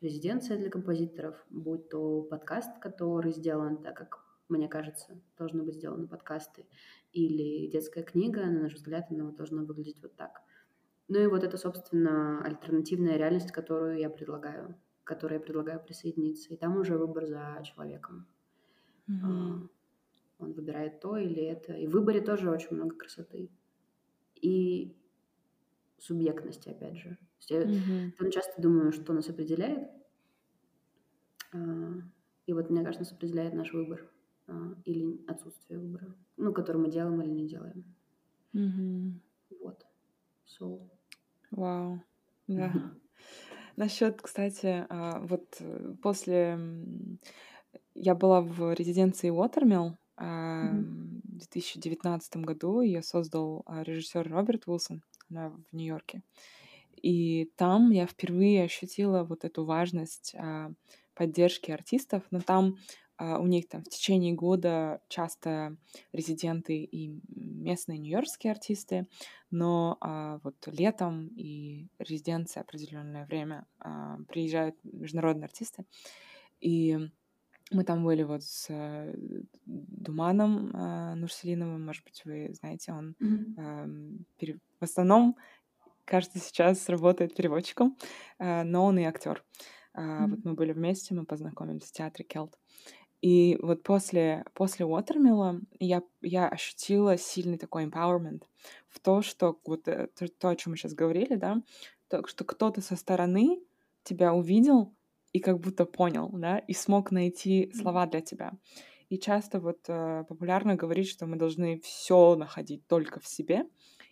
резиденция 0.00 0.58
для 0.58 0.70
композиторов, 0.70 1.36
будь 1.50 1.88
то 1.88 2.22
подкаст, 2.22 2.78
который 2.80 3.32
сделан 3.32 3.82
так, 3.82 3.96
как 3.96 4.24
мне 4.48 4.68
кажется, 4.68 5.20
должны 5.38 5.62
быть 5.62 5.76
сделаны 5.76 6.08
подкасты, 6.08 6.66
или 7.12 7.70
детская 7.70 8.02
книга, 8.02 8.44
на 8.46 8.62
наш 8.62 8.74
взгляд, 8.74 9.06
она 9.10 9.30
должна 9.30 9.62
выглядеть 9.62 10.02
вот 10.02 10.16
так. 10.16 10.42
Ну 11.08 11.20
и 11.20 11.26
вот 11.26 11.44
это, 11.44 11.56
собственно, 11.56 12.42
альтернативная 12.44 13.16
реальность, 13.16 13.52
которую 13.52 13.98
я 13.98 14.10
предлагаю, 14.10 14.76
к 15.04 15.08
которой 15.08 15.34
я 15.34 15.40
предлагаю 15.40 15.80
присоединиться. 15.80 16.52
И 16.54 16.56
там 16.56 16.76
уже 16.76 16.96
выбор 16.96 17.26
за 17.26 17.62
человеком. 17.64 18.26
Mm-hmm 19.08 19.68
он 20.40 20.52
выбирает 20.52 21.00
то 21.00 21.16
или 21.16 21.42
это. 21.42 21.74
И 21.74 21.86
в 21.86 21.92
выборе 21.92 22.20
тоже 22.20 22.50
очень 22.50 22.74
много 22.74 22.96
красоты. 22.96 23.50
И 24.36 24.96
субъектности, 25.98 26.70
опять 26.70 26.96
же. 26.96 27.18
Я 27.48 27.62
mm-hmm. 27.62 28.30
часто 28.30 28.60
думаю, 28.60 28.92
что 28.92 29.12
нас 29.12 29.28
определяет. 29.28 29.88
А, 31.52 31.58
и 32.46 32.52
вот, 32.52 32.70
мне 32.70 32.82
кажется, 32.82 33.04
нас 33.04 33.12
определяет 33.12 33.54
наш 33.54 33.72
выбор 33.72 34.10
а, 34.46 34.74
или 34.84 35.20
отсутствие 35.26 35.78
выбора, 35.78 36.14
ну, 36.36 36.52
который 36.52 36.78
мы 36.78 36.90
делаем 36.90 37.20
или 37.22 37.30
не 37.30 37.48
делаем. 37.48 37.84
Mm-hmm. 38.54 39.12
Вот. 39.60 39.86
So. 40.46 40.88
Вау. 41.50 41.94
Wow. 41.94 41.98
Да. 42.48 42.66
Mm-hmm. 42.68 43.00
Насчет, 43.76 44.20
кстати, 44.20 44.86
а, 44.88 45.20
вот 45.20 45.56
э, 45.60 45.94
после 46.02 46.58
я 47.94 48.14
была 48.14 48.40
в 48.40 48.72
резиденции 48.74 49.30
Watermill, 49.30 49.94
в 50.16 51.38
2019 51.38 52.36
году 52.38 52.82
ее 52.82 53.02
создал 53.02 53.64
режиссер 53.66 54.30
Роберт 54.30 54.66
Уилсон, 54.66 55.02
она 55.30 55.48
в 55.48 55.72
Нью-Йорке. 55.72 56.22
И 57.02 57.50
там 57.56 57.90
я 57.90 58.06
впервые 58.06 58.64
ощутила 58.64 59.24
вот 59.24 59.44
эту 59.44 59.64
важность 59.64 60.34
а, 60.36 60.72
поддержки 61.14 61.70
артистов, 61.70 62.22
но 62.30 62.40
там 62.40 62.76
а, 63.16 63.38
у 63.38 63.46
них 63.46 63.68
там 63.68 63.82
в 63.82 63.88
течение 63.88 64.34
года 64.34 65.00
часто 65.08 65.76
резиденты 66.12 66.82
и 66.82 67.20
местные 67.34 67.98
нью-йоркские 67.98 68.52
артисты, 68.52 69.06
но 69.50 69.98
вот 70.44 70.56
летом 70.66 71.28
и 71.36 71.88
резиденция 71.98 72.62
определенное 72.62 73.26
время 73.26 73.66
приезжают 74.28 74.76
международные 74.84 75.46
артисты. 75.46 75.84
И 76.60 77.10
мы 77.70 77.84
там 77.84 78.04
были 78.04 78.24
вот 78.24 78.42
с 78.42 78.66
э, 78.68 79.14
Думаном 79.64 80.70
э, 80.74 81.14
Нурселиновым, 81.14 81.84
может 81.84 82.04
быть, 82.04 82.22
вы 82.24 82.52
знаете, 82.52 82.92
он 82.92 83.14
э, 83.20 83.86
пере... 84.38 84.58
в 84.80 84.84
основном, 84.84 85.36
кажется, 86.10 86.38
сейчас 86.38 86.88
работает 86.88 87.34
переводчиком, 87.34 87.96
э, 88.38 88.62
но 88.64 88.84
он 88.84 88.98
и 88.98 89.04
актер. 89.04 89.44
Mm-hmm. 89.96 90.26
Вот 90.28 90.44
мы 90.44 90.54
были 90.54 90.72
вместе, 90.72 91.14
мы 91.14 91.24
познакомились 91.24 91.84
в 91.84 91.92
театре 91.92 92.24
Келт. 92.24 92.58
И 93.22 93.58
вот 93.60 93.82
после, 93.82 94.44
после 94.54 94.86
Уотермилла 94.86 95.60
я, 95.78 96.02
я 96.22 96.48
ощутила 96.48 97.18
сильный 97.18 97.58
такой 97.58 97.84
empowerment 97.84 98.42
в 98.88 98.98
то, 99.00 99.22
что 99.22 99.58
вот 99.64 99.88
э, 99.88 100.08
то, 100.18 100.28
то, 100.28 100.48
о 100.48 100.56
чем 100.56 100.72
мы 100.72 100.76
сейчас 100.76 100.94
говорили, 100.94 101.36
да, 101.36 101.62
то, 102.08 102.26
что 102.26 102.44
кто-то 102.44 102.80
со 102.80 102.96
стороны 102.96 103.60
тебя 104.04 104.32
увидел, 104.34 104.94
и 105.32 105.38
как 105.38 105.60
будто 105.60 105.84
понял, 105.84 106.28
да, 106.32 106.58
и 106.58 106.72
смог 106.72 107.10
найти 107.12 107.70
слова 107.74 108.06
для 108.06 108.20
тебя. 108.20 108.52
И 109.08 109.18
часто 109.18 109.60
вот 109.60 109.78
э, 109.88 110.24
популярно 110.28 110.76
говорить, 110.76 111.08
что 111.08 111.26
мы 111.26 111.36
должны 111.36 111.80
все 111.80 112.36
находить 112.36 112.86
только 112.86 113.20
в 113.20 113.26
себе. 113.26 113.64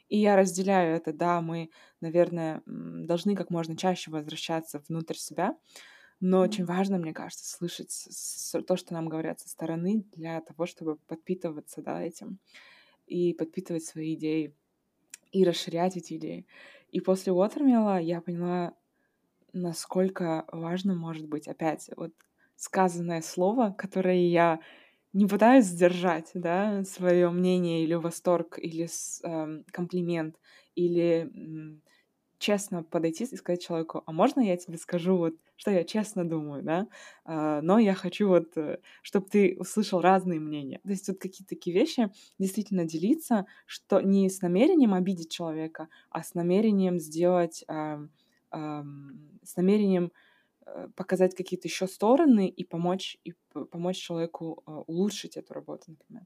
И 0.09 0.19
я 0.19 0.37
разделяю 0.37 0.97
это, 0.97 1.13
да, 1.13 1.41
мы, 1.41 1.71
наверное, 2.01 2.63
должны 2.67 3.37
как 3.37 3.51
можно 3.51 3.77
чаще 3.77 4.11
возвращаться 4.11 4.83
внутрь 4.89 5.17
себя, 5.17 5.57
но 6.21 6.41
очень 6.41 6.65
важно, 6.65 6.99
мне 6.99 7.13
кажется, 7.13 7.49
слышать 7.49 8.09
то, 8.67 8.77
что 8.77 8.95
нам 8.95 9.09
говорят 9.09 9.41
со 9.41 9.49
стороны, 9.49 10.05
для 10.13 10.41
того, 10.41 10.67
чтобы 10.67 10.97
подпитываться 10.97 11.83
да, 11.83 12.03
этим 12.03 12.39
и 13.07 13.35
подпитывать 13.35 13.85
свои 13.85 14.15
идеи 14.15 14.55
и 15.31 15.45
расширять 15.45 15.97
эти 15.97 16.15
идеи. 16.15 16.47
И 16.91 17.01
после 17.01 17.33
Watermill 17.33 18.03
я 18.03 18.21
поняла, 18.21 18.75
насколько 19.53 20.45
важно 20.51 20.95
может 20.95 21.29
быть 21.29 21.49
опять 21.49 21.91
вот 21.97 22.13
сказанное 22.57 23.23
слово, 23.23 23.75
которое 23.77 24.27
я 24.29 24.61
не 25.13 25.27
пытаюсь 25.27 25.65
сдержать, 25.67 26.31
да, 26.35 26.85
свое 26.85 27.31
мнение 27.31 27.83
или 27.85 27.95
восторг, 27.95 28.59
или 28.59 28.89
э, 29.25 29.63
комплимент, 29.73 30.37
или 30.75 31.31
э, 31.77 31.79
честно 32.39 32.85
подойти 32.85 33.25
и 33.25 33.37
сказать 33.37 33.63
человеку, 33.63 34.03
а 34.07 34.13
можно 34.13 34.41
я 34.41 34.57
тебе 34.57 34.79
скажу 34.79 35.17
вот, 35.17 35.35
что 35.57 35.71
я 35.73 35.85
честно 35.85 36.29
думаю, 36.29 36.63
да, 36.63 36.87
э, 37.27 37.61
но 37.63 37.79
я 37.79 37.95
хочу 37.95 38.29
вот, 38.29 38.57
э, 38.57 38.79
чтобы 39.03 39.27
ты 39.29 39.57
услышал 39.59 40.01
разные 40.01 40.41
мнения. 40.41 40.81
То 40.85 40.91
есть 40.91 41.09
вот 41.09 41.19
какие-то 41.19 41.51
такие 41.57 41.75
вещи 41.75 42.11
действительно 42.39 42.85
делиться, 42.85 43.47
что 43.67 44.01
не 44.01 44.31
с 44.31 44.41
намерением 44.43 44.95
обидеть 44.95 45.33
человека, 45.33 45.89
а 46.11 46.23
с 46.23 46.35
намерением 46.35 46.99
сделать 47.01 47.65
э, 47.69 47.99
с 48.53 49.57
намерением 49.57 50.07
э, 50.07 50.11
показать 50.97 51.35
какие-то 51.35 51.69
еще 51.69 51.87
стороны 51.87 52.49
и 52.49 52.65
помочь, 52.65 53.19
и 53.25 53.35
помочь 53.71 53.97
человеку 53.97 54.63
э, 54.67 54.71
улучшить 54.87 55.37
эту 55.37 55.55
работу, 55.55 55.85
например. 55.89 56.25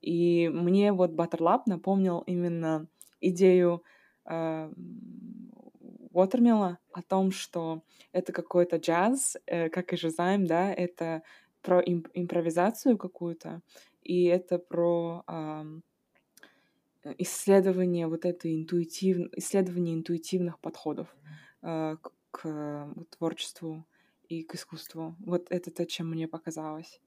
И 0.00 0.48
мне 0.48 0.92
вот 0.92 1.12
Butter 1.12 1.38
Lab 1.38 1.62
напомнил 1.66 2.20
именно 2.20 2.88
идею 3.20 3.82
э, 4.24 4.72
Watermill 6.12 6.76
о 6.92 7.02
том, 7.02 7.30
что 7.30 7.82
это 8.12 8.32
какой-то 8.32 8.76
джаз, 8.76 9.36
э, 9.46 9.68
как 9.68 9.92
и 9.92 9.96
Жизайм, 9.96 10.46
да, 10.46 10.72
это 10.72 11.22
про 11.62 11.80
имп- 11.82 12.10
импровизацию 12.14 12.98
какую-то, 12.98 13.62
и 14.02 14.24
это 14.24 14.58
про 14.58 15.22
э, 15.28 15.64
исследование 17.18 18.06
вот 18.08 18.24
этой 18.24 18.56
интуитив... 18.56 19.28
исследование 19.36 19.94
интуитивных 19.94 20.58
подходов. 20.60 21.14
Э, 21.62 21.96
к 22.32 22.88
творчеству 23.16 23.86
и 24.28 24.42
к 24.42 24.56
искусству. 24.56 25.14
Вот 25.20 25.46
это 25.50 25.70
то, 25.70 25.86
чем 25.86 26.10
мне 26.10 26.26
показалось. 26.26 27.00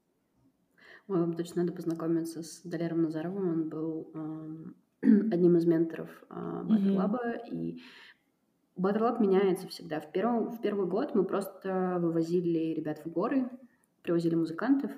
Ой, 1.08 1.20
вам 1.20 1.34
точно 1.34 1.64
надо 1.64 1.74
познакомиться 1.74 2.42
с 2.42 2.62
Далером 2.64 3.04
Назаровым. 3.04 3.50
Он 3.50 3.70
был 3.70 4.12
э, 4.14 4.66
одним 5.32 5.58
из 5.58 5.66
менторов 5.66 6.10
э, 6.30 6.62
Батерлаба. 6.64 7.20
Mm-hmm. 7.20 7.50
И 7.52 7.82
Батерлаб 8.76 9.20
меняется 9.20 9.68
всегда. 9.68 10.00
В, 10.00 10.12
первом, 10.12 10.52
в 10.52 10.62
первый 10.62 10.88
год 10.88 11.16
мы 11.16 11.24
просто 11.24 11.98
вывозили 12.00 12.74
ребят 12.74 13.02
в 13.06 13.12
горы, 13.12 13.50
привозили 14.02 14.36
музыкантов. 14.36 14.92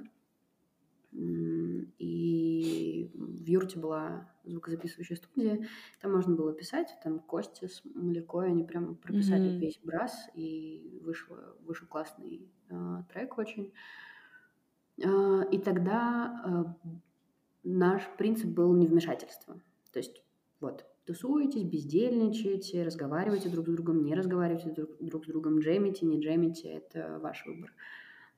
И 1.11 3.11
в 3.13 3.45
юрте 3.45 3.79
была 3.79 4.29
звукозаписывающая 4.49 5.15
студия, 5.15 5.67
там 6.01 6.13
можно 6.13 6.35
было 6.35 6.53
писать, 6.53 6.95
там 7.03 7.19
Костя 7.19 7.67
с 7.67 7.81
Малякой, 7.85 8.47
они 8.47 8.63
прям 8.63 8.95
прописали 8.95 9.49
mm-hmm. 9.49 9.59
весь 9.59 9.79
брас, 9.83 10.29
и 10.33 10.99
вышел, 11.03 11.35
вышел 11.61 11.87
классный 11.87 12.49
э, 12.69 13.03
трек 13.11 13.37
очень. 13.37 13.73
Э, 15.03 15.43
и 15.51 15.59
тогда 15.59 16.75
э, 16.83 16.89
наш 17.63 18.03
принцип 18.17 18.49
был 18.49 18.73
невмешательство. 18.73 19.61
То 19.91 19.99
есть 19.99 20.21
вот, 20.59 20.85
тусуетесь, 21.05 21.63
бездельничаете, 21.63 22.83
разговариваете 22.83 23.49
друг 23.49 23.67
с 23.67 23.71
другом, 23.71 24.03
не 24.03 24.15
разговариваете 24.15 24.71
друг, 24.71 24.89
друг 24.99 25.25
с 25.25 25.27
другом, 25.27 25.59
джемите, 25.59 26.05
не 26.05 26.19
джемите, 26.19 26.69
это 26.69 27.19
ваш 27.21 27.45
выбор. 27.45 27.71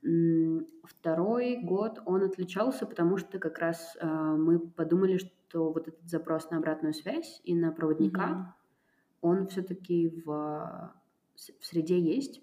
Второй 0.02 1.58
год 1.58 2.02
он 2.06 2.24
отличался, 2.24 2.86
потому 2.86 3.18
что 3.18 3.38
как 3.38 3.60
раз 3.60 3.98
э, 4.00 4.06
мы 4.08 4.60
подумали, 4.60 5.18
что 5.18 5.72
вот 5.72 5.88
этот 5.88 6.10
запрос 6.10 6.50
на 6.52 6.58
обратную 6.58 6.94
связь 6.94 7.42
и 7.44 7.54
на 7.54 7.72
проводника, 7.72 8.30
mm-hmm. 8.30 9.20
он 9.22 9.48
все-таки 9.48 10.22
в, 10.26 10.94
в 11.36 11.66
среде 11.66 12.00
есть. 12.00 12.42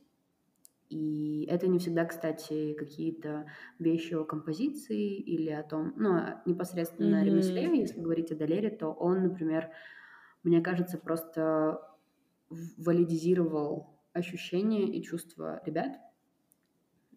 И 0.90 1.46
это 1.50 1.66
не 1.66 1.78
всегда, 1.78 2.04
кстати, 2.04 2.74
какие-то 2.74 3.46
вещи 3.78 4.14
о 4.14 4.24
композиции 4.24 5.16
или 5.16 5.50
о 5.50 5.62
том, 5.62 5.94
ну, 5.96 6.20
непосредственно 6.44 7.16
mm-hmm. 7.16 7.24
ремесле, 7.24 7.80
если 7.80 8.00
говорить 8.00 8.30
о 8.32 8.36
Долере, 8.36 8.70
то 8.70 8.92
он, 8.92 9.22
например, 9.22 9.70
мне 10.44 10.60
кажется, 10.60 10.98
просто 10.98 11.80
валидизировал 12.50 13.98
ощущения 14.12 14.88
и 14.88 15.02
чувства 15.02 15.60
ребят, 15.64 15.96
а, 15.96 16.05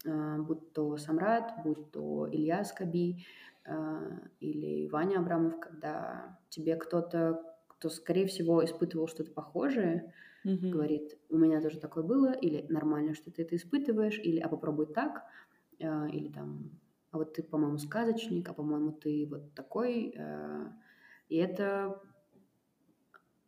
будь 0.06 0.74
то 0.74 0.98
Самрат, 0.98 1.54
будь 1.64 1.92
то 1.92 2.28
Илья 2.32 2.64
Скоби 2.64 3.26
а, 3.66 4.20
или 4.40 4.88
Ваня 4.88 5.20
Абрамов, 5.20 5.60
когда 5.60 6.40
тебе 6.50 6.76
кто-то, 6.76 7.44
кто, 7.68 7.90
скорее 7.90 8.26
всего, 8.26 8.64
испытывал 8.64 9.08
что-то 9.08 9.32
похожее, 9.32 10.14
mm-hmm. 10.46 10.70
говорит, 10.70 11.18
у 11.30 11.38
меня 11.38 11.62
тоже 11.62 11.80
такое 11.80 12.04
было, 12.04 12.32
или 12.32 12.66
нормально, 12.70 13.14
что 13.14 13.32
ты 13.32 13.44
это 13.44 13.56
испытываешь, 13.56 14.20
или 14.20 14.40
а 14.40 14.50
попробуй 14.50 14.88
так, 14.88 15.24
а, 15.82 16.08
или 16.08 16.32
там, 16.32 16.72
а 17.12 17.18
вот 17.18 17.34
ты, 17.34 17.44
по-моему, 17.44 17.78
сказочник, 17.78 18.50
а 18.50 18.54
по-моему, 18.54 18.92
ты 18.92 19.28
вот 19.30 19.54
такой. 19.56 20.16
И 21.28 21.36
это 21.36 22.00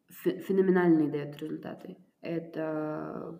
феноменальные 0.09 1.09
дает 1.09 1.37
результаты. 1.37 1.97
Это 2.21 3.39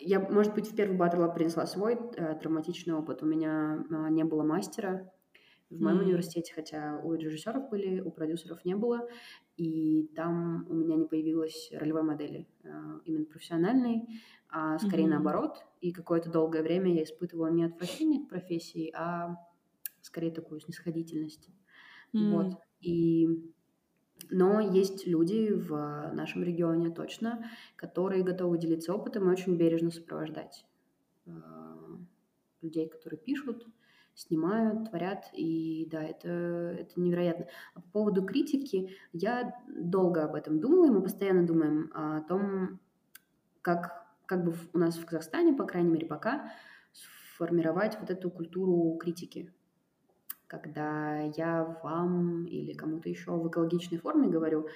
я, 0.00 0.20
может 0.20 0.54
быть, 0.54 0.70
в 0.70 0.74
первый 0.74 0.96
батл 0.96 1.30
принесла 1.32 1.66
свой 1.66 1.94
э, 1.94 2.34
травматичный 2.40 2.94
опыт. 2.94 3.22
У 3.22 3.26
меня 3.26 3.84
э, 3.88 4.08
не 4.10 4.24
было 4.24 4.42
мастера 4.42 5.12
в 5.68 5.80
моем 5.80 5.98
mm-hmm. 5.98 6.04
университете, 6.04 6.52
хотя 6.54 7.00
у 7.02 7.14
режиссеров 7.14 7.68
были, 7.70 8.00
у 8.00 8.10
продюсеров 8.10 8.64
не 8.64 8.74
было. 8.74 9.08
И 9.56 10.10
там 10.16 10.66
у 10.68 10.74
меня 10.74 10.96
не 10.96 11.04
появилось 11.06 11.70
ролевой 11.72 12.02
модели, 12.02 12.48
э, 12.64 12.68
именно 13.04 13.26
профессиональной, 13.26 14.08
а 14.48 14.78
скорее 14.78 15.04
mm-hmm. 15.04 15.08
наоборот. 15.08 15.64
И 15.80 15.92
какое-то 15.92 16.30
долгое 16.30 16.62
время 16.62 16.92
я 16.92 17.04
испытывала 17.04 17.48
не 17.48 17.64
отвращение 17.64 18.24
к 18.24 18.28
профессии, 18.28 18.92
а 18.94 19.36
скорее 20.00 20.30
такую 20.32 20.60
снисходительность. 20.60 21.48
Mm-hmm. 22.14 22.30
Вот. 22.32 22.54
И 22.80 23.28
но 24.28 24.60
есть 24.60 25.06
люди 25.06 25.52
в 25.52 26.10
нашем 26.12 26.42
регионе 26.42 26.90
точно, 26.90 27.50
которые 27.76 28.22
готовы 28.22 28.58
делиться 28.58 28.94
опытом 28.94 29.28
и 29.28 29.32
очень 29.32 29.56
бережно 29.56 29.90
сопровождать 29.90 30.64
э, 31.26 31.30
людей, 32.62 32.88
которые 32.88 33.18
пишут, 33.18 33.66
снимают, 34.14 34.90
творят, 34.90 35.30
и 35.32 35.88
да, 35.90 36.02
это, 36.02 36.28
это 36.28 37.00
невероятно. 37.00 37.46
А 37.74 37.80
по 37.80 37.88
поводу 37.90 38.22
критики, 38.22 38.96
я 39.12 39.54
долго 39.68 40.24
об 40.24 40.34
этом 40.34 40.60
думала, 40.60 40.86
и 40.86 40.90
мы 40.90 41.02
постоянно 41.02 41.46
думаем 41.46 41.90
о 41.94 42.20
том, 42.22 42.80
как, 43.62 44.06
как 44.26 44.44
бы 44.44 44.54
у 44.72 44.78
нас 44.78 44.96
в 44.96 45.06
Казахстане, 45.06 45.54
по 45.54 45.64
крайней 45.64 45.90
мере, 45.90 46.06
пока, 46.06 46.52
сформировать 46.92 47.98
вот 47.98 48.10
эту 48.10 48.30
культуру 48.30 48.96
критики, 48.98 49.52
когда 50.50 51.20
я 51.36 51.78
вам 51.82 52.44
или 52.46 52.72
кому-то 52.72 53.08
еще 53.08 53.30
в 53.30 53.48
экологичной 53.48 53.98
форме 53.98 54.28
говорю, 54.28 54.66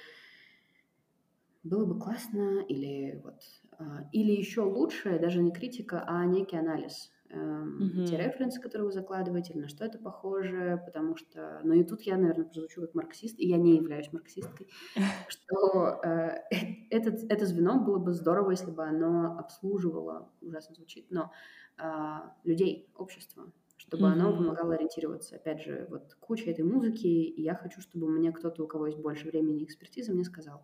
было 1.65 1.85
бы 1.85 1.99
классно, 1.99 2.61
или 2.69 3.21
вот, 3.25 3.41
а, 3.79 4.09
или 4.13 4.33
еще 4.33 4.61
лучше, 4.61 5.19
даже 5.19 5.43
не 5.43 5.51
критика, 5.51 6.05
а 6.07 6.25
некий 6.27 6.57
анализ. 6.57 7.11
Mm-hmm. 7.31 8.07
Те 8.07 8.17
референсы, 8.17 8.61
которые 8.61 8.87
вы 8.87 8.93
закладываете, 8.93 9.55
или 9.55 9.63
на 9.63 9.69
что 9.69 9.85
это 9.85 9.99
похоже, 9.99 10.81
потому 10.87 11.17
что, 11.17 11.61
ну 11.65 11.73
и 11.75 11.83
тут 11.83 12.03
я, 12.03 12.17
наверное, 12.17 12.45
прозвучу 12.45 12.83
как 12.83 12.95
марксист, 12.95 13.41
и 13.41 13.49
я 13.49 13.57
не 13.57 13.77
являюсь 13.77 14.13
марксисткой, 14.13 14.69
что 15.29 16.01
э, 16.05 16.43
это 16.91 17.47
звено 17.47 17.81
было 17.81 17.99
бы 17.99 18.13
здорово, 18.13 18.53
если 18.53 18.71
бы 18.71 18.85
оно 18.85 19.37
обслуживало, 19.37 20.31
ужасно 20.41 20.77
звучит, 20.77 21.07
но 21.11 21.33
а, 21.77 22.37
людей, 22.45 22.89
общество, 22.95 23.51
чтобы 23.87 24.09
mm-hmm. 24.09 24.13
оно 24.13 24.37
помогало 24.37 24.75
ориентироваться. 24.75 25.37
Опять 25.37 25.63
же, 25.63 25.87
вот 25.91 26.15
куча 26.21 26.51
этой 26.51 26.65
музыки, 26.65 27.07
и 27.07 27.43
я 27.43 27.55
хочу, 27.55 27.81
чтобы 27.81 28.09
мне 28.09 28.33
кто-то, 28.33 28.65
у 28.65 28.67
кого 28.67 28.87
есть 28.87 28.99
больше 28.99 29.29
времени 29.29 29.61
и 29.61 29.65
экспертизы, 29.65 30.13
мне 30.13 30.25
сказал, 30.25 30.63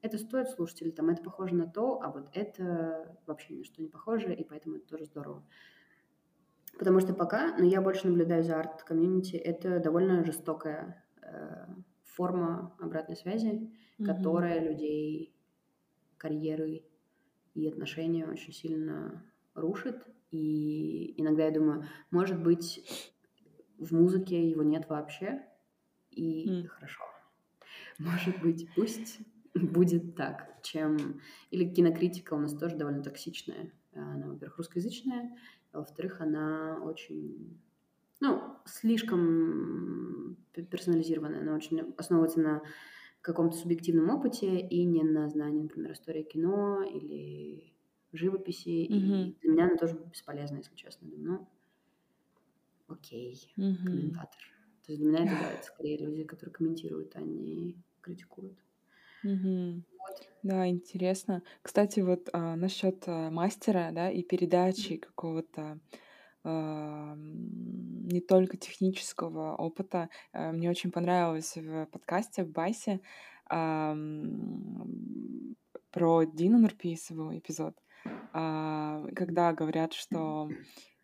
это 0.00 0.18
стоит 0.18 0.48
слушать, 0.50 0.82
или 0.82 0.90
там 0.90 1.08
это 1.08 1.22
похоже 1.22 1.54
на 1.54 1.66
то, 1.66 2.00
а 2.02 2.10
вот 2.10 2.28
это 2.32 3.18
вообще 3.26 3.54
ни 3.54 3.58
на 3.58 3.64
что 3.64 3.82
не 3.82 3.88
похоже, 3.88 4.34
и 4.34 4.44
поэтому 4.44 4.76
это 4.76 4.86
тоже 4.86 5.06
здорово. 5.06 5.44
Потому 6.78 7.00
что 7.00 7.14
пока, 7.14 7.56
но 7.56 7.64
я 7.64 7.80
больше 7.80 8.06
наблюдаю 8.06 8.44
за 8.44 8.60
арт-комьюнити, 8.60 9.36
это 9.36 9.80
довольно 9.80 10.24
жестокая 10.24 11.04
э, 11.22 11.66
форма 12.04 12.76
обратной 12.78 13.16
связи, 13.16 13.72
mm-hmm. 13.98 14.04
которая 14.04 14.60
людей 14.60 15.34
карьеры 16.16 16.84
и 17.54 17.68
отношения 17.68 18.26
очень 18.26 18.52
сильно 18.52 19.24
рушит, 19.54 20.06
и 20.30 21.20
иногда 21.20 21.44
я 21.44 21.50
думаю, 21.50 21.86
может 22.10 22.42
быть, 22.42 22.84
в 23.78 23.94
музыке 23.94 24.48
его 24.48 24.62
нет 24.62 24.88
вообще, 24.88 25.44
и 26.10 26.48
mm. 26.48 26.66
хорошо. 26.66 27.02
Может 27.98 28.40
быть, 28.42 28.68
пусть 28.74 29.20
будет 29.54 30.14
так, 30.16 30.60
чем... 30.62 31.20
Или 31.50 31.72
кинокритика 31.72 32.34
у 32.34 32.38
нас 32.38 32.56
тоже 32.56 32.76
довольно 32.76 33.02
токсичная. 33.02 33.72
Она, 33.92 34.28
во-первых, 34.28 34.58
русскоязычная, 34.58 35.36
а 35.72 35.78
во-вторых, 35.78 36.20
она 36.20 36.80
очень... 36.82 37.60
Ну, 38.20 38.56
слишком 38.64 40.36
персонализированная. 40.52 41.40
Она 41.42 41.54
очень 41.54 41.94
основывается 41.96 42.40
на 42.40 42.62
каком-то 43.20 43.56
субъективном 43.56 44.10
опыте 44.10 44.58
и 44.58 44.84
не 44.84 45.04
на 45.04 45.28
знании, 45.28 45.62
например, 45.62 45.92
истории 45.92 46.22
кино 46.22 46.82
или 46.82 47.72
живописи, 48.12 48.68
mm-hmm. 48.68 49.28
и 49.28 49.36
для 49.40 49.50
меня 49.50 49.64
она 49.66 49.76
тоже 49.76 49.98
бесполезна, 50.10 50.58
если 50.58 50.74
честно. 50.74 51.08
Думаю, 51.08 51.48
ну, 52.88 52.94
окей, 52.94 53.34
mm-hmm. 53.56 53.84
комментатор. 53.84 54.40
То 54.86 54.92
есть 54.92 55.02
для 55.02 55.10
меня 55.10 55.24
это 55.24 55.56
да, 55.56 55.62
скорее 55.62 55.98
люди, 55.98 56.24
которые 56.24 56.54
комментируют, 56.54 57.14
а 57.16 57.20
не 57.20 57.76
критикуют. 58.00 58.58
Mm-hmm. 59.24 59.82
Вот. 59.98 60.28
Да, 60.42 60.68
интересно. 60.68 61.42
Кстати, 61.62 62.00
вот 62.00 62.28
а, 62.32 62.56
насчет 62.56 63.02
а, 63.06 63.30
мастера, 63.30 63.90
да, 63.92 64.10
и 64.10 64.22
передачи 64.22 64.94
mm-hmm. 64.94 65.00
какого-то 65.00 65.80
а, 66.44 67.14
не 67.16 68.20
только 68.20 68.56
технического 68.56 69.54
опыта. 69.56 70.08
А, 70.32 70.52
мне 70.52 70.70
очень 70.70 70.90
понравилось 70.90 71.56
в 71.56 71.86
подкасте 71.86 72.44
в 72.44 72.50
Байсе 72.50 73.00
а, 73.50 73.94
про 75.90 76.24
Дину 76.24 76.58
Нурписову 76.58 77.36
эпизод. 77.36 77.76
А, 78.32 79.04
когда 79.14 79.52
говорят, 79.52 79.92
что 79.92 80.48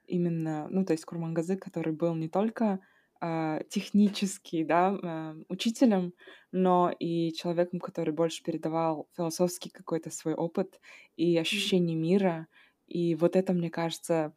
именно, 0.06 0.68
ну, 0.68 0.84
то 0.84 0.92
есть 0.92 1.04
Курмангазы, 1.04 1.56
который 1.56 1.92
был 1.92 2.14
не 2.14 2.28
только 2.28 2.80
а, 3.20 3.62
технически, 3.70 4.64
да, 4.64 4.98
а, 5.02 5.36
учителем, 5.48 6.12
но 6.52 6.94
и 6.98 7.32
человеком, 7.32 7.80
который 7.80 8.12
больше 8.12 8.42
передавал 8.42 9.08
философский 9.16 9.70
какой-то 9.70 10.10
свой 10.10 10.34
опыт 10.34 10.80
и 11.16 11.36
ощущение 11.38 11.96
мира. 11.96 12.46
И 12.86 13.14
вот 13.14 13.34
это, 13.34 13.54
мне 13.54 13.70
кажется, 13.70 14.34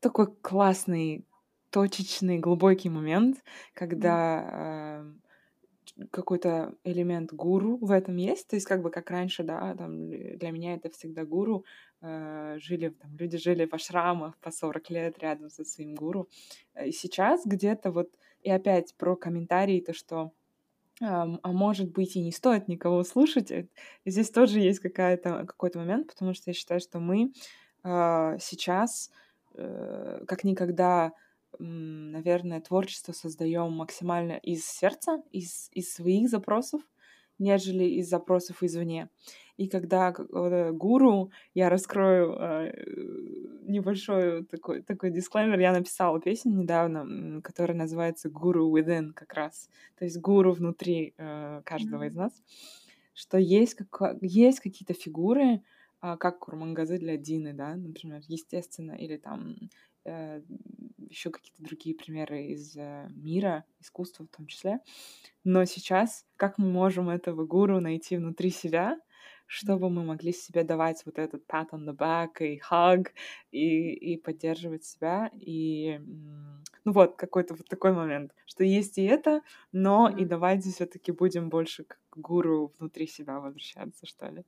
такой 0.00 0.34
классный, 0.40 1.26
точечный, 1.70 2.38
глубокий 2.38 2.88
момент, 2.88 3.44
когда 3.74 5.04
какой-то 6.10 6.74
элемент 6.84 7.32
гуру 7.32 7.78
в 7.78 7.90
этом 7.90 8.16
есть, 8.16 8.48
то 8.48 8.56
есть 8.56 8.66
как 8.66 8.82
бы 8.82 8.90
как 8.90 9.10
раньше, 9.10 9.42
да, 9.42 9.74
там 9.74 10.10
для 10.10 10.50
меня 10.50 10.74
это 10.74 10.90
всегда 10.90 11.24
гуру, 11.24 11.64
э, 12.02 12.58
жили, 12.60 12.90
там, 12.90 13.16
люди 13.16 13.38
жили 13.38 13.66
в 13.66 13.74
ашрамах 13.74 14.36
по 14.38 14.50
40 14.50 14.90
лет 14.90 15.18
рядом 15.18 15.48
со 15.48 15.64
своим 15.64 15.94
гуру, 15.94 16.28
и 16.84 16.92
сейчас 16.92 17.46
где-то 17.46 17.92
вот, 17.92 18.10
и 18.42 18.50
опять 18.50 18.94
про 18.96 19.16
комментарии, 19.16 19.80
то, 19.80 19.94
что 19.94 20.32
а, 21.00 21.26
может 21.52 21.90
быть 21.92 22.16
и 22.16 22.22
не 22.22 22.32
стоит 22.32 22.68
никого 22.68 23.02
слушать, 23.02 23.52
здесь 24.04 24.30
тоже 24.30 24.60
есть 24.60 24.80
какая-то, 24.80 25.44
какой-то 25.46 25.78
момент, 25.78 26.08
потому 26.08 26.34
что 26.34 26.50
я 26.50 26.54
считаю, 26.54 26.80
что 26.80 27.00
мы 27.00 27.32
э, 27.84 28.36
сейчас 28.40 29.10
э, 29.54 30.24
как 30.26 30.44
никогда 30.44 31.12
наверное, 31.58 32.60
творчество 32.60 33.12
создаем 33.12 33.72
максимально 33.72 34.32
из 34.32 34.66
сердца, 34.66 35.22
из, 35.32 35.68
из 35.72 35.92
своих 35.92 36.28
запросов, 36.28 36.82
нежели 37.38 37.84
из 37.84 38.08
запросов 38.08 38.62
извне. 38.62 39.08
И 39.56 39.68
когда 39.68 40.12
гуру, 40.12 41.30
я 41.54 41.70
раскрою 41.70 42.32
э, 42.32 42.72
небольшой 43.62 44.44
такой, 44.44 44.82
такой 44.82 45.10
дисклеймер, 45.10 45.58
я 45.58 45.72
написала 45.72 46.20
песню 46.20 46.52
недавно, 46.52 47.40
которая 47.42 47.76
называется 47.76 48.28
«Гуру 48.28 48.76
within» 48.76 49.12
как 49.14 49.32
раз, 49.32 49.70
то 49.98 50.04
есть 50.04 50.18
гуру 50.20 50.52
внутри 50.52 51.14
э, 51.16 51.62
каждого 51.64 52.02
mm-hmm. 52.02 52.08
из 52.08 52.14
нас, 52.14 52.42
что 53.14 53.38
есть, 53.38 53.74
как, 53.74 54.16
есть 54.20 54.60
какие-то 54.60 54.92
фигуры, 54.92 55.62
а, 56.00 56.16
как 56.16 56.38
Курмангазы 56.38 56.98
для 56.98 57.16
Дины, 57.16 57.54
да, 57.54 57.74
например, 57.74 58.20
естественно, 58.28 58.92
или 58.92 59.16
там 59.16 59.56
э, 60.04 60.42
еще 61.08 61.30
какие-то 61.30 61.62
другие 61.62 61.94
примеры 61.94 62.46
из 62.46 62.76
э, 62.76 63.08
мира, 63.14 63.64
искусства 63.80 64.24
в 64.24 64.36
том 64.36 64.46
числе. 64.46 64.80
Но 65.44 65.64
сейчас 65.64 66.26
как 66.36 66.58
мы 66.58 66.70
можем 66.70 67.08
этого 67.08 67.46
гуру 67.46 67.80
найти 67.80 68.16
внутри 68.16 68.50
себя, 68.50 68.98
чтобы 69.46 69.90
мы 69.90 70.04
могли 70.04 70.32
себе 70.32 70.64
давать 70.64 71.02
вот 71.06 71.18
этот 71.18 71.46
pat 71.46 71.70
on 71.70 71.86
the 71.86 71.96
back 71.96 72.40
и 72.40 72.60
hug, 72.70 73.08
и, 73.52 73.92
и 73.92 74.16
поддерживать 74.16 74.84
себя, 74.84 75.30
и 75.34 76.00
ну 76.84 76.92
вот, 76.92 77.16
какой-то 77.16 77.54
вот 77.54 77.66
такой 77.68 77.92
момент, 77.92 78.32
что 78.46 78.64
есть 78.64 78.98
и 78.98 79.04
это, 79.04 79.42
но 79.72 80.08
mm-hmm. 80.08 80.22
и 80.22 80.24
давайте 80.24 80.70
все 80.70 80.86
таки 80.86 81.12
будем 81.12 81.48
больше 81.48 81.84
к 81.84 81.98
гуру 82.16 82.72
внутри 82.78 83.06
себя 83.06 83.40
возвращаться, 83.40 84.06
что 84.06 84.26
ли. 84.28 84.44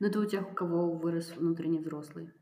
Ну, 0.00 0.08
это 0.08 0.18
у 0.18 0.24
тех, 0.24 0.50
у 0.50 0.54
кого 0.54 0.90
вырос 0.92 1.36
внутренний 1.36 1.78
взрослый, 1.78 2.32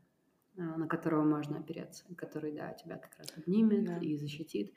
на 0.77 0.87
которого 0.87 1.23
можно 1.23 1.59
опереться, 1.59 2.03
который, 2.15 2.53
да, 2.53 2.73
тебя 2.73 2.97
как 2.97 3.17
раз 3.17 3.27
обнимет 3.37 3.85
да. 3.85 3.97
и 3.97 4.15
защитит. 4.15 4.73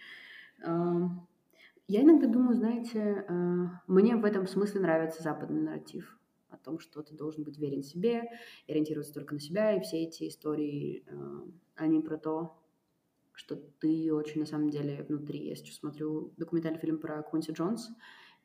Я 1.87 2.03
иногда 2.03 2.27
думаю, 2.27 2.57
знаете, 2.57 3.27
а, 3.29 3.83
мне 3.87 4.17
в 4.17 4.25
этом 4.25 4.47
смысле 4.47 4.81
нравится 4.81 5.23
западный 5.23 5.61
нарратив 5.61 6.19
о 6.49 6.57
том, 6.57 6.79
что 6.79 7.03
ты 7.03 7.15
должен 7.15 7.45
быть 7.45 7.59
верен 7.59 7.83
себе, 7.83 8.31
ориентироваться 8.67 9.13
только 9.13 9.35
на 9.35 9.41
себя, 9.41 9.77
и 9.77 9.83
все 9.83 10.05
эти 10.05 10.29
истории, 10.29 11.05
а, 11.07 11.47
они 11.75 12.01
про 12.01 12.17
то, 12.17 12.59
что 13.33 13.57
ты 13.57 14.15
очень 14.15 14.41
на 14.41 14.47
самом 14.47 14.71
деле 14.71 15.05
внутри. 15.07 15.47
Я 15.47 15.57
сейчас 15.57 15.77
смотрю 15.77 16.33
документальный 16.39 16.79
фильм 16.79 16.99
про 16.99 17.23
Квинси 17.23 17.53
Джонс, 17.53 17.91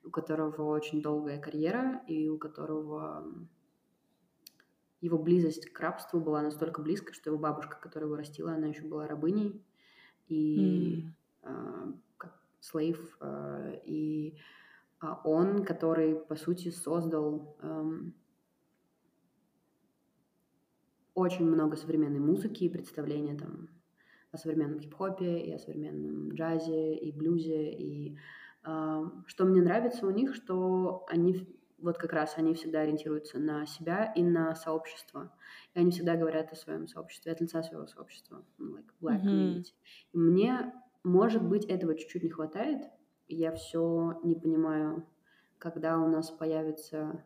у 0.03 0.09
которого 0.09 0.63
очень 0.63 1.01
долгая 1.01 1.39
карьера, 1.39 2.03
и 2.07 2.27
у 2.27 2.37
которого 2.37 3.25
его 5.02 5.18
близость 5.18 5.70
к 5.72 5.80
рабству 5.80 6.20
была 6.20 6.41
настолько 6.41 6.82
близкой, 6.82 7.14
что 7.14 7.30
его 7.30 7.39
бабушка, 7.39 7.78
которая 7.80 8.08
его 8.08 8.18
растила, 8.18 8.54
она 8.54 8.68
еще 8.68 8.84
была 8.84 9.08
рабыней. 9.08 9.64
И 10.28 11.12
mm. 11.43 11.93
э, 11.93 11.93
слейв. 12.60 13.18
Э, 13.22 13.80
и 13.86 14.38
э, 15.02 15.08
он, 15.24 15.64
который, 15.64 16.16
по 16.16 16.36
сути, 16.36 16.70
создал 16.70 17.58
э, 17.62 17.91
очень 21.14 21.45
много 21.45 21.76
современной 21.76 22.20
музыки 22.20 22.66
и 22.66 22.70
представления 22.70 23.36
там 23.36 23.70
о 24.32 24.38
современном 24.38 24.80
хип-хопе, 24.80 25.39
и 25.39 25.52
о 25.54 25.60
современном 25.60 26.34
джазе, 26.34 26.95
и 26.95 27.12
блюзе. 27.12 27.72
И 27.72 28.18
э, 28.66 29.04
что 29.26 29.45
мне 29.45 29.62
нравится 29.62 30.06
у 30.06 30.12
них, 30.12 30.36
что 30.36 31.06
они 31.10 31.59
вот 31.82 31.97
как 31.97 32.13
раз 32.13 32.34
они 32.38 32.53
всегда 32.53 32.82
ориентируются 32.82 33.39
на 33.39 33.65
себя 33.65 34.11
и 34.15 34.23
на 34.23 34.55
сообщество. 34.55 35.32
И 35.73 35.80
они 35.80 35.91
всегда 35.91 36.15
говорят 36.15 36.51
о 36.51 36.55
своем 36.55 36.88
сообществе, 36.88 37.32
от 37.32 37.41
лица 37.41 37.63
своего 37.63 37.88
сообщества, 37.88 38.43
ну, 38.57 38.77
like 38.77 38.89
black 39.01 39.23
community. 39.23 39.59
Mm-hmm. 39.59 40.13
И 40.13 40.17
мне, 40.17 40.73
может 41.03 41.43
быть, 41.43 41.65
этого 41.65 41.95
чуть-чуть 41.95 42.23
не 42.23 42.30
хватает. 42.30 42.89
Я 43.27 43.53
все 43.53 44.19
не 44.23 44.36
понимаю, 44.36 45.05
когда 45.57 45.99
у 45.99 46.07
нас 46.07 46.30
появится... 46.32 47.23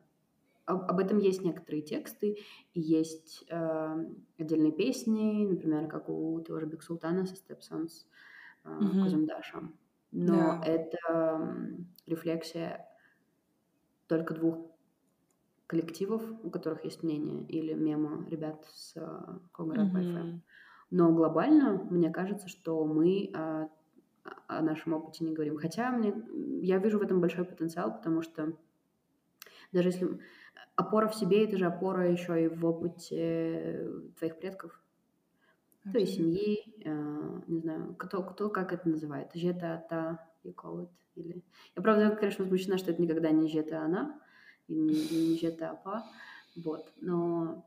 Об, 0.66 0.89
об 0.89 0.99
этом 0.99 1.18
есть 1.18 1.43
некоторые 1.43 1.82
тексты, 1.82 2.38
и 2.74 2.80
есть 2.80 3.43
э, 3.49 4.06
отдельные 4.38 4.72
песни, 4.72 5.45
например, 5.45 5.88
как 5.88 6.08
у 6.08 6.39
того 6.39 6.62
же 6.62 6.68
Биг 6.68 6.84
Султана 6.84 7.26
со 7.26 7.36
Stepsons, 7.36 8.06
э, 8.64 8.70
mm-hmm. 8.70 9.74
Но 10.14 10.36
yeah. 10.36 10.64
это 10.64 11.76
рефлексия 12.06 12.88
только 14.18 14.36
двух 14.36 14.59
коллективов, 15.66 16.22
у 16.43 16.51
которых 16.51 16.86
есть 16.86 17.01
мнение, 17.01 17.43
или 17.47 17.74
мемо 17.74 18.28
ребят 18.30 18.64
с 18.72 18.95
Conga 19.51 19.76
Rap 19.76 19.91
mm-hmm. 19.91 20.39
Но 20.91 21.11
глобально, 21.11 21.88
мне 21.89 22.11
кажется, 22.11 22.47
что 22.47 22.86
мы 22.86 23.32
о, 23.34 23.70
о 24.47 24.61
нашем 24.61 24.93
опыте 24.93 25.24
не 25.24 25.34
говорим. 25.34 25.57
Хотя 25.57 25.89
мне, 25.91 26.14
я 26.61 26.78
вижу 26.78 26.99
в 26.99 27.01
этом 27.01 27.20
большой 27.22 27.45
потенциал, 27.45 27.91
потому 27.91 28.22
что 28.22 28.53
даже 29.72 29.89
если 29.89 30.20
опора 30.76 31.07
в 31.07 31.16
себе, 31.16 31.45
это 31.45 31.57
же 31.57 31.66
опора 31.66 32.11
еще 32.11 32.45
и 32.45 32.47
в 32.47 32.64
опыте 32.64 33.89
твоих 34.20 34.38
предков, 34.38 34.80
okay. 35.86 35.89
твоей 35.89 36.05
семьи, 36.05 36.84
э, 36.86 37.41
не 37.47 37.61
знаю, 37.61 37.95
кто, 37.95 38.22
кто 38.22 38.49
как 38.49 38.74
это 38.74 38.88
называет, 38.88 39.32
жета, 39.34 39.84
та, 39.89 40.33
you 40.44 40.54
call 40.54 40.82
it, 40.82 40.89
или... 41.16 41.44
Я, 41.76 41.82
правда, 41.82 42.16
конечно, 42.16 42.44
возмущена, 42.44 42.78
что 42.78 42.91
это 42.91 43.02
никогда 43.02 43.32
не 43.32 43.48
жета 43.50 43.82
она, 43.82 44.20
и 44.68 44.76
не, 44.76 44.94
не 44.94 45.39
жета 45.39 45.72
апа, 45.72 46.04
вот, 46.56 46.91
но... 47.02 47.66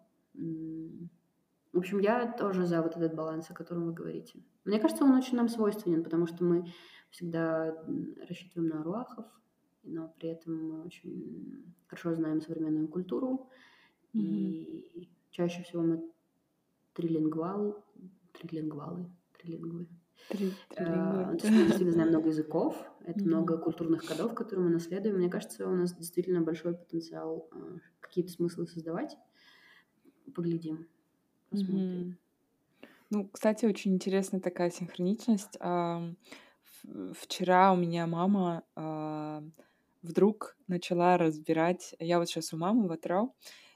В 1.73 1.79
общем, 1.79 1.99
я 1.99 2.33
тоже 2.33 2.65
за 2.65 2.81
вот 2.81 2.97
этот 2.97 3.15
баланс, 3.15 3.51
о 3.51 3.55
котором 3.55 3.85
вы 3.85 3.93
говорите. 3.93 4.43
Мне 4.65 4.79
кажется, 4.79 5.05
он 5.05 5.13
очень 5.13 5.37
нам 5.37 5.49
свойственен, 5.49 6.03
потому 6.03 6.27
что 6.27 6.43
мы 6.43 6.73
всегда 7.11 7.77
рассчитываем 8.27 8.71
на 8.71 8.83
руахов, 8.83 9.27
но 9.83 10.09
при 10.19 10.31
этом 10.31 10.57
мы 10.57 10.83
очень 10.85 11.75
хорошо 11.87 12.15
знаем 12.15 12.41
современную 12.41 12.89
культуру, 12.89 13.51
mm-hmm. 14.15 14.21
и 14.21 15.11
чаще 15.31 15.63
всего 15.65 15.83
мы 15.83 16.11
трилингвал, 16.95 17.85
трилингвалы, 18.33 19.11
трилингвы. 19.39 19.87
Три, 20.29 20.53
трилингвы. 20.71 21.27
мы 21.27 21.37
действительно 21.39 21.93
знаем 21.93 22.09
много 22.11 22.29
языков, 22.35 22.77
это 23.05 23.21
mm-hmm. 23.21 23.27
много 23.27 23.59
культурных 23.59 24.05
кодов, 24.05 24.35
которые 24.35 24.67
мы 24.67 24.73
наследуем. 24.73 25.17
Мне 25.17 25.29
кажется, 25.29 25.69
у 25.69 25.75
нас 25.75 25.95
действительно 25.95 26.41
большой 26.41 26.75
потенциал 26.77 27.49
э, 27.53 27.79
какие-то 28.01 28.33
смыслы 28.33 28.67
создавать. 28.67 29.17
Поглядим, 30.35 30.89
посмотрим. 31.51 31.79
Mm-hmm. 31.81 32.89
Ну, 33.11 33.29
кстати, 33.29 33.67
очень 33.67 33.95
интересная 33.95 34.41
такая 34.41 34.71
синхроничность. 34.71 35.57
Вчера 37.15 37.73
у 37.73 37.77
меня 37.77 38.07
мама 38.07 38.65
а, 38.75 39.43
вдруг 40.03 40.57
начала 40.67 41.17
разбирать... 41.19 41.95
Я 41.99 42.19
вот 42.19 42.29
сейчас 42.29 42.53
у 42.53 42.57
мамы 42.57 42.89
в 42.89 42.93
Атро, 42.93 43.35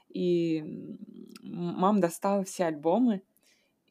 и 0.09 0.97
мама 1.41 2.01
достала 2.01 2.43
все 2.43 2.65
альбомы, 2.65 3.21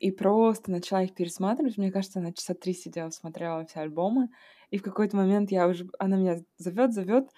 и 0.00 0.10
просто 0.10 0.70
начала 0.70 1.02
их 1.02 1.14
пересматривать. 1.14 1.76
Мне 1.76 1.92
кажется, 1.92 2.18
она 2.18 2.32
часа 2.32 2.54
три 2.54 2.72
сидела, 2.72 3.10
смотрела 3.10 3.64
все 3.66 3.80
альбомы. 3.80 4.30
И 4.70 4.78
в 4.78 4.82
какой-то 4.82 5.16
момент 5.16 5.50
я 5.52 5.68
уже... 5.68 5.88
Она 5.98 6.16
меня 6.16 6.38
зовет, 6.56 6.94
зовет, 6.94 7.28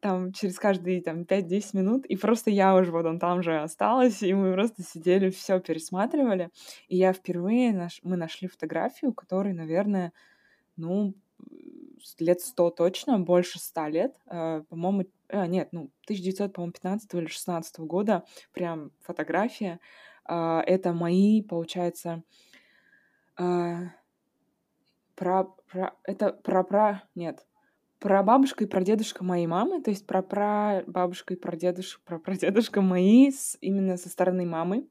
там 0.00 0.32
через 0.32 0.58
каждые 0.58 1.02
там 1.02 1.22
5-10 1.22 1.62
минут, 1.72 2.06
и 2.06 2.14
просто 2.16 2.50
я 2.50 2.76
уже 2.76 2.92
вот 2.92 3.06
он 3.06 3.18
там 3.18 3.42
же 3.42 3.58
осталась, 3.58 4.22
и 4.22 4.32
мы 4.34 4.52
просто 4.52 4.82
сидели, 4.82 5.30
все 5.30 5.60
пересматривали. 5.60 6.50
И 6.88 6.96
я 6.96 7.12
впервые, 7.12 7.72
наш... 7.72 8.00
мы 8.02 8.16
нашли 8.16 8.48
фотографию, 8.48 9.12
которой, 9.12 9.52
наверное, 9.52 10.12
ну, 10.76 11.14
лет 12.20 12.40
сто 12.40 12.70
точно, 12.70 13.18
больше 13.18 13.58
ста 13.58 13.88
лет, 13.88 14.14
э, 14.26 14.62
по-моему, 14.68 15.04
э, 15.28 15.46
нет, 15.46 15.70
ну, 15.72 15.90
1915 16.04 17.14
или 17.14 17.26
16 17.26 17.78
года, 17.80 18.24
прям 18.52 18.92
фотография, 19.00 19.72
а, 19.72 20.07
это 20.28 20.92
мои, 20.92 21.42
получается, 21.42 22.22
а, 23.36 23.92
про, 25.14 25.44
про, 25.44 25.94
это 26.04 26.32
про, 26.32 26.62
про, 26.64 27.02
нет, 27.14 27.46
про 27.98 28.22
бабушка 28.22 28.64
и 28.64 28.68
про 28.68 28.82
дедушка 28.82 29.24
моей 29.24 29.46
мамы, 29.46 29.82
то 29.82 29.90
есть 29.90 30.06
про 30.06 30.22
про 30.22 30.82
бабушка 30.86 31.34
и 31.34 31.36
про 31.36 31.56
дедушка, 31.56 32.00
про 32.04 32.18
прадедушка 32.18 32.80
мои 32.80 33.30
с, 33.30 33.58
именно 33.60 33.96
со 33.96 34.08
стороны 34.08 34.46
мамы. 34.46 34.88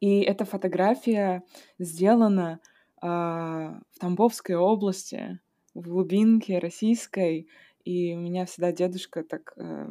И 0.00 0.20
эта 0.20 0.44
фотография 0.44 1.44
сделана 1.78 2.60
э, 3.02 3.06
в 3.06 3.98
Тамбовской 4.00 4.56
области, 4.56 5.38
в 5.74 5.88
глубинке 5.88 6.58
российской, 6.58 7.48
и 7.84 8.14
у 8.14 8.18
меня 8.18 8.46
всегда 8.46 8.72
дедушка 8.72 9.22
так, 9.22 9.52
э, 9.56 9.88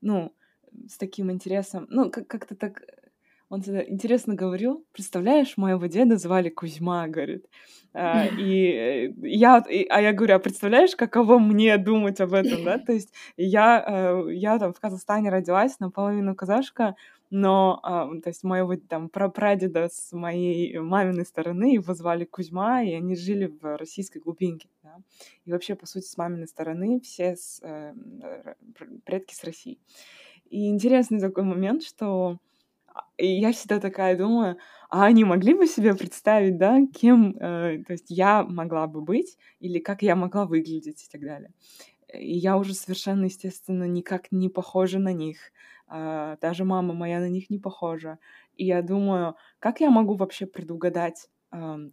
ну, 0.00 0.34
с 0.88 0.98
таким 0.98 1.30
интересом, 1.30 1.86
ну, 1.88 2.10
как- 2.10 2.26
как-то 2.26 2.56
так 2.56 2.82
он 3.54 3.62
всегда 3.62 3.84
интересно 3.84 4.34
говорил, 4.34 4.84
представляешь, 4.92 5.56
моего 5.56 5.86
деда 5.86 6.16
звали 6.16 6.48
Кузьма, 6.48 7.06
говорит. 7.06 7.46
А, 7.92 8.26
и 8.38 8.66
э, 8.72 9.12
я, 9.22 9.64
и, 9.70 9.84
а 9.84 10.00
я 10.00 10.12
говорю, 10.12 10.34
а 10.34 10.38
представляешь, 10.40 10.96
каково 10.96 11.38
мне 11.38 11.78
думать 11.78 12.20
об 12.20 12.32
этом, 12.34 12.64
да? 12.64 12.78
То 12.78 12.92
есть 12.92 13.12
я, 13.36 13.84
э, 13.86 14.32
я 14.32 14.58
там 14.58 14.72
в 14.72 14.80
Казахстане 14.80 15.30
родилась, 15.30 15.78
наполовину 15.78 16.34
казашка, 16.34 16.96
но, 17.30 17.78
а, 17.84 18.08
то 18.20 18.28
есть 18.28 18.42
моего 18.42 18.74
там 18.76 19.08
прапрадеда 19.08 19.88
с 19.88 20.12
моей 20.12 20.76
маминой 20.78 21.24
стороны 21.24 21.74
его 21.74 21.94
звали 21.94 22.24
Кузьма, 22.24 22.82
и 22.82 22.92
они 22.92 23.14
жили 23.14 23.46
в 23.46 23.76
российской 23.76 24.18
глубинке, 24.18 24.68
да? 24.82 24.96
И 25.44 25.52
вообще, 25.52 25.76
по 25.76 25.86
сути, 25.86 26.06
с 26.06 26.16
маминой 26.16 26.48
стороны 26.48 27.00
все 27.00 27.36
с, 27.36 27.60
э, 27.62 27.94
предки 29.04 29.32
с 29.32 29.44
России. 29.44 29.78
И 30.50 30.68
интересный 30.68 31.20
такой 31.20 31.44
момент, 31.44 31.84
что 31.84 32.38
и 33.18 33.26
я 33.26 33.52
всегда 33.52 33.80
такая 33.80 34.16
думаю, 34.16 34.56
а 34.90 35.04
они 35.06 35.24
могли 35.24 35.54
бы 35.54 35.66
себе 35.66 35.94
представить, 35.94 36.58
да, 36.58 36.80
кем, 36.94 37.36
э, 37.38 37.82
то 37.86 37.92
есть 37.92 38.06
я 38.10 38.42
могла 38.44 38.86
бы 38.86 39.00
быть, 39.02 39.36
или 39.60 39.78
как 39.80 40.02
я 40.02 40.16
могла 40.16 40.46
выглядеть 40.46 41.04
и 41.04 41.10
так 41.10 41.20
далее. 41.22 41.50
И 42.12 42.34
я 42.36 42.56
уже 42.58 42.74
совершенно, 42.74 43.24
естественно, 43.26 43.84
никак 43.84 44.30
не 44.32 44.48
похожа 44.48 44.98
на 44.98 45.12
них. 45.12 45.38
а, 45.86 46.38
даже 46.40 46.64
мама 46.64 46.94
моя 46.94 47.20
на 47.20 47.28
них 47.28 47.50
не 47.50 47.58
похожа. 47.58 48.18
И 48.56 48.64
я 48.66 48.80
думаю, 48.82 49.36
как 49.58 49.80
я 49.80 49.90
могу 49.90 50.14
вообще 50.14 50.46
предугадать, 50.46 51.28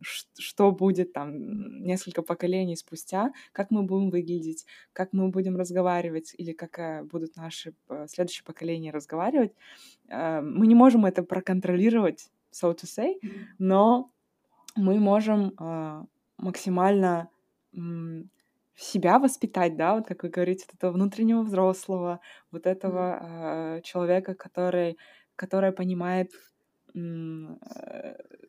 что 0.01 0.71
будет 0.71 1.13
там 1.13 1.83
несколько 1.83 2.21
поколений 2.21 2.75
спустя, 2.75 3.31
как 3.51 3.71
мы 3.71 3.83
будем 3.83 4.09
выглядеть, 4.09 4.65
как 4.93 5.13
мы 5.13 5.29
будем 5.29 5.57
разговаривать 5.57 6.33
или 6.37 6.53
как 6.53 6.79
э, 6.79 7.03
будут 7.03 7.35
наши 7.35 7.73
э, 7.89 8.07
следующие 8.07 8.43
поколения 8.43 8.91
разговаривать. 8.91 9.53
Мы 10.09 10.67
не 10.67 10.75
можем 10.75 11.05
это 11.05 11.23
проконтролировать, 11.23 12.29
so 12.51 12.75
to 12.75 12.85
say, 12.85 13.13
но 13.59 14.11
мы 14.75 14.99
можем 14.99 15.53
а, 15.57 16.05
максимально 16.37 17.29
себя 18.75 19.19
воспитать, 19.19 19.77
да, 19.77 19.95
вот 19.95 20.07
как 20.07 20.23
вы 20.23 20.29
говорите, 20.29 20.65
вот 20.67 20.75
этого 20.75 20.91
внутреннего 20.91 21.43
взрослого, 21.43 22.19
вот 22.51 22.65
этого 22.65 23.19
э, 23.77 23.81
человека, 23.83 24.33
который, 24.33 24.97
который 25.35 25.71
понимает 25.71 26.31
э, 26.33 26.37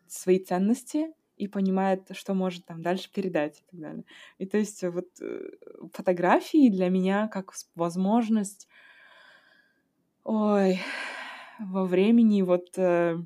свои 0.07 0.39
ценности 0.39 1.13
и 1.37 1.49
понимает, 1.49 2.09
что 2.13 2.35
может 2.35 2.67
там 2.67 2.83
дальше 2.83 3.11
передать 3.13 3.59
и 3.61 3.71
так 3.71 3.81
далее. 3.81 4.05
И 4.39 4.47
то 4.47 4.59
есть 4.59 4.83
вот 4.85 5.09
э, 5.21 5.51
фотографии 5.93 6.71
для 6.71 6.89
меня 6.89 7.29
как 7.29 7.53
возможность, 7.75 8.69
ой, 10.25 10.79
во 11.59 11.85
времени 11.85 12.43
вот 12.43 12.79
э, 12.79 13.19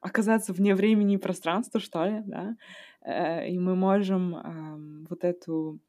оказаться 0.00 0.52
вне 0.52 0.74
времени 0.74 1.14
и 1.14 1.18
пространства, 1.18 1.80
что 1.80 2.04
ли, 2.04 2.22
да, 2.26 2.56
э, 3.00 3.48
и 3.48 3.58
мы 3.58 3.76
можем 3.76 4.36
э, 4.36 5.06
вот 5.08 5.24
эту 5.24 5.80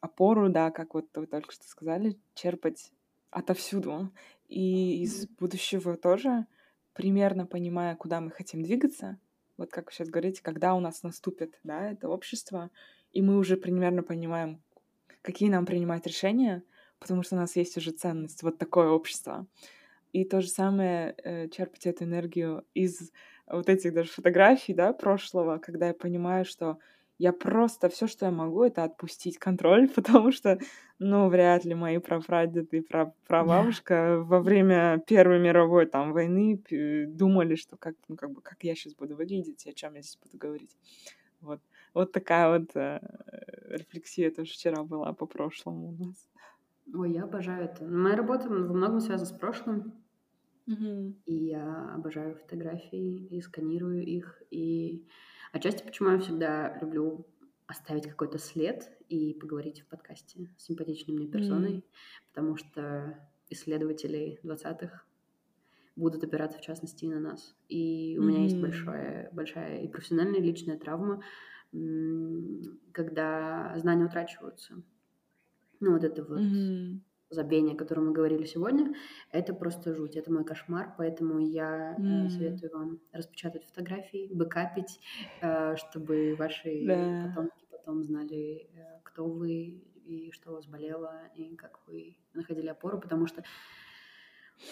опору, 0.00 0.48
да, 0.48 0.70
как 0.70 0.94
вот 0.94 1.06
вы 1.16 1.26
только 1.26 1.52
что 1.52 1.66
сказали, 1.66 2.16
черпать 2.34 2.92
отовсюду. 3.30 4.12
И 4.48 5.02
из 5.02 5.26
будущего 5.26 5.96
тоже, 5.96 6.46
примерно 6.94 7.46
понимая, 7.46 7.96
куда 7.96 8.20
мы 8.20 8.30
хотим 8.30 8.62
двигаться, 8.62 9.18
вот 9.56 9.70
как 9.70 9.86
вы 9.86 9.92
сейчас 9.92 10.08
говорите, 10.08 10.42
когда 10.42 10.74
у 10.74 10.80
нас 10.80 11.02
наступит, 11.02 11.58
да, 11.62 11.90
это 11.90 12.08
общество, 12.08 12.70
и 13.12 13.22
мы 13.22 13.38
уже 13.38 13.56
примерно 13.56 14.02
понимаем, 14.02 14.62
какие 15.22 15.48
нам 15.48 15.66
принимать 15.66 16.06
решения, 16.06 16.62
потому 16.98 17.22
что 17.22 17.36
у 17.36 17.38
нас 17.38 17.54
есть 17.56 17.76
уже 17.76 17.92
ценность, 17.92 18.42
вот 18.42 18.58
такое 18.58 18.88
общество. 18.88 19.46
И 20.12 20.24
то 20.24 20.40
же 20.40 20.48
самое 20.48 21.14
э, 21.22 21.48
черпать 21.48 21.86
эту 21.86 22.04
энергию 22.04 22.64
из 22.74 23.10
вот 23.46 23.68
этих 23.68 23.92
даже 23.92 24.10
фотографий, 24.10 24.72
да, 24.72 24.92
прошлого, 24.92 25.58
когда 25.58 25.88
я 25.88 25.94
понимаю, 25.94 26.44
что 26.44 26.78
я 27.18 27.32
просто 27.32 27.88
все, 27.88 28.06
что 28.06 28.26
я 28.26 28.32
могу, 28.32 28.64
это 28.64 28.84
отпустить 28.84 29.38
контроль, 29.38 29.88
потому 29.94 30.32
что, 30.32 30.58
ну, 30.98 31.28
вряд 31.28 31.64
ли 31.64 31.74
мои 31.74 31.98
прапрадеды 31.98 32.78
и 32.78 32.86
прабабушка 33.26 34.18
во 34.18 34.40
время 34.40 35.02
Первой 35.06 35.38
мировой 35.38 35.86
там 35.86 36.12
войны 36.12 36.62
думали, 37.08 37.54
что 37.54 37.76
как, 37.76 37.94
ну, 38.08 38.16
как 38.16 38.30
бы, 38.30 38.40
как 38.40 38.62
я 38.62 38.74
сейчас 38.74 38.94
буду 38.94 39.16
выглядеть 39.16 39.66
и 39.66 39.70
о 39.70 39.74
чем 39.74 39.94
я 39.94 40.02
здесь 40.02 40.18
буду 40.22 40.36
говорить. 40.38 40.76
Вот. 41.40 41.60
Вот 41.92 42.10
такая 42.10 42.58
вот 42.58 42.74
э, 42.74 43.00
рефлексия 43.68 44.30
тоже 44.30 44.52
вчера 44.52 44.82
была 44.82 45.12
по 45.12 45.26
прошлому 45.26 45.90
у 45.90 45.92
нас. 45.92 46.28
Ой, 46.92 47.12
я 47.12 47.24
обожаю 47.24 47.66
это. 47.66 47.84
Моя 47.84 48.16
работа 48.16 48.48
во 48.48 48.56
многом 48.56 49.00
связана 49.00 49.26
с 49.26 49.38
прошлым. 49.38 49.92
Mm-hmm. 50.66 51.14
И 51.26 51.34
я 51.34 51.94
обожаю 51.94 52.34
фотографии 52.34 53.26
и 53.26 53.40
сканирую 53.40 54.02
их. 54.02 54.42
И 54.50 55.06
Отчасти, 55.54 55.84
почему 55.84 56.10
я 56.10 56.18
всегда 56.18 56.76
люблю 56.80 57.24
оставить 57.68 58.08
какой-то 58.08 58.38
след 58.38 58.90
и 59.08 59.34
поговорить 59.34 59.82
в 59.82 59.86
подкасте 59.86 60.50
с 60.58 60.64
симпатичной 60.64 61.14
мне 61.14 61.28
персоной, 61.28 61.74
mm. 61.76 61.82
потому 62.32 62.56
что 62.56 63.16
исследователи 63.48 64.40
20-х 64.42 65.04
будут 65.94 66.24
опираться, 66.24 66.58
в 66.58 66.60
частности, 66.60 67.04
и 67.04 67.08
на 67.08 67.20
нас. 67.20 67.54
И 67.68 68.16
у 68.18 68.22
mm-hmm. 68.22 68.26
меня 68.26 68.42
есть 68.42 68.60
большая, 68.60 69.30
большая 69.30 69.82
и 69.82 69.88
профессиональная, 69.88 70.40
и 70.40 70.42
личная 70.42 70.76
травма, 70.76 71.22
когда 72.90 73.78
знания 73.78 74.06
утрачиваются. 74.06 74.82
Ну, 75.78 75.92
вот 75.92 76.02
это 76.02 76.24
вот 76.24 76.40
mm-hmm 76.40 76.98
забвение, 77.34 77.74
о 77.74 77.78
котором 77.78 78.06
мы 78.06 78.12
говорили 78.12 78.44
сегодня, 78.44 78.94
это 79.30 79.52
просто 79.52 79.94
жуть, 79.94 80.16
это 80.16 80.32
мой 80.32 80.44
кошмар, 80.44 80.94
поэтому 80.96 81.38
я 81.38 81.96
mm. 81.98 82.28
советую 82.30 82.72
вам 82.72 83.00
распечатать 83.12 83.64
фотографии, 83.64 84.30
бэкапить, 84.32 85.00
э, 85.42 85.76
чтобы 85.76 86.34
ваши 86.38 86.86
да. 86.86 87.28
потомки 87.28 87.66
потом 87.70 88.02
знали, 88.02 88.70
э, 88.74 89.00
кто 89.02 89.26
вы 89.26 89.82
и 90.04 90.30
что 90.32 90.52
у 90.52 90.54
вас 90.54 90.66
болело, 90.66 91.28
и 91.34 91.56
как 91.56 91.80
вы 91.86 92.16
находили 92.34 92.68
опору, 92.68 93.00
потому 93.00 93.26
что 93.26 93.42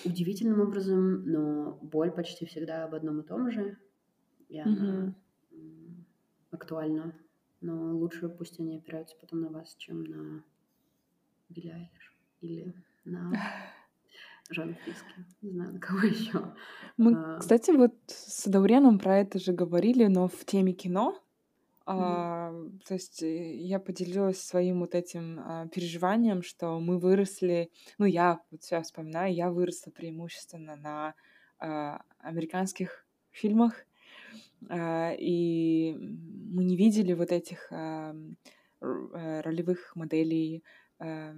удивительным 0.04 0.60
образом, 0.60 1.24
но 1.24 1.78
боль 1.82 2.10
почти 2.10 2.46
всегда 2.46 2.84
об 2.84 2.94
одном 2.94 3.20
и 3.20 3.26
том 3.26 3.50
же, 3.50 3.76
и 4.48 4.58
она 4.60 5.14
mm-hmm. 5.50 6.04
актуальна, 6.50 7.14
но 7.60 7.96
лучше 7.96 8.28
пусть 8.28 8.60
они 8.60 8.76
опираются 8.76 9.16
потом 9.20 9.40
на 9.40 9.48
вас, 9.48 9.74
чем 9.76 10.04
на 10.04 10.44
Билли 11.48 11.68
Айлиш 11.68 12.11
или 12.42 12.74
на 13.04 13.32
Жанну 14.50 14.74
Фриски. 14.84 15.14
Не 15.40 15.50
знаю, 15.50 15.72
на 15.72 15.80
кого 15.80 16.00
еще. 16.02 16.54
Мы, 16.96 17.14
а... 17.16 17.38
кстати, 17.38 17.70
вот 17.70 17.94
с 18.06 18.46
Дауреном 18.46 18.98
про 18.98 19.18
это 19.18 19.38
же 19.38 19.52
говорили, 19.52 20.06
но 20.06 20.28
в 20.28 20.44
теме 20.44 20.72
кино. 20.72 21.18
Mm-hmm. 21.84 21.98
А, 21.98 22.52
то 22.86 22.94
есть 22.94 23.22
э, 23.24 23.56
я 23.56 23.80
поделилась 23.80 24.40
своим 24.40 24.80
вот 24.80 24.94
этим 24.94 25.40
а, 25.40 25.66
переживанием, 25.66 26.42
что 26.42 26.78
мы 26.78 27.00
выросли, 27.00 27.72
ну 27.98 28.06
я 28.06 28.40
вот 28.52 28.62
сейчас 28.62 28.86
вспоминаю, 28.86 29.34
я 29.34 29.50
выросла 29.50 29.90
преимущественно 29.90 30.76
на 30.76 31.14
а, 31.58 32.02
американских 32.20 33.04
фильмах, 33.32 33.84
а, 34.68 35.12
и 35.18 35.96
мы 35.98 36.62
не 36.62 36.76
видели 36.76 37.14
вот 37.14 37.32
этих 37.32 37.66
а, 37.72 38.14
ролевых 38.80 39.96
моделей, 39.96 40.62
а, 41.00 41.34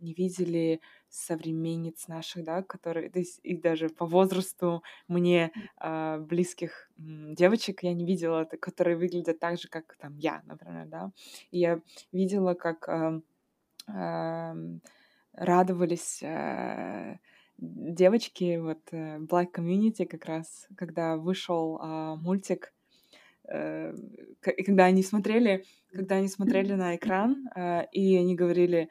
не 0.00 0.14
видели 0.14 0.80
современниц 1.08 2.08
наших, 2.08 2.44
да, 2.44 2.62
которые, 2.62 3.10
то 3.10 3.18
есть, 3.18 3.40
и 3.42 3.56
даже 3.56 3.88
по 3.88 4.06
возрасту 4.06 4.82
мне 5.08 5.52
э, 5.80 6.18
близких 6.18 6.90
девочек 6.96 7.82
я 7.82 7.94
не 7.94 8.04
видела, 8.04 8.44
которые 8.44 8.96
выглядят 8.96 9.38
так 9.38 9.58
же, 9.58 9.68
как 9.68 9.96
там 9.96 10.16
я, 10.16 10.42
например, 10.46 10.86
да. 10.86 11.12
И 11.50 11.58
я 11.58 11.80
видела, 12.12 12.54
как 12.54 12.88
э, 12.88 13.20
э, 13.88 14.54
радовались 15.32 16.22
э, 16.22 17.18
девочки, 17.58 18.58
вот 18.58 18.80
э, 18.92 19.18
Black 19.18 19.52
Community 19.54 20.06
как 20.06 20.24
раз, 20.24 20.68
когда 20.76 21.16
вышел 21.16 21.78
э, 21.78 22.16
мультик, 22.16 22.72
когда 24.40 24.84
они 24.84 25.02
смотрели, 25.02 25.64
когда 25.90 26.16
они 26.16 26.28
смотрели 26.28 26.74
на 26.74 26.94
экран, 26.94 27.48
и 27.90 28.16
они 28.16 28.36
говорили, 28.36 28.90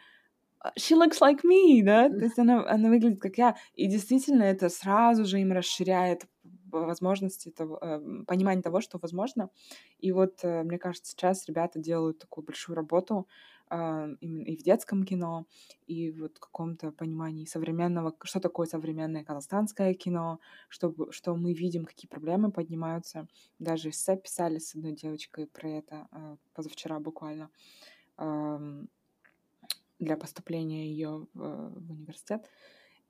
she 0.77 0.95
looks 0.95 1.19
like 1.21 1.43
me, 1.43 1.83
да, 1.83 2.09
то 2.09 2.23
есть 2.23 2.37
она, 2.39 2.67
она 2.69 2.89
выглядит 2.89 3.21
как 3.21 3.37
я, 3.37 3.55
и 3.73 3.87
действительно 3.87 4.43
это 4.43 4.69
сразу 4.69 5.25
же 5.25 5.39
им 5.39 5.51
расширяет 5.51 6.27
возможности 6.71 7.49
того, 7.49 7.79
э, 7.81 7.99
понимание 8.27 8.61
того, 8.61 8.81
что 8.81 8.99
возможно. 9.01 9.49
И 9.99 10.11
вот, 10.11 10.39
э, 10.43 10.63
мне 10.63 10.77
кажется, 10.77 11.11
сейчас 11.11 11.47
ребята 11.47 11.79
делают 11.79 12.19
такую 12.19 12.45
большую 12.45 12.75
работу 12.75 13.27
э, 13.71 14.15
и 14.21 14.55
в 14.55 14.63
детском 14.63 15.03
кино, 15.03 15.45
и 15.87 16.11
вот 16.11 16.37
в 16.37 16.39
каком-то 16.39 16.91
понимании 16.91 17.45
современного, 17.45 18.15
что 18.23 18.39
такое 18.39 18.67
современное 18.67 19.23
казахстанское 19.23 19.93
кино, 19.93 20.39
чтобы, 20.69 21.11
что 21.11 21.35
мы 21.35 21.53
видим, 21.53 21.85
какие 21.85 22.07
проблемы 22.07 22.51
поднимаются. 22.51 23.27
Даже 23.59 23.89
эссе 23.89 24.17
писали 24.17 24.59
с 24.59 24.75
одной 24.75 24.93
девочкой 24.93 25.47
про 25.47 25.69
это 25.69 26.07
позавчера 26.53 26.99
буквально 26.99 27.49
для 29.99 30.17
поступления 30.17 30.89
ее 30.89 31.27
в, 31.33 31.39
в 31.39 31.91
университет. 31.91 32.49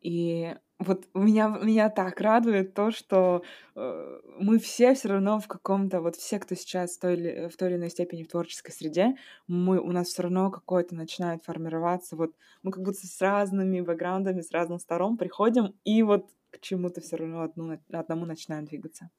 И 0.01 0.55
вот 0.79 1.07
меня, 1.13 1.49
меня 1.61 1.89
так 1.89 2.21
радует 2.21 2.73
то, 2.73 2.89
что 2.89 3.43
э, 3.75 4.19
мы 4.39 4.57
все 4.57 4.93
все 4.93 5.09
равно 5.09 5.39
в 5.39 5.47
каком-то, 5.47 5.99
вот 5.99 6.15
все, 6.15 6.39
кто 6.39 6.55
сейчас 6.55 6.95
в 6.95 7.01
той, 7.01 7.15
или, 7.15 7.49
в 7.49 7.57
той 7.57 7.69
или 7.69 7.75
иной 7.77 7.89
степени 7.89 8.23
в 8.23 8.29
творческой 8.29 8.71
среде, 8.71 9.15
мы, 9.47 9.79
у 9.79 9.91
нас 9.91 10.07
все 10.07 10.23
равно 10.23 10.51
какое-то 10.51 10.95
начинает 10.95 11.43
формироваться, 11.43 12.15
вот 12.15 12.31
мы 12.63 12.71
как 12.71 12.83
будто 12.83 13.05
с 13.05 13.21
разными 13.21 13.81
бэкграундами, 13.81 14.39
с 14.39 14.51
разных 14.51 14.79
сторон 14.79 15.17
приходим, 15.17 15.75
и 15.83 16.01
вот 16.01 16.29
к 16.49 16.59
чему-то 16.61 17.01
все 17.01 17.17
равно 17.17 17.41
одну, 17.41 17.77
одному 17.91 18.25
начинаем 18.25 18.63
двигаться. 18.63 19.09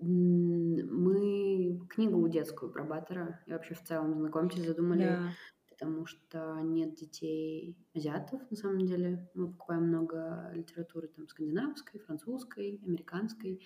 Мы 0.00 1.80
книгу 1.88 2.28
детскую 2.28 2.72
про 2.72 2.84
Баттера 2.84 3.40
и 3.46 3.52
вообще 3.52 3.74
в 3.74 3.82
целом 3.82 4.14
знакомьтесь, 4.14 4.66
задумали 4.66 5.04
yeah 5.04 5.30
потому 5.78 6.06
что 6.06 6.60
нет 6.60 6.94
детей 6.94 7.76
азиатов, 7.94 8.42
на 8.50 8.56
самом 8.56 8.84
деле. 8.84 9.30
Мы 9.34 9.52
покупаем 9.52 9.84
много 9.84 10.50
литературы 10.52 11.06
там 11.08 11.28
скандинавской, 11.28 12.00
французской, 12.00 12.80
американской, 12.84 13.62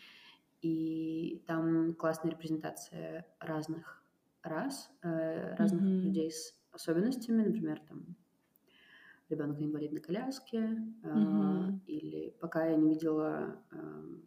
и 0.60 1.42
там 1.46 1.94
классная 1.94 2.32
репрезентация 2.32 3.26
разных 3.40 4.04
рас, 4.42 4.90
э, 5.02 5.54
разных 5.56 5.82
mm-hmm. 5.82 6.00
людей 6.02 6.30
с 6.30 6.54
особенностями, 6.70 7.44
например, 7.44 7.80
там 7.88 8.14
ребенок 9.30 9.58
на 9.58 9.64
инвалидной 9.64 10.00
коляске, 10.00 10.60
Мгм. 11.02 11.82
или 11.86 12.36
пока 12.40 12.66
я 12.66 12.76
не 12.76 12.90
видела, 12.90 13.62
эм, 13.70 14.22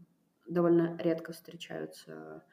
довольно 0.47 0.97
редко 0.97 1.31
встречаются 1.31 2.43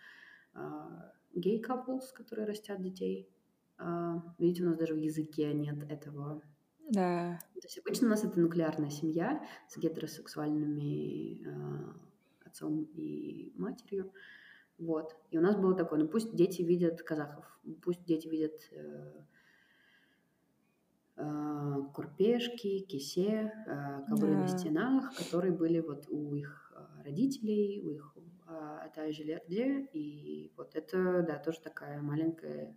гей-couples, 1.35 2.13
которые 2.15 2.47
растят 2.47 2.83
детей. 2.83 3.31
А, 3.79 4.23
Видите, 4.39 4.63
у 4.65 4.67
нас 4.67 4.77
даже 4.77 4.95
в 4.95 4.99
языке 4.99 5.53
нет 5.55 5.83
этого. 5.91 6.43
Да. 6.91 7.39
То 7.55 7.61
есть 7.67 7.79
обычно 7.79 8.07
у 8.09 8.11
нас 8.11 8.25
это 8.25 8.39
нуклеарная 8.41 8.91
семья 8.91 9.45
с 9.69 9.79
гетеросексуальными 9.79 11.43
э, 11.47 11.93
отцом 12.45 12.83
и 12.95 13.53
матерью. 13.57 14.13
Вот. 14.79 15.17
И 15.31 15.39
у 15.39 15.41
нас 15.41 15.57
было 15.57 15.75
такое, 15.75 16.01
ну 16.01 16.09
пусть 16.09 16.35
дети 16.35 16.63
видят 16.63 17.03
казахов, 17.03 17.47
пусть 17.83 18.05
дети 18.05 18.29
видят 18.29 18.61
э, 18.73 19.23
э, 21.17 21.77
курпешки, 21.95 22.81
кисе, 22.81 23.53
э, 23.67 24.05
ковры 24.09 24.35
на 24.35 24.43
Да. 24.43 24.49
стенах, 24.49 25.15
которые 25.17 25.53
были 25.53 25.81
вот 25.81 26.07
у 26.09 26.35
их 26.35 26.73
родителей, 27.05 27.81
у 27.85 27.91
их 27.91 28.17
э, 28.49 28.89
этажелерде. 28.89 29.89
И 29.93 30.53
вот 30.57 30.75
это, 30.75 31.23
да, 31.23 31.39
тоже 31.39 31.61
такая 31.61 32.03
маленькая 32.03 32.77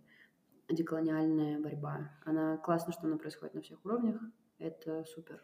деколониальная 0.68 1.60
борьба. 1.60 2.10
Она 2.24 2.56
классно, 2.58 2.92
что 2.92 3.06
она 3.06 3.16
происходит 3.16 3.54
на 3.54 3.60
всех 3.62 3.84
уровнях. 3.84 4.20
Это 4.58 5.04
супер. 5.04 5.42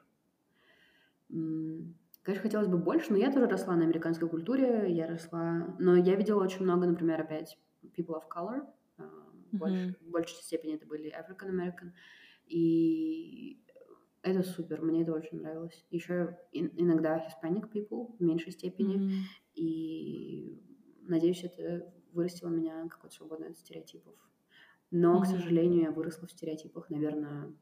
Конечно, 1.29 2.43
хотелось 2.43 2.69
бы 2.69 2.79
больше, 2.79 3.11
но 3.11 3.17
я 3.19 3.33
тоже 3.33 3.47
росла 3.47 3.75
на 3.75 3.85
американской 3.85 4.29
культуре, 4.29 4.93
я 4.93 5.09
росла... 5.09 5.75
Но 5.81 5.97
я 5.97 6.15
видела 6.15 6.43
очень 6.43 6.63
много, 6.63 6.87
например, 6.87 7.21
опять 7.21 7.59
people 7.83 8.15
of 8.15 8.25
color. 8.33 8.65
а, 8.99 9.05
Больше, 9.51 9.97
в 10.01 10.11
большей 10.11 10.37
степени 10.43 10.75
это 10.75 10.87
были 10.87 11.11
African 11.11 11.51
American. 11.51 11.91
И 12.47 13.65
это 14.23 14.43
супер, 14.45 14.83
мне 14.83 15.03
это 15.03 15.13
очень 15.13 15.41
нравилось. 15.41 15.85
Еще 15.91 16.39
ин- 16.53 16.73
иногда 16.77 17.19
Hispanic 17.19 17.73
people 17.73 18.17
в 18.17 18.23
меньшей 18.23 18.53
степени. 18.53 18.97
Мгм. 18.99 19.13
И 19.55 20.63
надеюсь, 21.01 21.43
это 21.43 21.93
вырастило 22.13 22.51
меня 22.51 22.87
какой-то 22.89 23.17
свободной 23.17 23.49
от 23.49 23.57
стереотипов. 23.57 24.15
Но, 24.93 25.21
к 25.21 25.27
Мгм. 25.27 25.33
сожалению, 25.33 25.83
я 25.83 25.91
выросла 25.91 26.29
в 26.29 26.33
стереотипах, 26.33 26.89
наверное, 26.91 27.53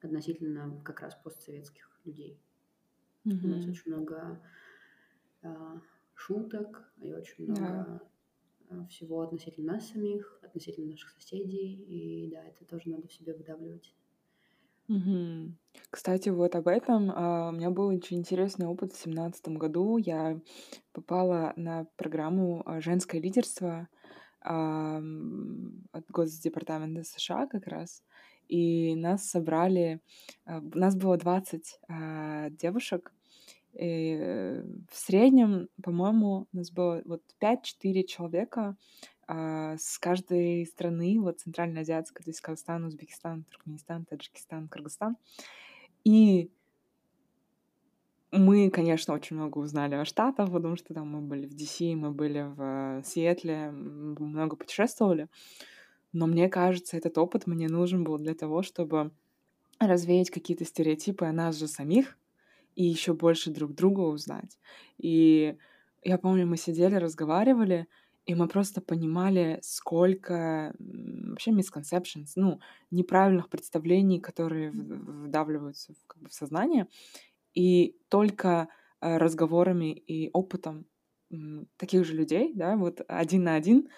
относительно 0.00 0.80
как 0.84 1.00
раз 1.00 1.14
постсоветских 1.16 2.00
людей. 2.04 2.40
У 3.42 3.48
нас 3.48 3.66
очень 3.66 3.92
много 3.92 4.40
а, 5.42 5.80
шуток 6.14 6.92
и 6.98 7.12
очень 7.12 7.46
много 7.46 8.00
а, 8.70 8.86
всего 8.86 9.22
относительно 9.22 9.74
нас 9.74 9.90
самих, 9.90 10.38
относительно 10.42 10.90
наших 10.92 11.10
соседей. 11.10 11.74
И 11.74 12.30
да, 12.30 12.44
это 12.44 12.64
тоже 12.64 12.90
надо 12.90 13.08
в 13.08 13.12
себе 13.12 13.34
выдавливать. 13.34 13.94
Мгм. 14.88 15.58
Кстати, 15.90 16.28
вот 16.28 16.54
об 16.54 16.68
этом 16.68 17.10
а, 17.12 17.48
у 17.48 17.52
меня 17.52 17.70
был 17.70 17.88
очень 17.88 18.18
интересный 18.18 18.66
опыт 18.66 18.92
в 18.92 18.96
семнадцатом 19.00 19.56
году. 19.58 19.96
Я 19.98 20.40
попала 20.92 21.52
на 21.56 21.86
программу 21.96 22.64
«Женское 22.80 23.20
лидерство» 23.20 23.88
от 24.46 26.10
Госдепартамента 26.10 27.04
США 27.04 27.46
как 27.46 27.66
раз. 27.66 28.02
И 28.48 28.94
нас 28.94 29.28
собрали, 29.28 30.00
а, 30.44 30.60
б- 30.60 30.78
нас 30.78 30.94
было 30.94 31.16
20 31.16 31.80
а, 31.88 32.50
девушек. 32.50 33.12
И 33.72 34.62
в 34.90 34.96
среднем, 34.96 35.68
по-моему, 35.82 36.46
у 36.52 36.56
нас 36.56 36.70
было 36.70 37.02
вот 37.04 37.22
5-4 37.40 38.04
человека 38.04 38.76
а, 39.26 39.76
с 39.76 39.98
каждой 39.98 40.64
страны, 40.66 41.20
вот 41.20 41.40
центральноазиатской, 41.40 42.24
то 42.24 42.30
есть 42.30 42.40
Казахстан, 42.40 42.84
Узбекистан, 42.84 43.44
Туркменистан, 43.44 44.04
Таджикистан, 44.04 44.68
Кыргызстан. 44.68 45.16
И 46.04 46.50
мы, 48.32 48.70
конечно, 48.70 49.14
очень 49.14 49.36
много 49.36 49.58
узнали 49.58 49.94
о 49.94 50.04
Штатах, 50.04 50.50
потому 50.50 50.76
что 50.76 50.94
там 50.94 51.08
мы 51.08 51.20
были 51.20 51.46
в 51.46 51.54
DC, 51.54 51.94
мы 51.94 52.10
были 52.10 52.42
в 52.42 52.60
э, 52.60 53.02
Сиэтле, 53.04 53.70
много 53.70 54.56
путешествовали. 54.56 55.28
Но 56.12 56.26
мне 56.26 56.48
кажется, 56.48 56.96
этот 56.96 57.18
опыт 57.18 57.46
мне 57.46 57.68
нужен 57.68 58.04
был 58.04 58.18
для 58.18 58.34
того, 58.34 58.62
чтобы 58.62 59.10
развеять 59.78 60.30
какие-то 60.30 60.64
стереотипы 60.64 61.26
о 61.26 61.32
нас 61.32 61.58
же 61.58 61.68
самих 61.68 62.16
и 62.74 62.84
еще 62.84 63.12
больше 63.12 63.50
друг 63.50 63.74
друга 63.74 64.00
узнать. 64.00 64.58
И 64.98 65.56
я 66.02 66.18
помню, 66.18 66.46
мы 66.46 66.56
сидели, 66.56 66.94
разговаривали, 66.94 67.86
и 68.26 68.34
мы 68.34 68.48
просто 68.48 68.80
понимали, 68.80 69.60
сколько 69.62 70.74
вообще 70.78 71.52
misconceptions, 71.52 72.32
ну, 72.34 72.60
неправильных 72.90 73.48
представлений, 73.48 74.20
которые 74.20 74.70
вдавливаются 74.72 75.94
в, 75.94 76.06
как 76.06 76.22
бы, 76.22 76.28
в 76.28 76.34
сознание. 76.34 76.88
И 77.56 77.96
только 78.10 78.68
э, 79.00 79.16
разговорами 79.16 79.92
и 79.92 80.30
опытом 80.32 80.86
таких 81.76 82.04
же 82.04 82.14
людей, 82.14 82.52
да, 82.54 82.76
вот 82.76 83.00
один 83.08 83.44
на 83.44 83.56
один, 83.56 83.88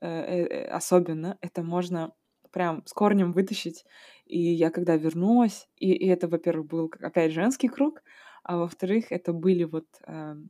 э, 0.00 0.08
э, 0.08 0.64
особенно, 0.68 1.36
это 1.42 1.62
можно 1.62 2.14
прям 2.50 2.82
с 2.86 2.94
корнем 2.94 3.32
вытащить. 3.32 3.84
И 4.24 4.38
я 4.40 4.70
когда 4.70 4.96
вернулась, 4.96 5.68
и, 5.76 5.92
и 5.92 6.06
это, 6.08 6.28
во-первых, 6.28 6.66
был 6.68 6.90
опять 7.00 7.32
женский 7.32 7.68
круг, 7.68 8.02
а 8.44 8.56
во-вторых, 8.56 9.12
это 9.12 9.34
были 9.34 9.64
вот, 9.64 9.86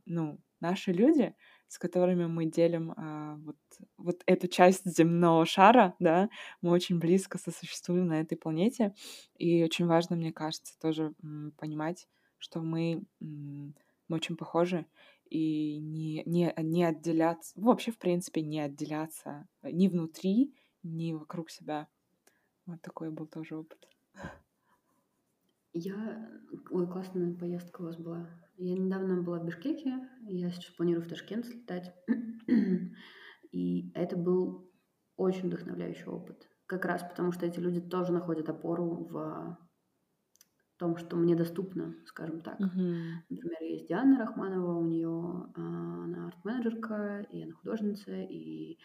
ну, 0.05 0.39
наши 0.61 0.93
люди, 0.93 1.35
с 1.67 1.77
которыми 1.77 2.25
мы 2.25 2.45
делим 2.45 2.93
а, 2.95 3.35
вот, 3.43 3.57
вот 3.97 4.21
эту 4.25 4.47
часть 4.47 4.85
земного 4.85 5.45
шара, 5.45 5.95
да, 5.99 6.29
мы 6.61 6.71
очень 6.71 6.99
близко 6.99 7.37
сосуществуем 7.37 8.07
на 8.07 8.21
этой 8.21 8.37
планете, 8.37 8.93
и 9.37 9.63
очень 9.63 9.85
важно, 9.85 10.15
мне 10.15 10.31
кажется, 10.31 10.73
тоже 10.79 11.13
понимать, 11.57 12.07
что 12.39 12.61
мы, 12.61 13.03
мы 13.19 13.73
очень 14.09 14.35
похожи, 14.35 14.85
и 15.29 15.79
не, 15.79 16.23
не, 16.25 16.53
не 16.57 16.83
отделяться, 16.83 17.53
вообще, 17.55 17.91
в 17.91 17.99
принципе, 17.99 18.41
не 18.41 18.59
отделяться 18.59 19.47
ни 19.61 19.87
внутри, 19.87 20.55
ни 20.81 21.13
вокруг 21.13 21.51
себя. 21.51 21.87
Вот 22.65 22.81
такой 22.81 23.11
был 23.11 23.27
тоже 23.27 23.55
опыт. 23.55 23.87
Я... 25.73 26.29
Ой, 26.71 26.87
классная 26.87 27.33
поездка 27.35 27.81
у 27.81 27.85
вас 27.85 27.97
была. 27.97 28.27
Я 28.57 28.75
недавно 28.75 29.21
была 29.21 29.39
в 29.39 29.45
Бишкеке, 29.45 30.09
я 30.21 30.49
сейчас 30.49 30.73
планирую 30.75 31.05
в 31.05 31.07
Ташкент 31.07 31.45
слетать. 31.45 31.93
И 33.51 33.91
это 33.93 34.17
был 34.17 34.69
очень 35.15 35.47
вдохновляющий 35.47 36.05
опыт. 36.05 36.49
Как 36.65 36.85
раз 36.85 37.03
потому, 37.03 37.31
что 37.31 37.45
эти 37.45 37.59
люди 37.59 37.81
тоже 37.81 38.11
находят 38.11 38.49
опору 38.49 39.07
в 39.09 39.57
том, 40.79 40.97
что 40.97 41.17
мне 41.17 41.35
доступно, 41.35 41.95
скажем 42.07 42.41
так. 42.41 42.59
Мгм. 42.59 43.23
Например, 43.29 43.61
есть 43.63 43.87
Диана 43.87 44.19
Рахманова, 44.19 44.79
у 44.79 44.85
нее 44.85 45.51
она 45.55 46.27
арт-менеджерка, 46.27 47.21
и 47.31 47.43
она 47.43 47.53
художница, 47.53 48.13
и 48.21 48.79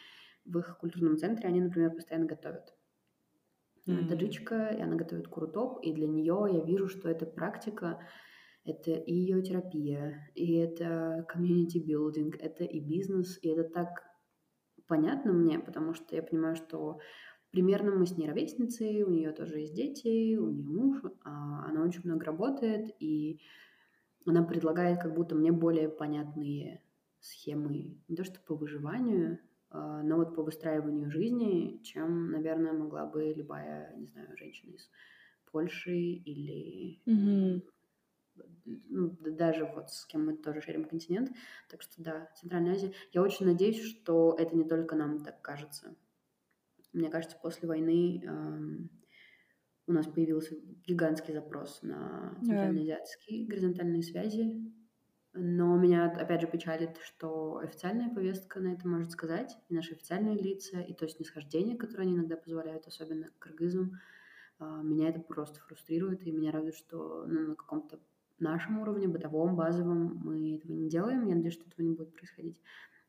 в 0.44 0.58
их 0.58 0.78
культурном 0.78 1.18
центре 1.18 1.48
они, 1.48 1.60
например, 1.62 1.92
постоянно 1.94 2.26
готовят. 2.26 2.76
Она 3.86 4.02
М. 4.02 4.06
таджичка, 4.06 4.68
и 4.68 4.80
она 4.80 4.96
готовит 4.96 5.28
курутоп, 5.28 5.80
и 5.82 5.92
для 5.92 6.06
нее 6.08 6.46
я 6.52 6.60
вижу, 6.64 6.88
что 6.88 7.08
эта 7.08 7.26
практика 7.26 8.00
это 8.64 8.92
и 8.92 9.12
ее 9.12 9.42
терапия, 9.42 10.30
и 10.34 10.54
это 10.56 11.26
community 11.34 11.84
building, 11.86 12.34
это 12.38 12.64
и 12.64 12.80
бизнес, 12.80 13.38
и 13.42 13.48
это 13.48 13.64
так 13.68 14.04
понятно 14.88 15.32
мне, 15.32 15.58
потому 15.60 15.94
что 15.94 16.16
я 16.16 16.22
понимаю, 16.22 16.56
что 16.56 17.00
примерно 17.54 17.92
мы 17.92 18.04
с 18.04 18.16
ней 18.16 18.28
ровесницы, 18.28 19.04
у 19.06 19.10
нее 19.10 19.30
тоже 19.30 19.60
есть 19.60 19.74
дети, 19.74 20.36
у 20.36 20.50
нее 20.50 20.68
муж, 20.68 21.02
а 21.22 21.66
она 21.68 21.84
очень 21.84 22.00
много 22.02 22.24
работает, 22.24 22.92
и 22.98 23.40
она 24.26 24.42
предлагает 24.42 25.00
как 25.00 25.14
будто 25.14 25.36
мне 25.36 25.52
более 25.52 25.88
понятные 25.88 26.82
схемы, 27.20 28.02
не 28.08 28.16
то 28.16 28.24
что 28.24 28.40
по 28.40 28.56
выживанию, 28.56 29.38
а, 29.70 30.02
но 30.02 30.16
вот 30.16 30.34
по 30.34 30.42
выстраиванию 30.42 31.12
жизни, 31.12 31.80
чем, 31.84 32.32
наверное, 32.32 32.72
могла 32.72 33.06
бы 33.06 33.32
любая, 33.32 33.94
не 33.98 34.08
знаю, 34.08 34.36
женщина 34.36 34.72
из 34.74 34.90
Польши 35.52 35.94
или 35.96 37.02
Мгм. 37.06 37.62
ну, 38.64 39.16
даже 39.20 39.64
вот 39.64 39.92
с 39.92 40.06
кем 40.06 40.26
мы 40.26 40.36
тоже 40.36 40.60
шерим 40.60 40.86
континент. 40.86 41.30
Так 41.70 41.82
что 41.82 42.02
да, 42.02 42.30
Центральная 42.34 42.72
Азия. 42.72 42.92
Я 43.12 43.22
очень 43.22 43.46
надеюсь, 43.46 43.80
что 43.80 44.34
это 44.36 44.56
не 44.56 44.64
только 44.64 44.96
нам 44.96 45.22
так 45.22 45.40
кажется. 45.40 45.94
Мне 46.94 47.10
кажется, 47.10 47.36
после 47.42 47.68
войны 47.68 48.22
эм, 48.24 48.90
у 49.86 49.92
нас 49.92 50.06
появился 50.06 50.54
гигантский 50.86 51.34
запрос 51.34 51.82
на 51.82 52.40
центральноазиатские 52.44 53.46
горизонтальные 53.46 54.02
связи. 54.02 54.72
Но 55.36 55.76
меня, 55.76 56.06
опять 56.06 56.40
же, 56.40 56.46
печалит, 56.46 56.96
что 56.98 57.56
официальная 57.56 58.08
повестка 58.08 58.60
на 58.60 58.68
это 58.74 58.86
может 58.86 59.10
сказать, 59.10 59.56
и 59.68 59.74
наши 59.74 59.94
официальные 59.94 60.36
лица, 60.36 60.80
и 60.80 60.94
то 60.94 61.08
снисхождение, 61.08 61.76
которое 61.76 62.04
они 62.04 62.14
иногда 62.14 62.36
позволяют, 62.36 62.86
особенно 62.86 63.30
к 63.30 63.38
кыргызам, 63.40 63.98
а, 64.60 64.82
меня 64.82 65.08
это 65.08 65.20
просто 65.20 65.60
фрустрирует, 65.60 66.22
и 66.22 66.30
меня 66.30 66.52
радует, 66.52 66.76
что 66.76 67.26
ну, 67.26 67.48
на 67.48 67.54
каком-то 67.56 67.98
нашем 68.38 68.78
уровне, 68.78 69.08
бытовом, 69.08 69.56
базовом, 69.56 70.20
мы 70.24 70.56
этого 70.56 70.72
не 70.72 70.88
делаем. 70.88 71.26
Я 71.26 71.34
надеюсь, 71.34 71.54
что 71.54 71.66
этого 71.68 71.84
не 71.84 71.94
будет 71.94 72.14
происходить. 72.14 72.60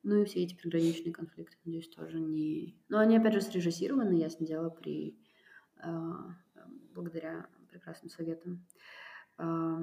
Ну 0.07 0.21
и 0.21 0.25
все 0.25 0.43
эти 0.43 0.53
приграничные 0.53 1.11
конфликты, 1.11 1.57
надеюсь, 1.65 1.89
тоже 1.89 2.19
не... 2.19 2.79
Но 2.89 2.99
они, 2.99 3.17
опять 3.17 3.33
же, 3.33 3.41
срежиссированы, 3.41 4.13
ясно 4.13 4.45
дело, 4.45 4.69
при... 4.69 5.17
а, 5.77 6.37
благодаря 6.93 7.49
прекрасным 7.71 8.11
советом. 8.11 8.63
А, 9.39 9.79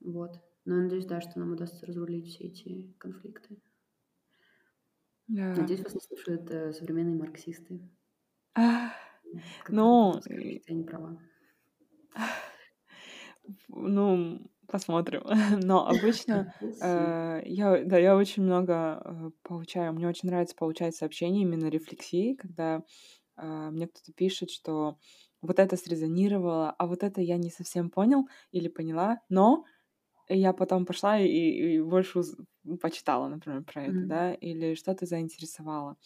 вот. 0.00 0.38
Но 0.66 0.76
я 0.76 0.82
надеюсь, 0.82 1.06
да, 1.06 1.22
что 1.22 1.38
нам 1.38 1.52
удастся 1.52 1.86
разрулить 1.86 2.26
все 2.26 2.48
эти 2.48 2.92
конфликты. 2.98 3.56
Да. 5.26 5.54
Надеюсь, 5.54 5.84
вас 5.84 5.94
не 5.94 6.02
слушают 6.02 6.50
э, 6.50 6.74
современные 6.74 7.16
марксисты. 7.16 7.80
А, 8.54 8.92
ну, 9.70 10.20
я 10.28 10.74
не 10.74 10.84
права. 10.84 11.18
ну, 13.68 14.50
посмотрим. 14.70 15.22
Но 15.64 15.86
обычно 15.88 16.48
э, 16.80 17.42
я, 17.44 17.84
да, 17.84 17.98
я 17.98 18.16
очень 18.16 18.42
много 18.42 19.02
э, 19.04 19.30
получаю. 19.42 19.92
Мне 19.92 20.08
очень 20.08 20.28
нравится 20.28 20.56
получать 20.56 20.94
сообщения 20.96 21.42
именно 21.42 21.68
рефлексии, 21.68 22.34
когда 22.34 22.82
э, 23.38 23.70
мне 23.70 23.88
кто-то 23.88 24.12
пишет, 24.14 24.50
что 24.50 24.98
вот 25.42 25.58
это 25.58 25.76
срезонировало, 25.76 26.70
а 26.72 26.86
вот 26.86 27.02
это 27.04 27.20
я 27.22 27.38
не 27.38 27.50
совсем 27.50 27.90
понял 27.90 28.28
или 28.52 28.68
поняла, 28.68 29.20
но 29.30 29.64
я 30.28 30.52
потом 30.52 30.86
пошла 30.86 31.18
и, 31.18 31.26
и 31.28 31.80
больше 31.82 32.20
уз- 32.20 32.36
почитала, 32.80 33.28
например, 33.28 33.64
про 33.64 33.84
это, 33.86 33.98
Мгм. 34.00 34.06
да, 34.06 34.34
или 34.34 34.74
что-то 34.74 35.06
заинтересовало. 35.06 35.96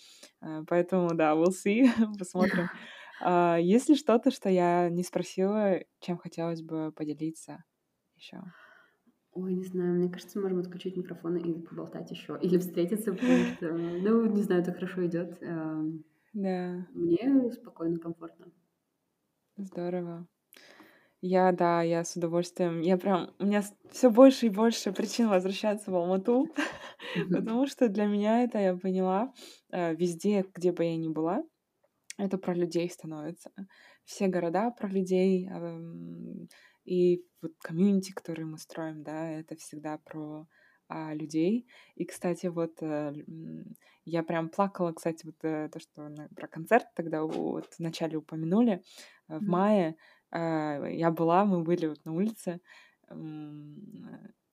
Поэтому, 0.68 1.14
да, 1.14 1.34
we'll 1.34 1.50
see, 1.52 1.84
посмотрим. 2.18 2.70
А, 3.20 3.58
Есть 3.58 3.88
ли 3.88 3.96
что-то, 3.96 4.30
что 4.30 4.48
я 4.48 4.88
не 4.90 5.02
спросила, 5.02 5.80
чем 6.00 6.18
хотелось 6.18 6.62
бы 6.62 6.92
поделиться 6.92 7.64
еще? 8.24 8.40
Ой, 9.32 9.52
не 9.52 9.64
знаю, 9.64 9.94
мне 9.94 10.08
кажется, 10.08 10.40
можем 10.40 10.60
отключить 10.60 10.96
микрофон 10.96 11.36
и 11.36 11.60
поболтать 11.60 12.10
еще. 12.10 12.38
Или 12.42 12.56
встретиться, 12.58 13.14
что, 13.16 13.72
ну, 13.76 14.24
не 14.26 14.42
знаю, 14.42 14.62
это 14.62 14.72
хорошо 14.72 15.04
идет. 15.06 15.42
Эм, 15.42 16.04
Да, 16.32 16.86
Мне 16.94 17.50
спокойно, 17.52 17.98
комфортно. 17.98 18.46
здорово. 19.56 20.26
Я, 21.22 21.52
да, 21.52 21.82
я 21.82 22.04
с 22.04 22.16
удовольствием. 22.16 22.80
Я 22.82 22.98
прям, 22.98 23.34
у 23.38 23.46
меня 23.46 23.62
все 23.90 24.10
больше 24.10 24.46
и 24.46 24.50
больше 24.50 24.92
причин 24.92 25.28
возвращаться 25.28 25.90
в 25.90 25.96
Алмату, 25.96 26.48
потому 27.32 27.66
что 27.66 27.88
для 27.88 28.06
меня 28.06 28.44
это, 28.44 28.58
я 28.58 28.76
поняла, 28.76 29.32
э, 29.72 29.94
везде, 29.94 30.44
где 30.54 30.72
бы 30.72 30.84
я 30.84 30.96
ни 30.96 31.08
была, 31.08 31.42
это 32.18 32.38
про 32.38 32.54
людей 32.54 32.90
становится. 32.90 33.52
Все 34.04 34.28
города 34.28 34.70
про 34.70 34.88
людей, 34.88 35.48
эм, 35.48 36.48
и 36.84 37.24
вот 37.42 37.52
комьюнити, 37.62 38.12
который 38.12 38.44
мы 38.44 38.58
строим, 38.58 39.02
да, 39.02 39.30
это 39.30 39.56
всегда 39.56 39.98
про 39.98 40.46
а, 40.88 41.14
людей. 41.14 41.66
И, 41.94 42.04
кстати, 42.04 42.46
вот 42.46 42.82
м, 42.82 43.74
я 44.04 44.22
прям 44.22 44.48
плакала, 44.50 44.92
кстати, 44.92 45.24
вот 45.26 45.36
э, 45.42 45.68
то, 45.72 45.80
что 45.80 46.08
на- 46.08 46.28
про 46.36 46.46
концерт 46.48 46.86
тогда 46.94 47.22
вот 47.24 47.74
вначале 47.78 48.18
упомянули. 48.18 48.82
Э, 49.28 49.38
В 49.38 49.46
мае 49.48 49.96
э, 50.32 50.36
я 50.96 51.10
была, 51.10 51.44
мы 51.46 51.62
были 51.62 51.86
вот 51.86 52.04
на 52.04 52.12
улице, 52.14 52.60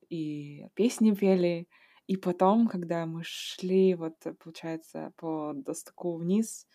и 0.10 0.68
песни 0.76 1.12
пели, 1.14 1.68
и 2.08 2.18
потом, 2.18 2.68
когда 2.68 3.06
мы 3.06 3.22
шли, 3.24 3.96
вот, 3.96 4.16
получается, 4.44 5.14
по 5.18 5.54
достуку 5.56 6.18
вниз, 6.18 6.68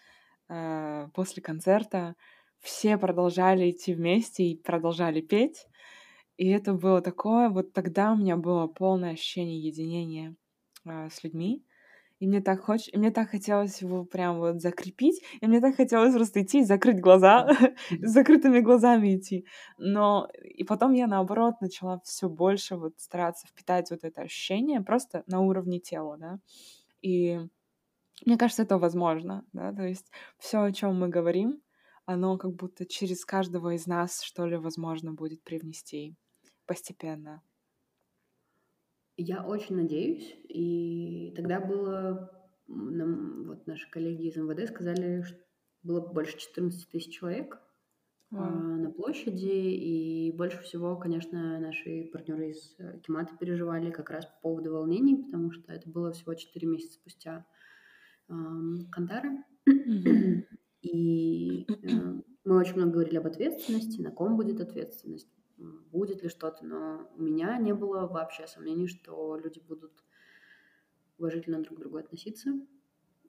э, 0.49 1.09
после 1.15 1.43
концерта, 1.43 2.17
все 2.61 2.99
продолжали 2.99 3.71
идти 3.71 3.95
вместе 3.95 4.45
и 4.45 4.57
продолжали 4.57 5.21
петь. 5.21 5.67
И 6.37 6.49
это 6.49 6.75
было 6.75 7.01
такое, 7.01 7.49
вот 7.49 7.73
тогда 7.73 8.13
у 8.13 8.17
меня 8.17 8.37
было 8.37 8.67
полное 8.67 9.13
ощущение 9.13 9.59
единения 9.61 10.37
э, 10.85 11.09
с 11.11 11.25
людьми. 11.25 11.65
И 12.19 12.27
мне 12.27 12.41
так 12.41 12.61
хоч... 12.61 12.89
и 12.89 12.97
мне 12.97 13.11
так 13.11 13.31
хотелось 13.31 13.83
его 13.83 14.05
прям 14.05 14.39
вот 14.39 14.61
закрепить, 14.61 15.23
и 15.41 15.47
мне 15.47 15.61
так 15.61 15.77
хотелось 15.77 16.15
просто 16.15 16.43
идти 16.43 16.61
и 16.61 16.65
закрыть 16.65 17.01
глаза, 17.01 17.47
с 17.91 18.11
закрытыми 18.11 18.61
глазами 18.61 19.17
идти. 19.17 19.47
Но 19.77 20.29
и 20.43 20.65
потом 20.65 20.93
я 20.93 21.07
наоборот 21.07 21.61
начала 21.61 22.01
все 22.05 22.29
больше 22.29 22.77
вот 22.77 22.95
стараться 22.99 23.47
впитать 23.47 23.91
вот 23.91 24.01
это 24.03 24.23
ощущение 24.23 24.81
просто 24.81 25.25
на 25.27 25.41
уровне 25.41 25.79
тела, 25.79 26.17
да. 26.19 26.39
И 27.03 27.39
мне 28.25 28.39
кажется, 28.39 28.63
это 28.63 28.79
возможно, 28.79 29.45
да, 29.53 29.73
то 29.75 29.83
есть 29.83 30.11
все, 30.39 30.63
о 30.63 30.73
чем 30.73 30.99
мы 30.99 31.09
говорим, 31.09 31.61
оно 32.07 32.39
как 32.39 32.55
будто 32.55 32.87
через 32.87 33.25
каждого 33.25 33.75
из 33.75 33.87
нас, 33.87 34.23
что 34.23 34.47
ли, 34.47 34.57
возможно 34.57 35.13
будет 35.13 35.43
привнести 35.43 36.15
постепенно. 36.65 37.43
Я 39.17 39.45
очень 39.45 39.77
надеюсь. 39.77 40.35
И 40.49 41.33
тогда 41.37 41.61
было, 41.61 42.31
нам, 42.69 43.45
вот 43.49 43.67
наши 43.67 43.91
коллеги 43.91 44.29
из 44.29 44.37
МВД 44.37 44.69
сказали, 44.69 45.23
что 45.23 45.39
было 45.83 46.01
больше 46.01 46.39
14 46.39 46.89
тысяч 46.89 47.13
человек 47.13 47.61
а, 48.31 48.37
Вау. 48.37 48.77
на 48.77 48.91
площади. 48.91 49.47
И 49.47 50.33
больше 50.33 50.63
всего, 50.63 50.97
конечно, 50.97 51.59
наши 51.59 52.09
партнеры 52.13 52.51
из 52.51 52.77
э, 52.79 53.01
Кемата 53.01 53.37
переживали 53.37 53.91
как 53.91 54.11
раз 54.11 54.27
по 54.27 54.41
поводу 54.43 54.73
волнений, 54.73 55.17
потому 55.17 55.51
что 55.51 55.73
это 55.73 55.89
было 55.89 56.13
всего 56.13 56.35
4 56.35 56.67
месяца 56.69 56.95
спустя 56.95 57.47
ам, 58.29 58.89
Кантары. 58.93 59.45
Мгм. 59.67 60.45
И 60.83 61.67
э, 61.69 61.96
очень 62.67 62.77
много 62.77 62.93
говорили 62.95 63.17
об 63.17 63.27
ответственности, 63.27 64.01
на 64.01 64.11
ком 64.11 64.37
будет 64.37 64.61
ответственность, 64.61 65.29
будет 65.57 66.23
ли 66.23 66.29
что-то, 66.29 66.65
но 66.65 67.11
у 67.17 67.23
меня 67.23 67.57
не 67.59 67.73
было 67.75 68.07
вообще 68.07 68.47
сомнений, 68.47 68.89
что 68.89 69.37
люди 69.37 69.61
будут 69.61 70.05
уважительно 71.19 71.63
друг 71.63 71.79
к 71.79 71.81
другу 71.81 71.97
относиться 71.97 72.51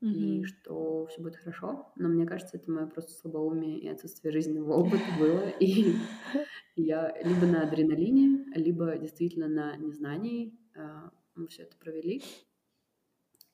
и 0.01 0.39
Мгм. 0.39 0.45
что 0.45 1.07
все 1.07 1.21
будет 1.21 1.37
хорошо. 1.37 1.91
Но 1.95 2.07
мне 2.07 2.25
кажется, 2.25 2.57
это 2.57 2.71
мое 2.71 2.85
просто 2.85 3.11
слабоумие 3.13 3.79
и 3.79 3.87
отсутствие 3.87 4.31
жизненного 4.31 4.73
опыта 4.73 5.03
было. 5.19 5.49
И 5.59 5.95
я 6.75 7.15
либо 7.23 7.45
на 7.47 7.63
адреналине, 7.63 8.45
либо 8.55 8.97
действительно 8.97 9.47
на 9.47 9.75
незнании 9.77 10.59
а, 10.75 11.11
мы 11.35 11.47
все 11.47 11.63
это 11.63 11.75
провели. 11.77 12.21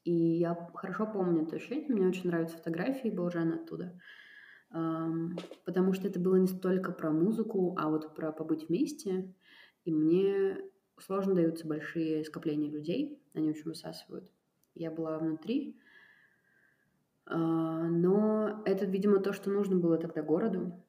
И 0.04 0.12
я 0.12 0.54
хорошо 0.74 1.06
помню 1.06 1.44
это 1.44 1.56
ощущение. 1.56 1.88
Мне 1.90 2.08
очень 2.08 2.28
нравятся 2.28 2.58
фотографии 2.58 3.10
Болжана 3.10 3.56
оттуда. 3.56 3.86
Ам, 3.86 4.00
Потому 5.66 5.94
что 5.94 6.08
это 6.08 6.20
было 6.20 6.36
не 6.38 6.48
столько 6.48 6.92
про 6.92 7.12
музыку, 7.12 7.76
а 7.78 7.90
вот 7.90 8.16
про 8.16 8.32
побыть 8.32 8.70
вместе. 8.70 9.34
И 9.86 9.92
мне 9.92 10.58
сложно 11.00 11.36
даются 11.36 11.68
большие 11.68 12.24
скопления 12.24 12.72
людей. 12.72 13.22
Они 13.34 13.50
очень 13.50 13.66
высасывают. 13.66 14.32
Я 14.74 14.90
была 14.90 15.20
внутри. 15.20 15.78
А, 17.26 17.88
Но 17.88 18.64
это, 18.66 18.86
видимо, 18.86 19.20
то, 19.20 19.32
что 19.34 19.52
нужно 19.52 19.78
было 19.78 19.98
тогда 19.98 20.24
городу 20.24 20.84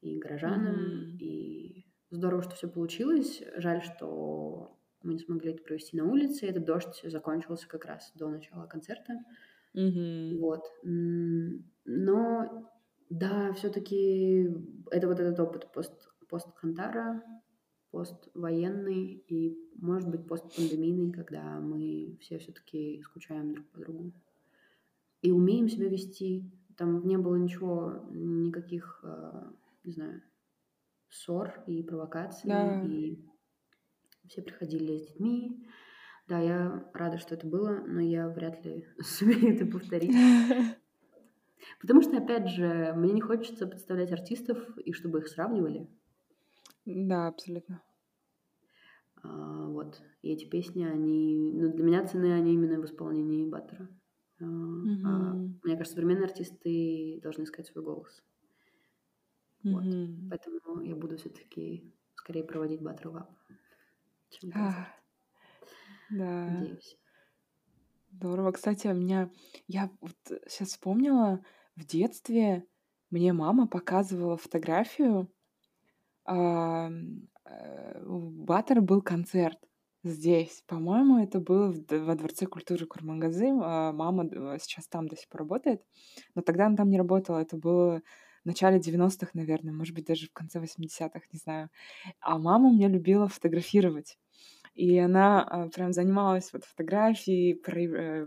и 0.00 0.18
горожанам. 0.18 0.76
Мгм. 0.76 1.18
И 1.20 1.86
здорово, 2.10 2.42
что 2.42 2.54
все 2.54 2.68
получилось. 2.68 3.42
Жаль, 3.56 3.82
что 3.82 4.78
мы 5.02 5.14
не 5.14 5.18
смогли 5.18 5.52
это 5.52 5.62
провести 5.62 5.96
на 5.96 6.04
улице. 6.04 6.46
Этот 6.46 6.64
дождь 6.64 7.00
закончился 7.04 7.68
как 7.68 7.84
раз 7.84 8.10
до 8.14 8.28
начала 8.28 8.66
концерта. 8.66 9.14
Мгм. 9.74 10.38
Вот. 10.40 10.64
Но 10.82 12.70
да, 13.10 13.52
все-таки 13.54 14.48
это 14.90 15.08
вот 15.08 15.20
этот 15.20 15.38
опыт 15.40 15.72
пост, 15.72 16.10
пост-Хантара, 16.28 17.22
поствоенный 17.90 19.24
и, 19.28 19.56
может 19.76 20.08
быть, 20.08 20.26
постпандемийный, 20.26 21.12
когда 21.12 21.58
мы 21.60 22.18
все 22.20 22.38
все-таки 22.38 23.02
скучаем 23.02 23.52
друг 23.52 23.66
по 23.70 23.80
другу. 23.80 24.12
И 25.22 25.32
умеем 25.32 25.68
себя 25.68 25.88
вести. 25.88 26.50
Там 26.76 27.06
не 27.06 27.16
было 27.16 27.36
ничего, 27.36 28.06
никаких, 28.10 29.00
э, 29.02 29.50
не 29.82 29.92
знаю, 29.92 30.22
ссор 31.08 31.64
и 31.66 31.82
провокаций. 31.82 32.48
Да. 32.48 32.84
И 32.84 33.18
все 34.28 34.42
приходили 34.42 34.98
с 34.98 35.08
детьми. 35.08 35.66
Да, 36.28 36.38
я 36.40 36.88
рада, 36.92 37.18
что 37.18 37.34
это 37.34 37.46
было, 37.46 37.82
но 37.86 38.00
я 38.00 38.28
вряд 38.28 38.64
ли 38.64 38.86
сумею 39.00 39.54
это 39.54 39.66
повторить. 39.66 40.14
Потому 41.80 42.02
что, 42.02 42.18
опять 42.18 42.48
же, 42.48 42.92
мне 42.96 43.12
не 43.12 43.20
хочется 43.20 43.66
подставлять 43.66 44.12
артистов 44.12 44.76
и 44.78 44.92
чтобы 44.92 45.18
их 45.18 45.28
сравнивали. 45.28 45.88
Да, 46.84 47.28
абсолютно. 47.28 47.82
А, 49.22 49.66
вот. 49.68 50.00
И 50.22 50.32
эти 50.32 50.44
песни, 50.46 50.84
они... 50.84 51.52
Ну, 51.52 51.72
для 51.72 51.84
меня 51.84 52.06
цены 52.06 52.32
они 52.32 52.54
именно 52.54 52.80
в 52.80 52.84
исполнении 52.84 53.44
Баттера. 53.44 53.88
А, 54.40 54.44
а 54.44 54.46
Мгм. 54.46 55.60
мне 55.64 55.76
кажется, 55.76 55.94
современные 55.96 56.26
артисты 56.26 57.20
должны 57.22 57.42
искать 57.44 57.66
свой 57.66 57.84
голос. 57.84 58.22
Вот. 59.64 59.84
Мгм. 59.84 60.28
Поэтому 60.30 60.80
я 60.82 60.94
буду 60.94 61.16
все-таки 61.16 61.92
скорее 62.14 62.44
проводить 62.44 62.80
Баттер 62.80 63.08
Лап, 63.08 63.30
чем 64.30 64.50
А, 64.50 64.54
концерт. 64.54 64.88
Да. 66.10 66.50
Надеюсь. 66.50 66.98
Здорово. 68.12 68.52
Кстати, 68.52 68.86
у 68.86 68.94
меня... 68.94 69.30
Я 69.66 69.90
вот 70.00 70.16
сейчас 70.46 70.68
вспомнила, 70.68 71.44
в 71.78 71.84
детстве 71.86 72.66
мне 73.10 73.32
мама 73.32 73.66
показывала 73.66 74.36
фотографию. 74.36 75.28
ам, 76.24 77.28
э, 77.46 78.02
У 78.06 78.18
Баттера 78.30 78.80
был 78.80 79.02
концерт 79.02 79.58
здесь. 80.04 80.62
По-моему, 80.66 81.18
это 81.22 81.40
было 81.40 81.72
в 81.72 81.80
во 81.90 82.14
Дворце 82.14 82.46
культуры 82.46 82.86
Курмангазы. 82.86 83.48
А 83.62 83.92
Мама 83.92 84.24
д- 84.24 84.58
сейчас 84.60 84.88
там 84.88 85.08
до 85.08 85.16
сих 85.16 85.28
пор 85.28 85.40
работает. 85.42 85.82
Но 86.34 86.42
тогда 86.42 86.66
она 86.66 86.76
там 86.76 86.90
не 86.90 86.98
работала. 86.98 87.38
Это 87.40 87.56
было 87.56 88.02
начале 88.44 88.78
90-х, 88.80 89.32
наверное, 89.34 89.72
может 89.74 89.94
быть, 89.94 90.06
даже 90.06 90.26
в 90.28 90.32
конце 90.32 90.60
80-х, 90.60 91.26
не 91.32 91.38
знаю. 91.38 91.70
А 92.20 92.38
мама 92.38 92.72
меня 92.72 92.88
любила 92.88 93.28
фотографировать. 93.28 94.18
И 94.74 94.98
она 94.98 95.42
а, 95.42 95.68
прям 95.68 95.92
занималась 95.92 96.52
вот 96.52 96.64
фотографией, 96.64 97.54
э, 97.54 98.26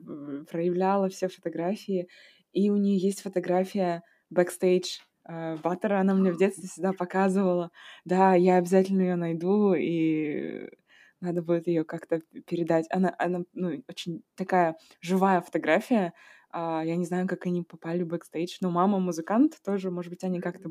проявляла 0.49 1.09
все 1.09 1.27
фотографии. 1.29 2.07
И 2.53 2.69
у 2.69 2.77
нее 2.77 2.97
есть 2.97 3.21
фотография 3.21 4.03
бэкстейдж 4.29 4.99
э, 5.27 5.57
Баттера, 5.57 5.99
она 5.99 6.13
мне 6.13 6.31
в 6.31 6.37
детстве 6.37 6.67
всегда 6.67 6.93
показывала. 6.93 7.71
Да, 8.05 8.35
я 8.35 8.57
обязательно 8.57 9.01
ее 9.01 9.15
найду, 9.15 9.73
и 9.73 10.69
надо 11.21 11.41
будет 11.41 11.67
ее 11.67 11.83
как-то 11.85 12.21
передать. 12.47 12.87
Она, 12.89 13.15
она 13.19 13.43
ну, 13.53 13.83
очень 13.87 14.23
такая 14.35 14.75
живая 15.01 15.41
фотография. 15.41 16.13
А, 16.49 16.83
я 16.83 16.95
не 16.97 17.05
знаю, 17.05 17.27
как 17.27 17.45
они 17.45 17.63
попали 17.63 18.03
в 18.03 18.07
бэкстейдж, 18.07 18.57
но 18.61 18.71
мама 18.71 18.99
музыкант 18.99 19.57
тоже, 19.63 19.91
может 19.91 20.09
быть, 20.09 20.23
они 20.23 20.41
как-то 20.41 20.69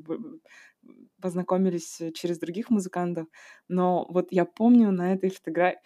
познакомились 1.21 2.01
через 2.15 2.39
других 2.39 2.71
музыкантов. 2.71 3.27
Но 3.69 4.07
вот 4.11 4.29
я 4.31 4.45
помню 4.45 4.91
на 4.91 5.13
этой 5.15 5.31
фотографии, 5.31 5.79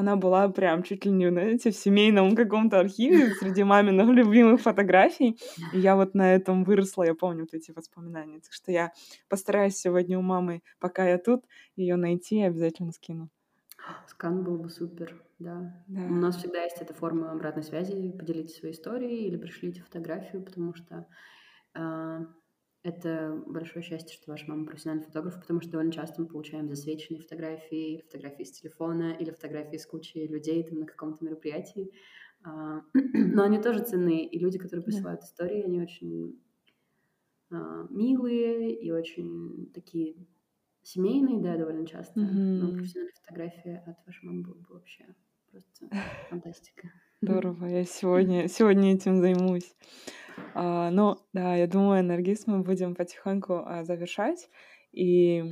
она 0.00 0.16
была 0.16 0.48
прям 0.48 0.82
чуть 0.82 1.04
ли 1.04 1.12
не, 1.12 1.28
знаете, 1.30 1.70
в 1.70 1.76
семейном 1.76 2.34
каком-то 2.34 2.80
архиве 2.80 3.34
среди 3.40 3.62
маминых 3.64 4.08
любимых 4.08 4.60
фотографий. 4.60 5.38
И 5.72 5.78
я 5.78 5.94
вот 5.96 6.14
на 6.14 6.34
этом 6.34 6.64
выросла, 6.64 7.04
я 7.04 7.14
помню 7.14 7.42
вот 7.42 7.54
эти 7.54 7.70
воспоминания. 7.70 8.40
Так 8.40 8.52
что 8.52 8.72
я 8.72 8.92
постараюсь 9.28 9.76
сегодня 9.76 10.18
у 10.18 10.22
мамы, 10.22 10.62
пока 10.78 11.08
я 11.08 11.18
тут, 11.18 11.44
ее 11.76 11.96
найти 11.96 12.40
и 12.40 12.42
обязательно 12.42 12.92
скину. 12.92 13.28
Скан 14.06 14.44
был 14.44 14.58
бы 14.58 14.68
супер, 14.68 15.22
да. 15.38 15.84
да. 15.86 16.00
У 16.02 16.14
нас 16.14 16.36
всегда 16.36 16.62
есть 16.62 16.80
эта 16.80 16.94
форма 16.94 17.32
обратной 17.32 17.62
связи. 17.62 18.12
Поделитесь 18.12 18.56
своей 18.56 18.74
историей 18.74 19.26
или 19.26 19.36
пришлите 19.36 19.82
фотографию, 19.82 20.42
потому 20.42 20.74
что 20.74 21.06
э, 21.74 22.26
это 22.82 23.42
большое 23.46 23.84
счастье, 23.84 24.14
что 24.14 24.30
ваша 24.30 24.46
мама 24.48 24.64
профессиональный 24.64 25.04
фотограф, 25.04 25.38
потому 25.40 25.60
что 25.60 25.72
довольно 25.72 25.92
часто 25.92 26.22
мы 26.22 26.28
получаем 26.28 26.68
засвеченные 26.68 27.20
фотографии, 27.20 28.02
фотографии 28.06 28.44
с 28.44 28.52
телефона, 28.52 29.12
или 29.12 29.30
фотографии 29.30 29.76
с 29.76 29.86
кучей 29.86 30.26
людей 30.26 30.62
там 30.64 30.80
на 30.80 30.86
каком-то 30.86 31.24
мероприятии. 31.24 31.92
А, 32.42 32.82
но 32.94 33.42
они 33.42 33.60
тоже 33.60 33.84
ценные, 33.84 34.26
и 34.26 34.38
люди, 34.38 34.58
которые 34.58 34.84
присылают 34.84 35.22
истории, 35.22 35.62
они 35.62 35.80
очень 35.80 36.40
а, 37.50 37.86
милые 37.90 38.74
и 38.74 38.90
очень 38.90 39.70
такие 39.74 40.26
семейные, 40.82 41.40
да, 41.42 41.58
довольно 41.58 41.86
часто. 41.86 42.20
Mm-hmm. 42.20 42.58
Но 42.60 42.72
профессиональная 42.72 43.14
фотография 43.20 43.84
от 43.86 44.06
вашей 44.06 44.24
мамы 44.24 44.42
была 44.42 44.54
бы 44.54 44.74
вообще 44.74 45.04
просто 45.50 45.88
фантастика. 46.30 46.90
Здорово, 47.20 47.66
я 47.66 47.84
сегодня, 47.84 48.48
сегодня 48.48 48.94
этим 48.94 49.20
займусь. 49.20 49.74
А, 50.54 50.90
ну, 50.90 51.16
да, 51.32 51.56
я 51.56 51.66
думаю, 51.66 52.04
Наргиз 52.04 52.46
мы 52.46 52.62
будем 52.62 52.94
потихоньку 52.94 53.62
а, 53.64 53.84
завершать. 53.84 54.48
И 54.92 55.44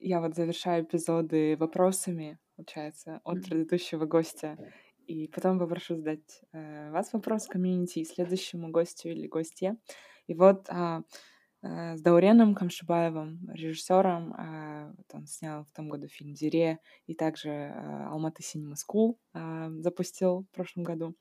я 0.00 0.20
вот 0.20 0.34
завершаю 0.34 0.84
эпизоды 0.84 1.56
вопросами, 1.56 2.38
получается, 2.56 3.20
от 3.24 3.44
предыдущего 3.44 4.06
гостя. 4.06 4.56
И 5.06 5.26
потом 5.28 5.58
попрошу 5.58 5.96
задать 5.96 6.42
э, 6.52 6.90
вас 6.90 7.12
вопрос 7.14 7.46
комьюнити 7.46 8.04
следующему 8.04 8.70
гостю 8.70 9.08
или 9.08 9.26
гостье. 9.26 9.78
И 10.26 10.34
вот 10.34 10.66
а, 10.68 11.02
а, 11.62 11.96
с 11.96 12.02
Дауреном 12.02 12.54
Камшибаевым, 12.54 13.50
режиссером, 13.52 14.34
а, 14.36 14.92
вот 14.96 15.06
он 15.14 15.26
снял 15.26 15.64
в 15.64 15.72
том 15.72 15.88
году 15.88 16.08
фильм 16.08 16.36
«Зире», 16.36 16.78
и 17.06 17.14
также 17.14 17.50
а, 17.50 18.10
«Алматы 18.10 18.42
Cinema 18.42 18.74
School» 18.74 19.16
а, 19.32 19.70
запустил 19.78 20.42
в 20.42 20.54
прошлом 20.54 20.84
году. 20.84 21.16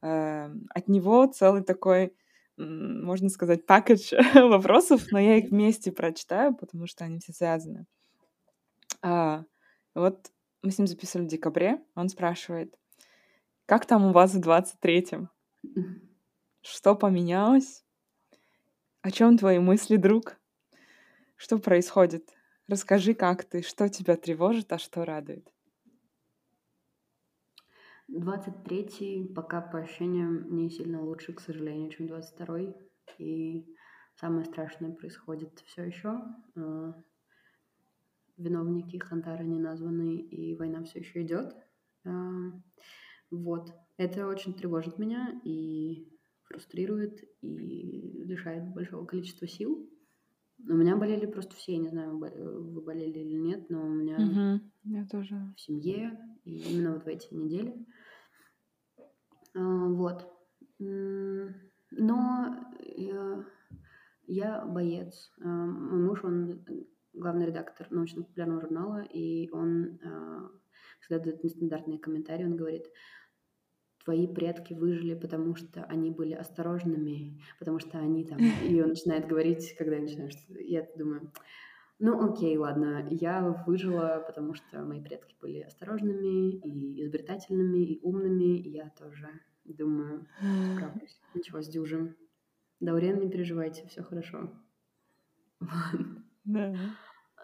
От 0.00 0.88
него 0.88 1.26
целый 1.26 1.62
такой, 1.62 2.14
можно 2.56 3.28
сказать, 3.28 3.66
пакет 3.66 4.00
вопросов, 4.34 5.06
но 5.10 5.18
я 5.18 5.36
их 5.36 5.50
вместе 5.50 5.92
прочитаю, 5.92 6.54
потому 6.54 6.86
что 6.86 7.04
они 7.04 7.18
все 7.18 7.32
связаны. 7.32 7.86
А, 9.02 9.44
вот 9.94 10.30
мы 10.62 10.70
с 10.70 10.78
ним 10.78 10.86
записывали 10.86 11.26
в 11.26 11.30
декабре, 11.30 11.80
он 11.94 12.08
спрашивает, 12.08 12.74
как 13.66 13.86
там 13.86 14.06
у 14.06 14.12
вас 14.12 14.34
в 14.34 14.40
23-м? 14.40 15.30
Что 16.62 16.94
поменялось? 16.94 17.84
О 19.02 19.10
чем 19.10 19.38
твои 19.38 19.58
мысли, 19.58 19.96
друг? 19.96 20.38
Что 21.36 21.58
происходит? 21.58 22.28
Расскажи, 22.66 23.14
как 23.14 23.44
ты, 23.44 23.62
что 23.62 23.88
тебя 23.88 24.16
тревожит, 24.16 24.72
а 24.72 24.78
что 24.78 25.04
радует? 25.04 25.52
23-й 28.10 29.32
пока 29.34 29.60
по 29.60 29.78
ощущениям 29.78 30.56
не 30.56 30.70
сильно 30.70 31.02
лучше, 31.02 31.34
к 31.34 31.40
сожалению, 31.40 31.90
чем 31.90 32.06
22-й. 32.06 32.74
И 33.18 33.66
самое 34.16 34.44
страшное 34.44 34.92
происходит 34.92 35.62
все 35.66 35.84
еще. 35.84 36.20
А, 36.56 36.94
виновники 38.36 38.96
Хантара 38.96 39.42
не 39.42 39.58
названы, 39.58 40.16
и 40.16 40.54
война 40.56 40.82
все 40.84 41.00
еще 41.00 41.22
идет. 41.22 41.54
А, 42.04 42.32
вот. 43.30 43.72
Это 43.98 44.26
очень 44.26 44.54
тревожит 44.54 44.98
меня 44.98 45.40
и 45.44 46.08
фрустрирует, 46.44 47.22
и 47.42 48.22
лишает 48.24 48.72
большого 48.72 49.04
количества 49.04 49.46
сил. 49.46 49.86
У 50.60 50.74
меня 50.74 50.96
болели 50.96 51.26
просто 51.26 51.54
все, 51.56 51.72
я 51.72 51.78
не 51.78 51.88
знаю, 51.88 52.18
вы 52.18 52.80
болели 52.80 53.18
или 53.18 53.34
нет, 53.34 53.70
но 53.70 53.84
у 53.84 53.88
меня 53.88 54.16
угу, 54.16 54.64
я 54.84 55.06
тоже. 55.06 55.36
в 55.56 55.60
семье, 55.60 56.18
и 56.44 56.58
именно 56.72 56.94
вот 56.94 57.04
в 57.04 57.06
эти 57.06 57.32
недели– 57.34 57.74
вот. 59.58 60.26
Но 60.78 62.56
я, 62.80 63.44
я 64.26 64.64
боец. 64.64 65.30
А, 65.40 65.48
мой 65.48 66.00
муж, 66.00 66.24
он 66.24 66.64
главный 67.12 67.46
редактор 67.46 67.86
научно-популярного 67.90 68.60
журнала, 68.60 69.02
и 69.02 69.50
он 69.50 69.98
а, 70.04 70.50
всегда 71.00 71.22
дает 71.22 71.42
нестандартные 71.42 71.98
комментарии. 71.98 72.44
Он 72.44 72.56
говорит, 72.56 72.86
твои 74.04 74.26
предки 74.26 74.74
выжили, 74.74 75.14
потому 75.14 75.54
что 75.54 75.84
они 75.84 76.10
были 76.10 76.32
осторожными, 76.32 77.40
потому 77.58 77.78
что 77.78 77.98
они 77.98 78.24
там... 78.24 78.38
И 78.68 78.80
он 78.80 78.90
начинает 78.90 79.26
говорить, 79.26 79.74
когда 79.76 79.96
я 79.96 80.02
начинаю, 80.02 80.30
что 80.30 80.58
я 80.58 80.86
думаю, 80.96 81.32
ну 81.98 82.32
окей, 82.32 82.56
ладно, 82.56 83.08
я 83.10 83.64
выжила, 83.66 84.22
потому 84.26 84.54
что 84.54 84.84
мои 84.84 85.02
предки 85.02 85.34
были 85.40 85.60
осторожными 85.60 86.52
и 86.52 87.02
изобретательными, 87.02 87.84
и 87.84 88.00
умными, 88.02 88.58
и 88.58 88.70
я 88.70 88.90
тоже 88.90 89.28
Думаю, 89.74 90.26
справлюсь. 90.74 91.20
Ничего, 91.34 91.62
с 91.62 91.68
дюжем. 91.68 92.16
Даурен, 92.80 93.20
не 93.20 93.28
переживайте, 93.28 93.86
все 93.86 94.02
хорошо. 94.02 94.50
Да. 96.44 96.74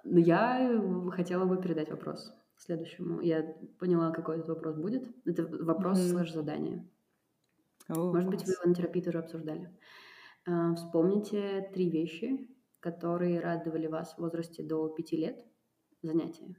Но 0.04 0.18
я 0.18 0.80
хотела 1.12 1.44
бы 1.44 1.60
передать 1.60 1.90
вопрос 1.90 2.32
следующему. 2.56 3.20
Я 3.20 3.42
поняла, 3.78 4.10
какой 4.10 4.36
этот 4.36 4.48
вопрос 4.48 4.76
будет. 4.76 5.08
Это 5.26 5.44
вопрос 5.46 5.98
mm-hmm. 5.98 6.10
слэш-задание. 6.10 6.88
Oh, 7.90 8.12
Может 8.12 8.30
быть, 8.30 8.44
вы 8.44 8.52
его 8.52 8.62
на 8.64 8.74
терапии 8.74 9.02
тоже 9.02 9.18
обсуждали. 9.18 9.70
А, 10.46 10.74
вспомните 10.74 11.70
три 11.74 11.90
вещи, 11.90 12.48
которые 12.80 13.40
радовали 13.40 13.86
вас 13.86 14.14
в 14.14 14.18
возрасте 14.18 14.62
до 14.62 14.88
пяти 14.88 15.16
лет, 15.16 15.44
занятия, 16.02 16.56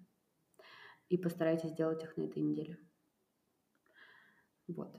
и 1.09 1.17
постарайтесь 1.17 1.71
сделать 1.71 2.03
их 2.03 2.15
на 2.17 2.23
этой 2.23 2.41
неделе. 2.43 2.77
Вот. 4.67 4.95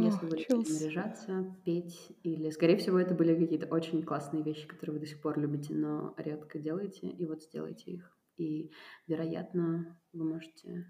Если 0.00 0.24
вы 0.24 0.36
решили 0.36 0.82
наряжаться, 0.82 1.54
петь, 1.64 2.12
или, 2.22 2.48
скорее 2.50 2.78
всего, 2.78 2.98
это 2.98 3.14
были 3.14 3.38
какие-то 3.38 3.66
очень 3.66 4.02
классные 4.02 4.42
вещи, 4.42 4.66
которые 4.66 4.94
вы 4.94 5.00
до 5.00 5.06
сих 5.06 5.20
пор 5.20 5.38
любите, 5.38 5.74
но 5.74 6.14
редко 6.16 6.58
делаете, 6.58 7.08
и 7.08 7.26
вот 7.26 7.42
сделайте 7.42 7.90
их. 7.90 8.18
И, 8.38 8.70
вероятно, 9.06 10.00
вы 10.14 10.24
можете 10.24 10.86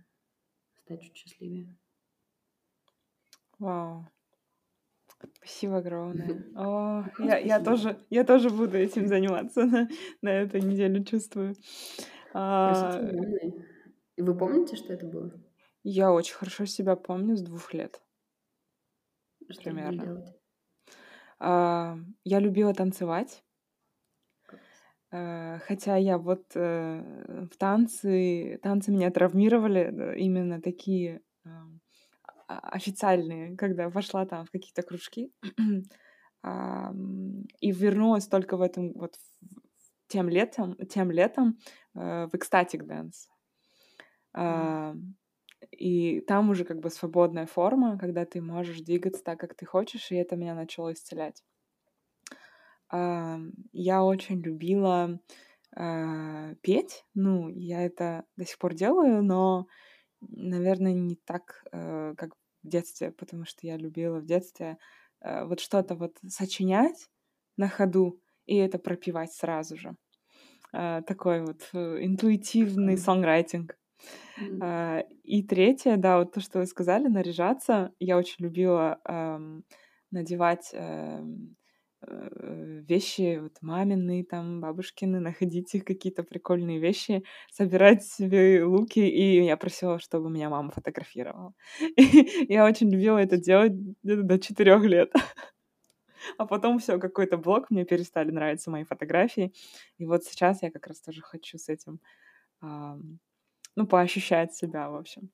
стать 0.76 1.02
чуть 1.02 1.16
счастливее. 1.16 1.76
Вау. 3.58 4.06
Спасибо 5.38 5.78
огромное. 5.78 6.44
О, 6.56 7.04
я, 7.18 7.38
я, 7.38 7.60
тоже, 7.60 7.98
я 8.10 8.22
тоже 8.22 8.48
буду 8.50 8.76
этим 8.76 9.08
заниматься 9.08 9.64
на, 9.66 9.88
на 10.22 10.28
этой 10.28 10.60
неделе, 10.60 11.04
чувствую. 11.04 11.56
А... 12.32 13.00
Вы 14.16 14.36
помните, 14.36 14.76
что 14.76 14.92
это 14.92 15.06
было? 15.06 15.32
Я 15.82 16.12
очень 16.12 16.34
хорошо 16.34 16.64
себя 16.64 16.94
помню 16.94 17.36
с 17.36 17.42
двух 17.42 17.74
лет. 17.74 18.03
Что 19.48 19.62
примерно. 19.62 20.24
А, 21.38 21.98
я 22.24 22.40
любила 22.40 22.74
танцевать. 22.74 23.44
А, 25.10 25.58
хотя 25.60 25.96
я 25.96 26.18
вот 26.18 26.44
э, 26.54 27.46
в 27.50 27.56
танцы, 27.56 28.58
танцы 28.62 28.90
меня 28.90 29.10
травмировали, 29.10 30.18
именно 30.18 30.60
такие 30.60 31.22
а, 31.44 31.68
официальные, 32.48 33.56
когда 33.56 33.90
пошла 33.90 34.26
там 34.26 34.46
в 34.46 34.50
какие-то 34.50 34.82
кружки. 34.82 35.32
И 37.60 37.72
вернулась 37.72 38.28
только 38.28 38.58
в 38.58 38.60
этом 38.60 38.92
вот 38.92 39.14
тем 40.08 40.28
летом, 40.28 40.76
тем 40.88 41.10
летом 41.10 41.58
э, 41.94 42.28
в 42.30 42.34
ecstatic 42.34 42.84
dance. 42.84 43.30
И 45.70 46.20
там 46.20 46.50
уже 46.50 46.64
как 46.64 46.80
бы 46.80 46.90
свободная 46.90 47.46
форма, 47.46 47.98
когда 47.98 48.24
ты 48.24 48.40
можешь 48.40 48.80
двигаться 48.80 49.22
так, 49.22 49.38
как 49.40 49.54
ты 49.54 49.66
хочешь, 49.66 50.10
и 50.10 50.16
это 50.16 50.36
меня 50.36 50.54
начало 50.54 50.92
исцелять. 50.92 51.42
Я 52.90 54.04
очень 54.04 54.40
любила 54.40 55.18
а, 55.76 56.54
петь. 56.62 57.04
Ну, 57.14 57.48
я 57.48 57.82
это 57.84 58.24
до 58.36 58.44
сих 58.44 58.58
пор 58.58 58.74
делаю, 58.74 59.22
но, 59.22 59.66
наверное, 60.20 60.92
не 60.92 61.16
так, 61.16 61.64
э, 61.72 62.14
как 62.16 62.34
в 62.62 62.68
детстве, 62.68 63.10
потому 63.10 63.44
что 63.44 63.66
я 63.66 63.76
любила 63.76 64.20
в 64.20 64.24
детстве 64.24 64.78
э, 65.20 65.44
вот 65.44 65.60
что-то 65.60 65.96
вот 65.96 66.16
сочинять 66.28 67.08
на 67.56 67.68
ходу 67.68 68.20
и 68.46 68.56
это 68.56 68.78
пропивать 68.78 69.32
сразу 69.32 69.76
же. 69.76 69.96
А, 70.72 71.02
такой 71.02 71.40
вот 71.42 71.68
э, 71.72 72.04
интуитивный 72.04 72.96
сонграйтинг. 72.96 73.76
Mm. 74.40 75.04
И 75.22 75.42
третье, 75.42 75.96
да, 75.96 76.18
вот 76.18 76.32
то, 76.32 76.40
что 76.40 76.58
вы 76.58 76.66
сказали, 76.66 77.08
наряжаться. 77.08 77.92
Я 77.98 78.16
очень 78.16 78.44
любила 78.44 78.98
эм, 79.06 79.64
надевать 80.10 80.70
э, 80.72 81.22
вещи, 82.06 83.38
вот 83.40 83.52
мамины, 83.62 84.24
там, 84.24 84.60
бабушкины, 84.60 85.20
находить 85.20 85.74
их 85.74 85.84
какие-то 85.84 86.22
прикольные 86.22 86.78
вещи, 86.78 87.24
собирать 87.52 88.04
себе 88.04 88.64
луки, 88.64 89.00
и 89.00 89.44
я 89.44 89.56
просила, 89.56 89.98
чтобы 89.98 90.30
меня 90.30 90.50
мама 90.50 90.70
фотографировала. 90.70 91.54
Я 92.48 92.64
очень 92.64 92.90
любила 92.90 93.18
это 93.18 93.36
делать 93.38 93.72
до 94.02 94.38
четырех 94.38 94.82
лет. 94.84 95.12
А 96.38 96.46
потом 96.46 96.78
все, 96.78 96.98
какой-то 96.98 97.36
блок, 97.36 97.70
мне 97.70 97.84
перестали 97.84 98.30
нравиться 98.30 98.70
мои 98.70 98.84
фотографии. 98.84 99.52
И 99.98 100.06
вот 100.06 100.24
сейчас 100.24 100.62
я 100.62 100.70
как 100.70 100.86
раз 100.86 101.00
тоже 101.02 101.20
хочу 101.20 101.58
с 101.58 101.68
этим, 101.68 102.00
а, 102.62 102.98
ну, 103.76 103.86
поощущать 103.86 104.54
себя, 104.54 104.88
в 104.88 104.96
общем. 104.96 105.30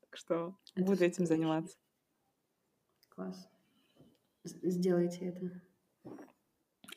Так 0.00 0.16
что 0.16 0.56
это 0.74 0.84
буду 0.84 1.04
этим 1.04 1.26
заниматься. 1.26 1.76
Класс. 3.08 3.48
Сделайте 4.44 5.26
это. 5.26 5.62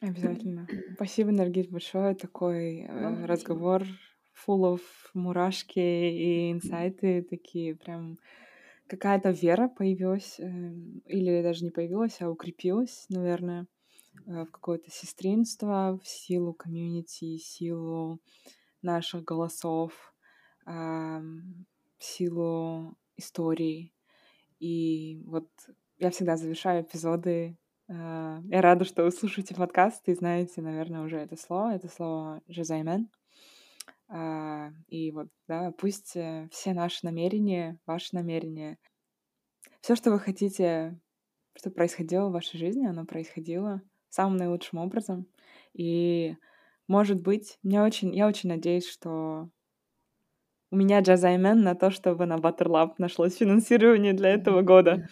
Обязательно. 0.01 0.67
Спасибо, 0.95 1.31
Наргиз, 1.31 1.67
большое. 1.67 2.15
Такой 2.15 2.81
э, 2.81 3.25
разговор 3.25 3.83
full 4.45 4.75
of 4.75 4.81
мурашки 5.13 5.79
и 5.79 6.51
инсайты 6.51 7.23
такие 7.23 7.75
прям 7.75 8.19
какая-то 8.87 9.31
вера 9.31 9.67
появилась, 9.67 10.39
эм, 10.39 11.01
или 11.05 11.41
даже 11.41 11.63
не 11.63 11.71
появилась, 11.71 12.21
а 12.21 12.29
укрепилась, 12.29 13.05
наверное, 13.09 13.67
э, 14.25 14.45
в 14.45 14.51
какое-то 14.51 14.89
сестринство, 14.91 15.99
в 16.01 16.07
силу 16.07 16.53
комьюнити, 16.53 17.37
силу 17.37 18.19
наших 18.81 19.23
голосов, 19.23 20.13
в 20.67 22.03
силу 22.03 22.95
истории. 23.15 23.93
И 24.59 25.21
вот 25.25 25.47
я 25.97 26.11
всегда 26.11 26.37
завершаю 26.37 26.83
эпизоды. 26.83 27.57
Э, 27.87 28.39
я 28.43 28.61
рада, 28.61 28.85
что 28.85 29.03
вы 29.03 29.11
слушаете 29.11 29.55
подкаст 29.55 30.07
и 30.07 30.13
знаете, 30.13 30.61
наверное, 30.61 31.01
уже 31.01 31.17
это 31.17 31.35
слово. 31.35 31.75
Это 31.75 31.87
слово 31.87 32.41
«Жезаймен». 32.47 33.09
А, 34.09 34.71
и 34.87 35.11
вот, 35.11 35.27
да, 35.47 35.71
пусть 35.71 36.15
э, 36.15 36.47
все 36.51 36.73
наши 36.73 36.99
намерения, 37.03 37.79
ваши 37.85 38.15
намерения, 38.15 38.77
все, 39.81 39.95
что 39.95 40.11
вы 40.11 40.19
хотите, 40.19 40.99
что 41.55 41.71
происходило 41.71 42.29
в 42.29 42.33
вашей 42.33 42.57
жизни, 42.57 42.85
оно 42.85 43.05
происходило 43.05 43.81
самым 44.09 44.37
наилучшим 44.37 44.79
образом. 44.79 45.27
И, 45.73 46.35
может 46.87 47.21
быть, 47.21 47.59
мне 47.63 47.81
очень, 47.81 48.15
я 48.15 48.27
очень 48.27 48.49
надеюсь, 48.49 48.87
что 48.87 49.49
у 50.71 50.75
меня 50.75 51.01
джазаймен 51.01 51.61
на 51.61 51.75
то, 51.75 51.89
чтобы 51.89 52.25
на 52.25 52.37
Butterlab 52.37 52.95
нашлось 52.97 53.37
финансирование 53.37 54.13
для 54.13 54.29
этого 54.29 54.61
года. 54.61 55.07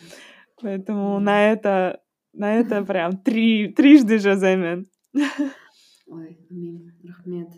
Поэтому 0.62 1.20
на 1.20 1.52
это, 1.52 2.02
на 2.34 2.56
это 2.56 2.84
прям 2.84 3.18
три, 3.18 3.72
трижды 3.72 4.18
джазаймен. 4.18 4.86
Ой, 6.08 6.40
аминь, 6.50 6.92
рахмет. 7.04 7.50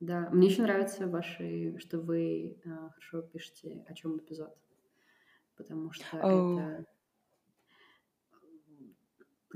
Да, 0.00 0.28
мне 0.32 0.48
еще 0.48 0.62
нравится 0.62 1.06
ваши, 1.06 1.78
что 1.78 1.98
вы 2.00 2.58
э, 2.62 2.68
хорошо 2.94 3.22
пишете, 3.22 3.84
о 3.88 3.94
чем 3.94 4.18
эпизод, 4.18 4.54
потому 5.56 5.92
что 5.92 6.04
oh. 6.18 6.58
это, 6.58 6.84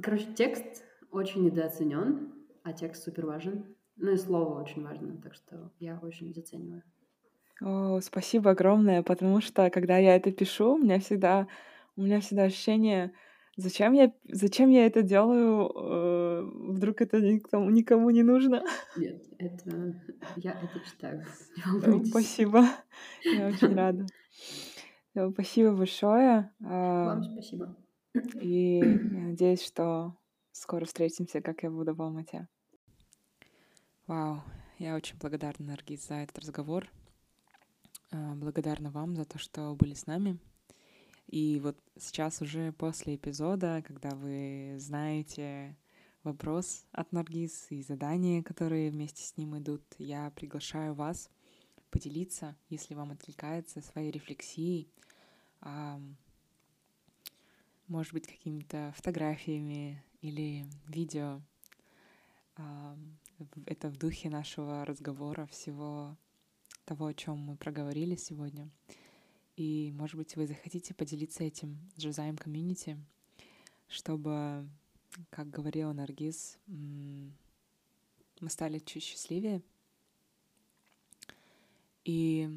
короче, 0.00 0.32
текст 0.32 0.84
очень 1.10 1.44
недооценен, 1.44 2.32
а 2.62 2.72
текст 2.72 3.02
супер 3.02 3.26
важен, 3.26 3.76
ну 3.96 4.12
и 4.12 4.16
слово 4.16 4.62
очень 4.62 4.82
важно, 4.82 5.20
так 5.20 5.34
что 5.34 5.70
я 5.80 5.98
очень 5.98 6.32
зацениваю. 6.32 6.82
О, 7.60 8.00
спасибо 8.00 8.50
огромное, 8.52 9.02
потому 9.02 9.40
что 9.40 9.70
когда 9.70 9.98
я 9.98 10.16
это 10.16 10.30
пишу, 10.32 10.74
у 10.74 10.78
меня 10.78 11.00
всегда, 11.00 11.48
у 11.96 12.02
меня 12.02 12.20
всегда 12.20 12.44
ощущение, 12.44 13.12
Зачем 13.58 13.92
я, 13.92 14.12
зачем 14.28 14.70
я 14.70 14.86
это 14.86 15.02
делаю? 15.02 15.68
Э, 15.74 16.42
вдруг 16.44 17.00
это 17.00 17.20
никому, 17.20 17.68
никому 17.70 18.08
не 18.10 18.22
нужно? 18.22 18.62
Нет, 18.96 19.20
это 19.36 20.00
я 20.36 20.52
это 20.52 20.78
читаю. 20.88 21.24
Спасибо. 22.06 22.64
Я 23.24 23.48
очень 23.48 23.74
рада. 23.74 24.06
Спасибо 25.32 25.72
большое. 25.72 26.52
Вам 26.60 27.24
спасибо. 27.24 27.76
И 28.40 28.78
я 28.78 29.20
надеюсь, 29.22 29.64
что 29.64 30.16
скоро 30.52 30.84
встретимся, 30.84 31.40
как 31.40 31.64
я 31.64 31.70
буду 31.72 31.96
в 31.96 32.00
Алмате. 32.00 32.46
Вау, 34.06 34.40
я 34.78 34.94
очень 34.94 35.18
благодарна, 35.18 35.66
Наргиз, 35.66 36.06
за 36.06 36.14
этот 36.14 36.38
разговор. 36.38 36.88
Э, 38.10 38.34
благодарна 38.34 38.90
вам 38.90 39.16
за 39.16 39.24
то, 39.24 39.38
что 39.38 39.74
были 39.74 39.94
с 39.94 40.06
нами. 40.06 40.38
И 41.26 41.60
вот 41.62 41.78
сейчас 41.98 42.40
уже 42.40 42.72
после 42.72 43.16
эпизода, 43.16 43.82
когда 43.86 44.10
вы 44.14 44.76
знаете 44.78 45.76
вопрос 46.22 46.86
от 46.92 47.12
Наргиз 47.12 47.66
и 47.70 47.82
задания, 47.82 48.42
которые 48.42 48.90
вместе 48.90 49.22
с 49.22 49.36
ним 49.36 49.58
идут, 49.58 49.82
я 49.98 50.30
приглашаю 50.30 50.94
вас 50.94 51.30
поделиться, 51.90 52.56
если 52.70 52.94
вам 52.94 53.12
отвлекается, 53.12 53.82
своей 53.82 54.10
рефлексией, 54.10 54.90
может 57.88 58.12
быть, 58.12 58.26
какими-то 58.26 58.92
фотографиями 58.96 60.02
или 60.20 60.64
видео. 60.86 61.40
Это 63.66 63.88
в 63.88 63.96
духе 63.96 64.30
нашего 64.30 64.84
разговора, 64.84 65.46
всего 65.46 66.16
того, 66.88 67.06
о 67.06 67.14
чем 67.14 67.38
мы 67.38 67.56
проговорили 67.56 68.16
сегодня. 68.16 68.70
И, 69.56 69.92
может 69.94 70.16
быть, 70.16 70.36
вы 70.36 70.46
захотите 70.46 70.94
поделиться 70.94 71.44
этим 71.44 71.78
с 71.94 72.00
Джузаем 72.00 72.38
комьюнити, 72.38 72.98
чтобы, 73.88 74.66
как 75.28 75.50
говорила 75.50 75.92
Наргиз, 75.92 76.58
мы 76.66 77.30
стали 78.48 78.78
чуть 78.78 79.02
счастливее. 79.02 79.62
И 82.04 82.48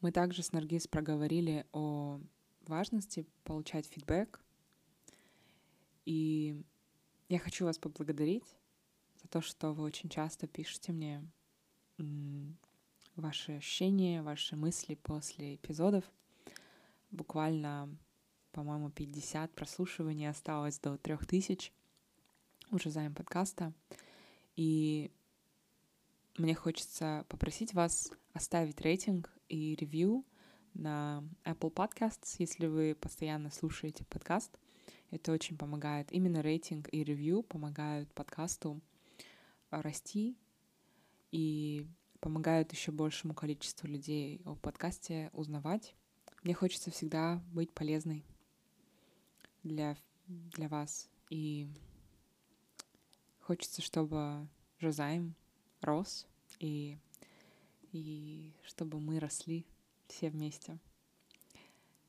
мы 0.00 0.12
также 0.12 0.44
с 0.44 0.52
Наргиз 0.52 0.86
проговорили 0.86 1.66
о 1.72 2.20
важности 2.60 3.26
получать 3.42 3.86
фидбэк. 3.86 4.40
И 6.04 6.62
я 7.28 7.40
хочу 7.40 7.64
вас 7.64 7.78
поблагодарить 7.78 8.56
за 9.20 9.26
то, 9.26 9.40
что 9.40 9.72
вы 9.72 9.82
очень 9.82 10.08
часто 10.08 10.46
пишете 10.46 10.92
мне 10.92 11.28
ваши 13.16 13.52
ощущения, 13.52 14.22
ваши 14.22 14.56
мысли 14.56 14.94
после 14.94 15.54
эпизодов. 15.56 16.04
Буквально, 17.10 17.88
по-моему, 18.52 18.90
50 18.90 19.54
прослушиваний 19.54 20.28
осталось 20.28 20.78
до 20.78 20.98
3000 20.98 21.72
уже 22.70 22.90
займ 22.90 23.14
подкаста. 23.14 23.72
И 24.56 25.10
мне 26.36 26.54
хочется 26.54 27.24
попросить 27.28 27.74
вас 27.74 28.12
оставить 28.32 28.80
рейтинг 28.80 29.32
и 29.48 29.74
ревью 29.76 30.24
на 30.74 31.24
Apple 31.44 31.72
Podcasts, 31.72 32.36
если 32.38 32.66
вы 32.66 32.94
постоянно 32.94 33.50
слушаете 33.50 34.04
подкаст. 34.04 34.58
Это 35.10 35.32
очень 35.32 35.56
помогает. 35.56 36.12
Именно 36.12 36.42
рейтинг 36.42 36.88
и 36.92 37.04
ревью 37.04 37.42
помогают 37.42 38.12
подкасту 38.12 38.80
расти 39.70 40.36
и 41.36 41.86
помогают 42.20 42.72
еще 42.72 42.92
большему 42.92 43.34
количеству 43.34 43.86
людей 43.86 44.40
о 44.46 44.54
подкасте 44.54 45.28
узнавать. 45.34 45.94
Мне 46.42 46.54
хочется 46.54 46.90
всегда 46.90 47.44
быть 47.52 47.70
полезной 47.74 48.24
для, 49.62 49.98
для 50.26 50.66
вас. 50.68 51.10
И 51.28 51.68
хочется, 53.40 53.82
чтобы 53.82 54.48
Жозайм 54.78 55.34
рос 55.82 56.26
и, 56.58 56.98
и 57.92 58.54
чтобы 58.64 58.98
мы 58.98 59.20
росли 59.20 59.66
все 60.06 60.30
вместе. 60.30 60.78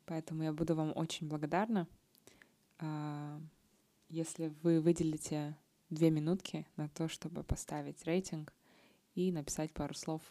Поэтому 0.05 0.43
я 0.43 0.53
буду 0.53 0.73
вам 0.73 0.93
очень 0.95 1.27
благодарна, 1.27 1.85
а, 2.79 3.41
если 4.07 4.55
вы 4.63 4.79
выделите 4.79 5.57
две 5.89 6.11
минутки 6.11 6.65
на 6.77 6.87
то, 6.87 7.09
чтобы 7.09 7.43
поставить 7.43 8.05
рейтинг 8.05 8.53
и 9.17 9.31
написать 9.31 9.73
пару 9.73 9.95
слов 9.95 10.21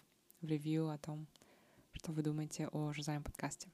в 0.40 0.46
ревью 0.46 0.88
о 0.90 0.96
том, 0.96 1.26
что 1.92 2.12
вы 2.12 2.22
думаете 2.22 2.68
о 2.68 2.92
Жизаем 2.92 3.24
подкасте. 3.24 3.68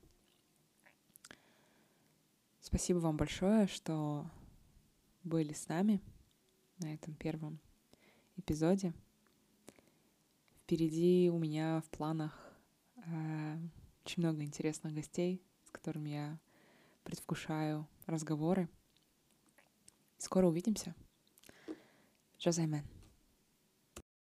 Спасибо 2.61 2.97
вам 2.97 3.19
большое, 3.19 3.67
что 3.67 4.25
были 5.23 5.53
с 5.53 5.69
нами. 5.69 6.01
на 6.79 6.95
этом 6.95 7.15
первом 7.15 7.61
эпизоде. 8.37 8.95
Впереди 10.63 11.31
у 11.31 11.39
меня 11.39 11.83
в 11.83 11.91
планах 11.91 12.35
э, 12.97 13.59
очень 14.05 14.23
много 14.23 14.43
интересных 14.43 14.95
гостей, 14.95 15.43
с 15.67 15.71
которыми 15.71 16.09
я 16.09 16.39
предвкушаю 17.05 17.87
разговоры. 18.07 18.67
Скоро 20.17 20.47
увидимся. 20.47 20.95
Джозаймен. 22.39 22.92